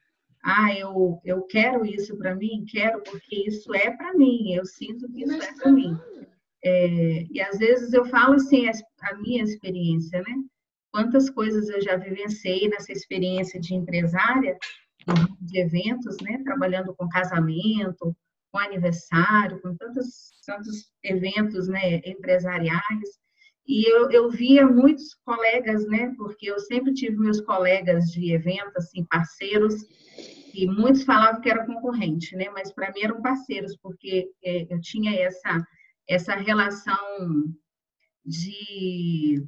ah, 0.50 0.74
eu, 0.74 1.20
eu 1.26 1.42
quero 1.44 1.86
isso 1.86 2.18
para 2.18 2.34
mim, 2.34 2.66
quero 2.70 3.04
porque 3.04 3.48
isso 3.48 3.74
é 3.76 3.92
para 3.92 4.14
mim, 4.14 4.54
eu 4.54 4.66
sinto 4.66 5.06
que 5.12 5.24
isso 5.24 5.44
é 5.44 5.54
para 5.54 5.72
mim. 5.74 6.00
É, 6.64 7.24
e 7.30 7.42
às 7.42 7.58
vezes 7.58 7.92
eu 7.92 8.06
falo 8.06 8.36
assim, 8.36 8.66
a, 8.68 9.16
minha 9.16 9.44
experiência, 9.44 10.20
né? 10.22 10.34
Quantas 10.90 11.30
coisas 11.30 11.68
eu 11.68 11.82
já 11.82 11.98
vivenciei 11.98 12.70
nessa 12.70 12.94
experiência 12.94 13.60
de 13.60 13.76
empresária, 13.76 14.58
de 15.42 15.60
eventos, 15.60 16.16
né? 16.22 16.42
Trabalhando 16.46 16.96
com 16.96 17.10
casamento, 17.10 18.16
com 18.50 18.58
aniversário, 18.58 19.62
com 19.62 19.76
tantos, 19.76 20.32
tantos 20.46 20.90
eventos 21.04 21.68
né, 21.68 21.98
empresariais. 22.06 23.20
E 23.68 23.86
eu, 23.92 24.10
eu 24.12 24.30
via 24.30 24.66
muitos 24.66 25.14
colegas, 25.26 25.86
né? 25.88 26.14
Porque 26.18 26.50
eu 26.50 26.60
sempre 26.60 26.94
tive 26.94 27.18
meus 27.18 27.42
colegas 27.42 28.06
de 28.12 28.32
evento, 28.32 28.78
assim, 28.78 29.04
parceiros, 29.06 29.76
e 30.54 30.66
muitos 30.66 31.04
falavam 31.04 31.42
que 31.42 31.50
era 31.50 31.66
concorrente, 31.66 32.36
né? 32.36 32.50
Mas 32.50 32.72
para 32.74 32.92
mim 32.94 33.02
eram 33.04 33.22
parceiros, 33.22 33.76
porque 33.78 34.30
é, 34.44 34.74
eu 34.74 34.80
tinha 34.80 35.14
essa, 35.20 35.62
essa 36.08 36.34
relação 36.36 37.54
de 38.26 39.46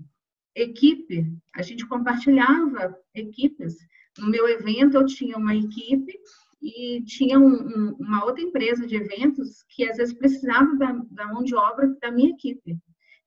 equipe, 0.55 1.26
a 1.55 1.61
gente 1.61 1.88
compartilhava 1.88 2.95
equipes. 3.15 3.76
No 4.17 4.30
meu 4.30 4.47
evento 4.47 4.97
eu 4.97 5.05
tinha 5.05 5.38
uma 5.38 5.55
equipe 5.55 6.13
e 6.61 7.01
tinha 7.05 7.39
um, 7.39 7.53
um, 7.53 7.95
uma 7.99 8.26
outra 8.26 8.43
empresa 8.43 8.86
de 8.86 8.95
eventos 8.95 9.63
que 9.70 9.89
às 9.89 9.97
vezes 9.97 10.13
precisava 10.13 10.76
da, 10.76 10.91
da 11.09 11.28
mão 11.28 11.43
de 11.43 11.55
obra 11.55 11.88
da 12.01 12.11
minha 12.11 12.32
equipe. 12.32 12.78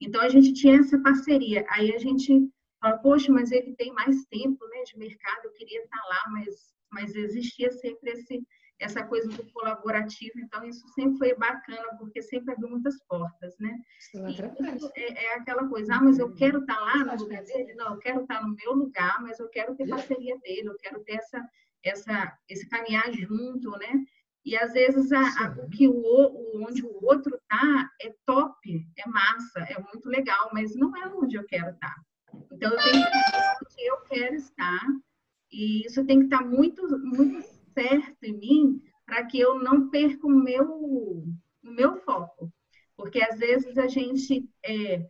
Então, 0.03 0.20
a 0.20 0.28
gente 0.28 0.53
tinha 0.53 0.78
essa 0.78 0.98
parceria. 1.00 1.64
Aí 1.70 1.94
a 1.94 1.98
gente 1.98 2.50
fala, 2.80 2.98
poxa, 2.98 3.32
mas 3.32 3.53
ele 3.53 3.74
tem 3.76 3.92
mais 3.92 4.24
tempo 4.26 4.66
né, 4.68 4.82
de 4.84 4.98
mercado, 4.98 5.44
eu 5.44 5.53
queria 5.53 5.82
estar 5.82 6.03
lá, 6.09 6.24
mas, 6.32 6.74
mas 6.90 7.14
existia 7.14 7.70
sempre 7.70 8.11
esse, 8.11 8.42
essa 8.80 9.05
coisa 9.05 9.28
do 9.28 9.50
colaborativo, 9.53 10.32
então 10.38 10.64
isso 10.64 10.86
sempre 10.88 11.16
foi 11.16 11.34
bacana, 11.36 11.96
porque 11.98 12.20
sempre 12.20 12.53
abriu 12.53 12.68
muitas 12.68 12.98
portas, 13.07 13.55
né? 13.61 13.78
É, 14.96 15.24
é, 15.26 15.34
aquela 15.36 15.68
coisa, 15.68 15.94
ah, 15.94 16.03
mas 16.03 16.18
eu 16.18 16.34
quero 16.34 16.59
estar 16.59 16.80
lá 16.80 17.05
no 17.05 17.22
lugar 17.22 17.44
dele? 17.44 17.74
Não, 17.74 17.94
eu 17.94 17.98
quero 17.98 18.22
estar 18.22 18.42
no 18.42 18.55
meu 18.57 18.72
lugar, 18.72 19.22
mas 19.22 19.38
eu 19.38 19.48
quero 19.48 19.76
ter 19.76 19.88
parceria 19.88 20.36
dele, 20.40 20.68
eu 20.68 20.76
quero 20.78 21.03
ter 21.05 21.14
essa, 21.14 21.48
essa, 21.84 22.38
esse 22.48 22.68
caminhar 22.68 23.12
junto, 23.12 23.70
né? 23.78 23.92
E 24.45 24.57
às 24.57 24.72
vezes 24.72 25.12
a, 25.12 25.20
a, 25.20 25.57
o 25.64 25.70
que 25.70 25.86
o, 25.86 26.64
onde 26.66 26.84
o 26.84 27.05
outro 27.05 27.38
tá 27.49 27.90
é 28.01 28.12
top, 28.26 28.86
é 28.97 29.09
massa, 29.09 29.61
é 29.61 29.78
muito 29.80 30.09
legal, 30.09 30.51
mas 30.53 30.74
não 30.74 30.97
é 30.97 31.07
onde 31.14 31.36
eu 31.36 31.45
quero 31.45 31.70
estar. 31.70 31.95
Tá. 31.95 32.03
Então 32.53 32.72
eu 32.72 32.78
tenho 32.78 33.11
que 33.11 33.18
estar 33.18 33.59
onde 33.62 33.86
eu 33.86 33.97
quero 34.03 34.34
estar 34.34 34.86
e 35.53 35.86
isso 35.86 36.05
tem 36.05 36.18
que 36.20 36.24
estar 36.24 36.38
tá 36.38 36.45
muito 36.45 36.82
muito 36.99 37.43
certo 37.72 38.24
em 38.24 38.38
mim 38.38 38.82
para 39.07 39.24
que 39.26 39.38
eu 39.38 39.59
não 39.62 39.90
perca 39.90 40.26
o 40.26 40.30
meu 40.30 40.64
o 41.64 41.70
meu 41.70 41.97
foco, 41.99 42.53
porque 42.97 43.22
às 43.22 43.38
vezes 43.38 43.78
a 43.78 43.86
gente 43.86 44.49
é, 44.64 45.07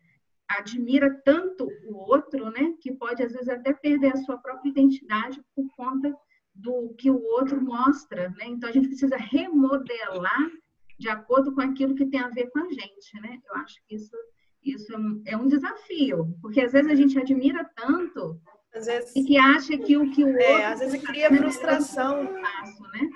admira 0.47 1.23
tanto 1.25 1.67
o 1.87 1.95
outro, 1.95 2.51
né, 2.51 2.75
que 2.81 2.93
pode 2.93 3.23
às 3.23 3.33
vezes 3.33 3.49
até 3.49 3.73
perder 3.73 4.13
a 4.13 4.23
sua 4.25 4.37
própria 4.37 4.69
identidade 4.69 5.43
por 5.55 5.67
conta 5.75 6.15
do 6.55 6.95
que 6.99 7.11
o 7.11 7.23
outro 7.23 7.61
mostra, 7.61 8.29
né? 8.31 8.47
Então 8.47 8.69
a 8.69 8.73
gente 8.73 8.89
precisa 8.89 9.17
remodelar 9.17 10.51
de 10.99 11.09
acordo 11.09 11.55
com 11.55 11.61
aquilo 11.61 11.95
que 11.95 12.07
tem 12.07 12.21
a 12.21 12.29
ver 12.29 12.51
com 12.51 12.61
a 12.61 12.69
gente, 12.69 13.21
né? 13.21 13.39
Eu 13.49 13.57
acho 13.57 13.77
que 13.87 13.95
isso 13.97 14.17
isso 14.65 14.93
é 15.27 15.37
um 15.37 15.49
desafio, 15.49 16.37
porque 16.41 16.61
às 16.61 16.73
vezes 16.73 16.91
a 16.91 16.95
gente 16.95 17.19
admira 17.19 17.69
tanto 17.75 18.41
vezes, 18.73 19.15
e 19.17 19.25
que 19.25 19.37
acha 19.37 19.77
que 19.77 19.97
o 19.97 20.09
que 20.11 20.25
o 20.25 20.29
é, 20.29 20.31
outro 20.31 20.63
é, 20.63 20.65
às 20.67 20.81
vezes 20.81 21.03
cria 21.03 21.29
tá 21.29 21.37
frustração, 21.37 22.27
passo, 22.41 22.83
né? 22.93 23.09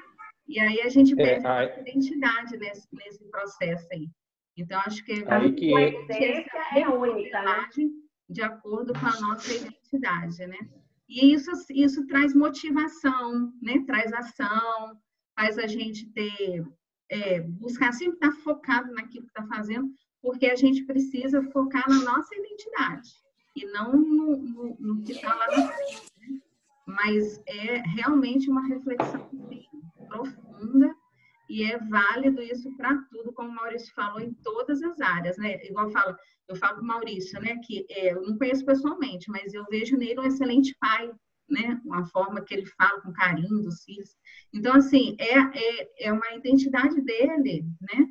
E 0.48 0.58
aí 0.58 0.80
a 0.80 0.88
gente 0.88 1.12
é, 1.12 1.16
perde 1.16 1.46
é, 1.46 1.50
a 1.50 1.80
identidade 1.80 2.56
nesse, 2.56 2.88
nesse 2.92 3.24
processo 3.30 3.86
aí. 3.92 4.08
Então 4.56 4.80
acho 4.80 5.04
que 5.04 5.24
aí 5.28 5.52
que 5.52 5.72
é, 5.72 6.80
é 6.80 6.88
única, 6.88 7.42
né? 7.42 7.68
de 8.28 8.42
acordo 8.42 8.92
com 8.92 9.06
a 9.06 9.20
nossa 9.20 9.54
identidade, 9.54 10.46
né? 10.46 10.58
E 11.08 11.32
isso, 11.32 11.50
isso 11.70 12.06
traz 12.06 12.34
motivação, 12.34 13.52
né? 13.62 13.84
traz 13.86 14.12
ação, 14.12 14.98
faz 15.36 15.58
a 15.58 15.66
gente 15.66 16.06
ter, 16.10 16.66
é, 17.08 17.40
buscar 17.40 17.92
sempre 17.92 18.14
estar 18.14 18.32
focado 18.42 18.92
naquilo 18.92 19.26
que 19.26 19.30
está 19.30 19.46
fazendo, 19.46 19.88
porque 20.20 20.46
a 20.46 20.56
gente 20.56 20.84
precisa 20.84 21.42
focar 21.52 21.88
na 21.88 22.02
nossa 22.02 22.34
identidade 22.34 23.10
e 23.54 23.64
não 23.66 23.92
no, 23.92 24.36
no, 24.36 24.76
no 24.78 25.02
que 25.02 25.12
está 25.12 25.34
lá 25.34 25.46
na 25.46 25.68
frente. 25.68 26.02
Né? 26.18 26.40
Mas 26.86 27.40
é 27.46 27.78
realmente 27.80 28.50
uma 28.50 28.66
reflexão 28.66 29.30
profunda 30.08 30.95
e 31.48 31.64
é 31.64 31.78
válido 31.78 32.42
isso 32.42 32.74
para 32.76 32.96
tudo, 33.10 33.32
como 33.32 33.48
o 33.48 33.54
Maurício 33.54 33.92
falou, 33.94 34.20
em 34.20 34.32
todas 34.34 34.82
as 34.82 35.00
áreas, 35.00 35.36
né? 35.36 35.64
Igual 35.66 35.86
eu 35.86 35.92
falo, 35.92 36.16
eu 36.48 36.56
falo 36.56 36.76
com 36.76 36.82
o 36.82 36.86
Maurício, 36.86 37.40
né? 37.40 37.56
Que 37.64 37.86
é, 37.90 38.12
eu 38.12 38.22
não 38.22 38.36
conheço 38.36 38.64
pessoalmente, 38.64 39.30
mas 39.30 39.54
eu 39.54 39.64
vejo 39.70 39.96
nele 39.96 40.20
um 40.20 40.24
excelente 40.24 40.76
pai, 40.80 41.10
né? 41.48 41.80
Uma 41.84 42.04
forma 42.06 42.42
que 42.42 42.54
ele 42.54 42.66
fala 42.66 43.00
com 43.00 43.12
carinho 43.12 43.62
dos 43.62 43.84
filhos. 43.84 44.10
Então, 44.52 44.74
assim, 44.74 45.16
é, 45.18 45.38
é, 45.38 46.08
é 46.08 46.12
uma 46.12 46.34
identidade 46.34 47.00
dele, 47.00 47.64
né? 47.80 48.06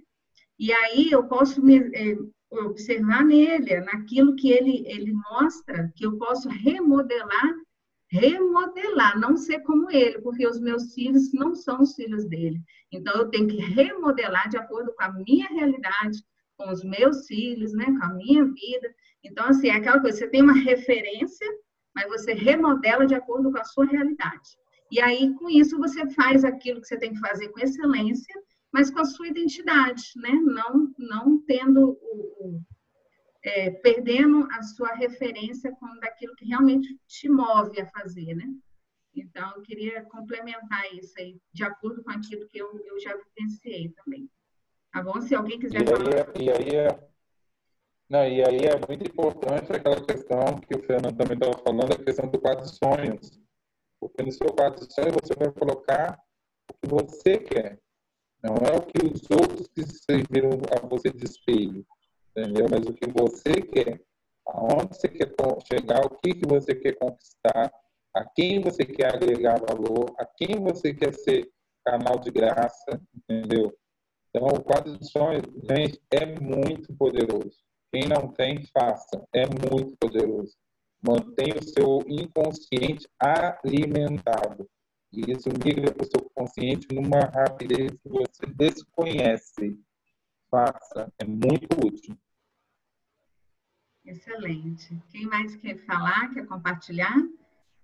E 0.58 0.72
aí 0.72 1.12
eu 1.12 1.28
posso 1.28 1.62
me, 1.64 1.78
é, 1.78 2.18
observar 2.52 3.24
nele, 3.24 3.82
naquilo 3.82 4.36
que 4.36 4.50
ele, 4.50 4.84
ele 4.88 5.12
mostra, 5.30 5.92
que 5.96 6.06
eu 6.06 6.18
posso 6.18 6.48
remodelar 6.50 7.54
remodelar, 8.16 9.20
não 9.20 9.36
ser 9.36 9.60
como 9.62 9.92
ele, 9.92 10.22
porque 10.22 10.48
os 10.48 10.60
meus 10.60 10.94
filhos 10.94 11.34
não 11.34 11.54
são 11.54 11.82
os 11.82 11.94
filhos 11.96 12.26
dele. 12.26 12.62
Então, 12.92 13.14
eu 13.16 13.30
tenho 13.30 13.48
que 13.48 13.58
remodelar 13.58 14.50
de 14.50 14.58
acordo 14.58 14.94
com 14.94 15.04
a 15.04 15.12
minha 15.12 15.48
realidade, 15.50 16.18
com 16.58 16.72
os 16.72 16.84
meus 16.84 17.28
filhos, 17.28 17.74
né, 17.74 17.86
com 17.86 18.04
a 18.04 18.14
minha 18.14 18.46
vida. 18.46 18.96
Então, 19.24 19.46
assim, 19.48 19.68
é 19.68 19.74
aquela 19.74 20.00
coisa, 20.00 20.18
você 20.18 20.28
tem 20.28 20.42
uma 20.42 20.54
referência, 20.54 21.48
mas 21.94 22.08
você 22.08 22.34
remodela 22.34 23.06
de 23.06 23.16
acordo 23.16 23.52
com 23.52 23.60
a 23.60 23.64
sua 23.64 23.86
realidade. 23.86 24.50
E 24.92 25.02
aí, 25.02 25.34
com 25.36 25.50
isso, 25.50 25.78
você 25.78 26.10
faz 26.12 26.46
aquilo 26.46 26.80
que 26.80 26.88
você 26.88 26.98
tem 26.98 27.14
que 27.14 27.20
fazer 27.20 27.50
com 27.50 27.60
excelência, 27.60 28.36
mas 28.72 28.90
com 28.90 29.00
a 29.00 29.06
sua 29.06 29.28
identidade, 29.28 30.04
né? 30.18 30.32
Não, 30.32 30.94
não 30.98 31.42
tendo 31.46 31.98
o, 32.02 32.60
é, 33.46 33.70
perdendo 33.70 34.48
a 34.52 34.64
sua 34.64 34.92
referência 34.96 35.72
com 35.74 35.86
daquilo 36.00 36.36
que 36.36 36.46
realmente 36.46 37.00
te 37.08 37.30
move 37.30 37.80
a 37.80 37.86
fazer, 37.86 38.34
né? 38.34 38.46
Então, 39.16 39.54
eu 39.56 39.62
queria 39.62 40.04
complementar 40.06 40.92
isso 40.94 41.14
aí, 41.20 41.40
de 41.54 41.64
acordo 41.64 42.04
com 42.04 42.12
aquilo 42.12 42.48
que 42.48 42.58
eu, 42.58 42.68
eu 42.86 43.00
já 43.00 43.16
vivenciei 43.16 43.90
também. 43.90 44.28
Tá 44.92 45.04
bom? 45.04 45.22
Se 45.22 45.36
alguém 45.36 45.60
quiser 45.60 45.84
e 45.84 45.86
falar. 45.86 46.32
Aí, 46.36 46.46
e, 46.46 46.50
aí 46.50 46.76
é, 46.76 47.10
não, 48.10 48.28
e 48.28 48.44
aí 48.44 48.58
é 48.66 48.88
muito 48.88 49.08
importante 49.08 49.72
aquela 49.72 50.04
questão 50.04 50.60
que 50.60 50.78
o 50.78 50.84
Fernando 50.84 51.16
também 51.16 51.38
estava 51.38 51.58
falando, 51.64 51.94
a 51.94 52.04
questão 52.04 52.28
do 52.28 52.42
quadro 52.42 52.66
de 52.66 52.76
sonhos. 52.76 53.40
Porque 54.00 54.24
no 54.24 54.32
seu 54.32 54.48
quadro 54.48 54.86
de 54.86 54.94
sonhos 54.94 55.16
você 55.22 55.36
vai 55.36 55.52
colocar 55.52 56.20
o 56.70 56.74
que 56.74 56.88
você 56.88 57.38
quer. 57.38 57.80
Não 58.44 58.56
é 58.56 58.76
o 58.76 58.82
que 58.82 59.06
os 59.06 59.30
outros 59.30 59.68
que 59.68 59.84
serviram 59.84 60.50
a 60.76 60.86
você 60.86 61.12
de 61.12 61.26
espelho, 61.26 61.86
entendeu? 62.36 62.68
Mas 62.70 62.86
o 62.86 62.94
que 62.94 63.08
você 63.10 63.62
quer. 63.62 64.02
Aonde 64.48 64.96
você 64.96 65.08
quer 65.08 65.34
chegar, 65.72 66.06
o 66.06 66.10
que, 66.10 66.36
que 66.36 66.48
você 66.48 66.76
quer 66.76 66.94
conquistar, 66.94 67.74
a 68.14 68.24
quem 68.24 68.62
você 68.62 68.86
quer 68.86 69.16
agregar 69.16 69.60
valor, 69.60 70.14
a 70.20 70.26
quem 70.26 70.60
você 70.60 70.94
quer 70.94 71.14
ser 71.14 71.50
canal 71.84 72.20
de 72.20 72.32
graça, 72.32 73.02
entendeu? 73.14 73.76
Então, 74.30 74.48
o 74.48 74.64
quadro 74.64 74.98
de 74.98 75.10
sonhos, 75.10 75.46
gente, 75.70 76.02
é 76.12 76.26
muito 76.26 76.94
poderoso. 76.96 77.58
Quem 77.92 78.08
não 78.08 78.28
tem, 78.28 78.66
faça. 78.66 79.26
É 79.34 79.46
muito 79.46 79.96
poderoso. 79.98 80.54
Mantenha 81.02 81.56
o 81.56 81.64
seu 81.64 82.04
inconsciente 82.08 83.08
alimentado. 83.18 84.70
E 85.14 85.32
isso 85.32 85.50
migra 85.64 85.94
para 85.94 86.04
o 86.04 86.10
seu 86.10 86.30
consciente 86.36 86.88
numa 86.94 87.20
rapidez 87.20 87.92
que 87.92 88.10
você 88.10 88.46
desconhece. 88.48 89.80
Faça. 90.50 91.10
É 91.18 91.26
muito 91.26 91.68
útil. 91.86 92.18
Excelente. 94.06 94.98
Quem 95.12 95.26
mais 95.26 95.56
quer 95.56 95.78
falar, 95.86 96.30
quer 96.34 96.46
compartilhar? 96.46 97.16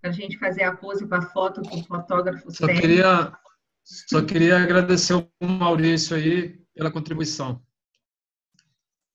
para 0.02 0.10
a 0.10 0.14
gente 0.14 0.38
fazer 0.38 0.64
a 0.64 0.76
pose 0.76 1.06
para 1.06 1.20
a 1.20 1.28
foto 1.28 1.62
com 1.62 1.78
o 1.78 1.84
fotógrafo 1.84 2.52
só 2.52 2.66
queria 2.66 3.32
Só 3.84 4.22
queria 4.24 4.58
agradecer 4.58 5.14
o 5.14 5.48
Maurício 5.48 6.16
aí 6.16 6.60
pela 6.74 6.92
contribuição. 6.92 7.62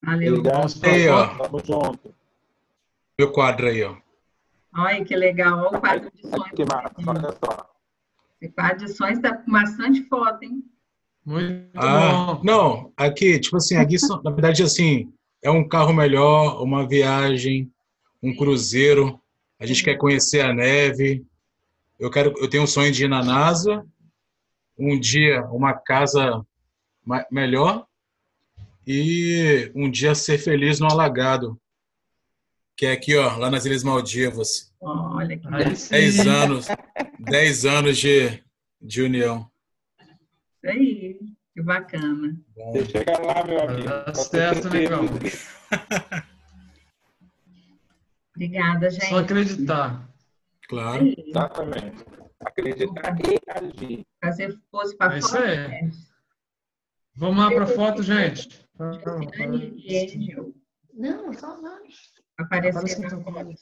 Valeu. 0.03 0.43
Aí, 0.83 1.09
ó. 1.09 1.95
Meu 3.19 3.33
quadro 3.33 3.67
aí, 3.67 3.83
ó. 3.83 3.97
Olha 4.77 5.05
que 5.05 5.17
legal. 5.17 5.59
Olha 5.59 5.79
o 5.79 5.81
quadro 5.81 6.13
de 6.15 6.23
sonhos. 6.23 6.51
Que 6.55 6.65
massa, 6.65 6.95
olha 7.07 7.37
só. 7.45 7.71
Esse 8.41 8.53
quadro 8.53 8.87
de 8.87 8.93
sonhos 8.93 9.19
está 9.19 9.37
com 9.37 9.51
bastante 9.51 10.03
foto, 10.05 10.43
hein? 10.43 10.63
Muito 11.25 11.71
ah, 11.75 12.35
bom. 12.35 12.41
Não, 12.45 12.93
aqui, 12.97 13.41
tipo 13.41 13.57
assim, 13.57 13.77
aqui, 13.77 13.97
na 14.23 14.31
verdade, 14.31 14.63
assim, 14.63 15.13
é 15.47 15.51
um 15.51 15.67
carro 15.67 15.93
melhor, 15.93 16.61
uma 16.61 16.89
viagem, 16.89 17.71
um 18.21 18.35
cruzeiro, 18.35 19.23
a 19.61 19.65
gente 19.65 19.85
quer 19.85 19.95
conhecer 19.95 20.41
a 20.41 20.53
neve. 20.53 21.25
Eu 22.01 22.11
quero, 22.11 22.35
eu 22.39 22.51
tenho 22.51 22.65
um 22.65 22.67
sonho 22.67 22.91
de 22.91 23.05
ir 23.05 23.09
na 23.09 23.23
NASA, 23.23 23.87
um 24.77 24.99
dia 24.99 25.45
uma 25.45 25.73
casa 25.73 26.45
melhor 27.31 27.87
e 28.85 29.71
um 29.73 29.89
dia 29.89 30.17
ser 30.17 30.37
feliz 30.39 30.81
no 30.81 30.89
alagado, 30.89 31.57
que 32.77 32.85
é 32.85 32.91
aqui, 32.91 33.15
ó, 33.15 33.37
lá 33.37 33.49
nas 33.49 33.65
Ilhas 33.65 33.85
Maldivas. 33.85 34.75
Olha 34.81 35.39
que 35.39 35.49
dez 35.89 36.27
anos, 36.27 36.67
dez 37.21 37.65
anos 37.65 37.97
de, 37.99 38.43
de 38.83 39.01
união. 39.01 39.49
Isso 40.57 40.67
aí, 40.67 41.06
que 41.57 41.63
bacana. 41.63 42.39
Você 42.55 42.85
chega 42.85 43.19
lá, 43.19 43.43
meu 43.43 43.63
amigo. 43.63 43.89
Tá 43.89 44.15
certo, 44.15 44.69
legal. 44.69 45.05
Obrigada, 48.35 48.91
gente. 48.91 49.07
Só 49.07 49.19
acreditar. 49.21 50.07
Claro. 50.69 51.15
Exatamente. 51.17 52.05
Acreditar 52.41 53.17
e 53.21 53.41
agir. 53.51 54.07
Fazer 54.23 54.61
pose 54.71 54.95
para 54.99 55.17
é 55.17 55.23
foto. 55.23 55.37
É. 55.39 55.91
Vamos 57.15 57.39
lá 57.39 57.51
para 57.51 57.65
a 57.65 57.67
foto, 57.67 58.03
gente. 58.03 58.69
Não, 60.93 61.33
só 61.33 61.59
nós. 61.63 61.95
Aparecer 62.39 62.99
na 62.99 63.09
foto. 63.09 63.55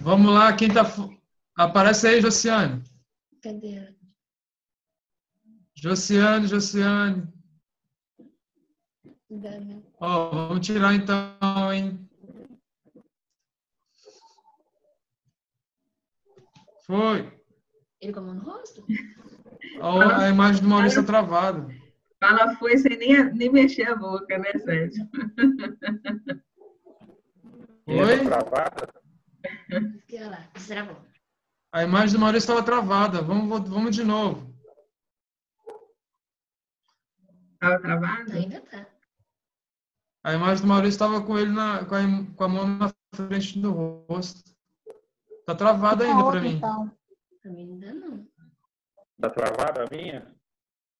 Vamos 0.00 0.34
lá, 0.34 0.52
quem 0.52 0.66
está... 0.66 0.84
Aparece 1.56 2.08
aí, 2.08 2.20
Josiane. 2.20 2.82
Cadê? 3.40 3.99
Josiane, 5.80 6.46
Josiane. 6.46 7.26
Ó, 9.98 10.28
oh, 10.28 10.48
vamos 10.48 10.66
tirar 10.66 10.94
então, 10.94 11.72
hein? 11.72 12.06
Foi. 16.86 17.32
Ele 17.98 18.12
com 18.12 18.20
a 18.20 18.22
mão 18.22 18.34
no 18.34 18.42
rosto? 18.42 18.84
a 19.80 20.28
imagem 20.28 20.62
do 20.62 20.68
Maurício 20.68 21.00
está 21.00 21.12
travada. 21.12 21.66
Fala 22.22 22.54
foi 22.56 22.76
sem 22.76 22.98
nem, 22.98 23.32
nem 23.32 23.50
mexer 23.50 23.88
a 23.88 23.96
boca, 23.96 24.36
né, 24.36 24.52
Sérgio? 24.58 25.08
Oi? 27.86 28.18
Travada? 28.24 28.92
Olha 30.12 30.28
lá, 30.28 30.50
destravou. 30.52 30.96
A 31.72 31.84
imagem 31.84 32.16
do 32.16 32.20
Maurício 32.20 32.52
estava 32.52 32.62
travada. 32.62 33.22
Vamos, 33.22 33.66
vamos 33.66 33.96
de 33.96 34.04
novo. 34.04 34.50
Estava 37.62 37.78
travada? 37.78 38.34
Ainda 38.34 38.56
está. 38.56 38.86
A 40.24 40.32
imagem 40.32 40.62
do 40.62 40.68
Maurício 40.68 40.88
estava 40.90 41.22
com 41.22 41.38
ele 41.38 41.52
na, 41.52 41.84
com, 41.84 41.94
a, 41.94 42.00
com 42.34 42.44
a 42.44 42.48
mão 42.48 42.66
na 42.66 42.90
frente 43.14 43.58
do 43.58 44.04
rosto. 44.08 44.42
Tá 45.44 45.54
travada 45.54 46.04
ainda 46.04 46.24
para 46.24 46.40
mim. 46.40 46.56
Então. 46.56 46.90
Para 47.42 47.50
mim 47.52 47.72
ainda 47.72 47.92
não. 47.92 48.26
Tá 49.20 49.28
travada 49.28 49.84
a 49.84 49.94
minha? 49.94 50.34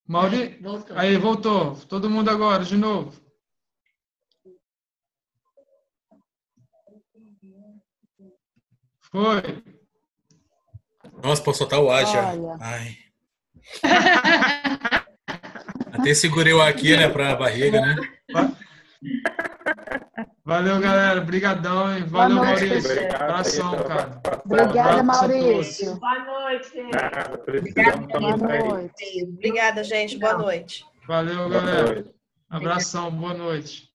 Mauri... 0.06 0.58
Voltou. 0.62 0.98
Aí, 0.98 1.16
voltou. 1.16 1.76
Todo 1.86 2.10
mundo 2.10 2.28
agora, 2.28 2.62
de 2.62 2.76
novo. 2.76 3.18
Foi. 9.00 9.64
Nossa, 11.22 11.42
posso 11.42 11.58
soltar 11.58 11.80
o 11.80 11.90
ar 11.90 12.04
já. 12.06 12.32
Ai. 12.60 12.98
Até 16.00 16.14
segurei 16.14 16.52
o 16.52 16.62
aqui, 16.62 16.96
né, 16.96 17.08
para 17.08 17.32
a 17.32 17.36
barriga, 17.36 17.80
né? 17.80 17.96
Valeu, 20.44 20.80
galera. 20.80 21.20
Obrigadão, 21.20 21.96
hein? 21.96 22.04
Valeu, 22.06 22.36
Maurício. 22.36 23.14
Abração, 23.14 23.84
cara. 23.84 24.20
Obrigada, 24.44 25.02
Maurício. 25.02 26.00
Boa 26.00 26.24
noite. 26.24 26.82
Boa 28.18 28.36
noite. 28.36 29.28
Obrigada, 29.28 29.84
gente. 29.84 30.18
Boa 30.18 30.38
noite. 30.38 30.84
Valeu, 31.06 31.48
galera. 31.48 32.04
Abração. 32.48 33.10
Boa 33.10 33.34
noite. 33.34 33.89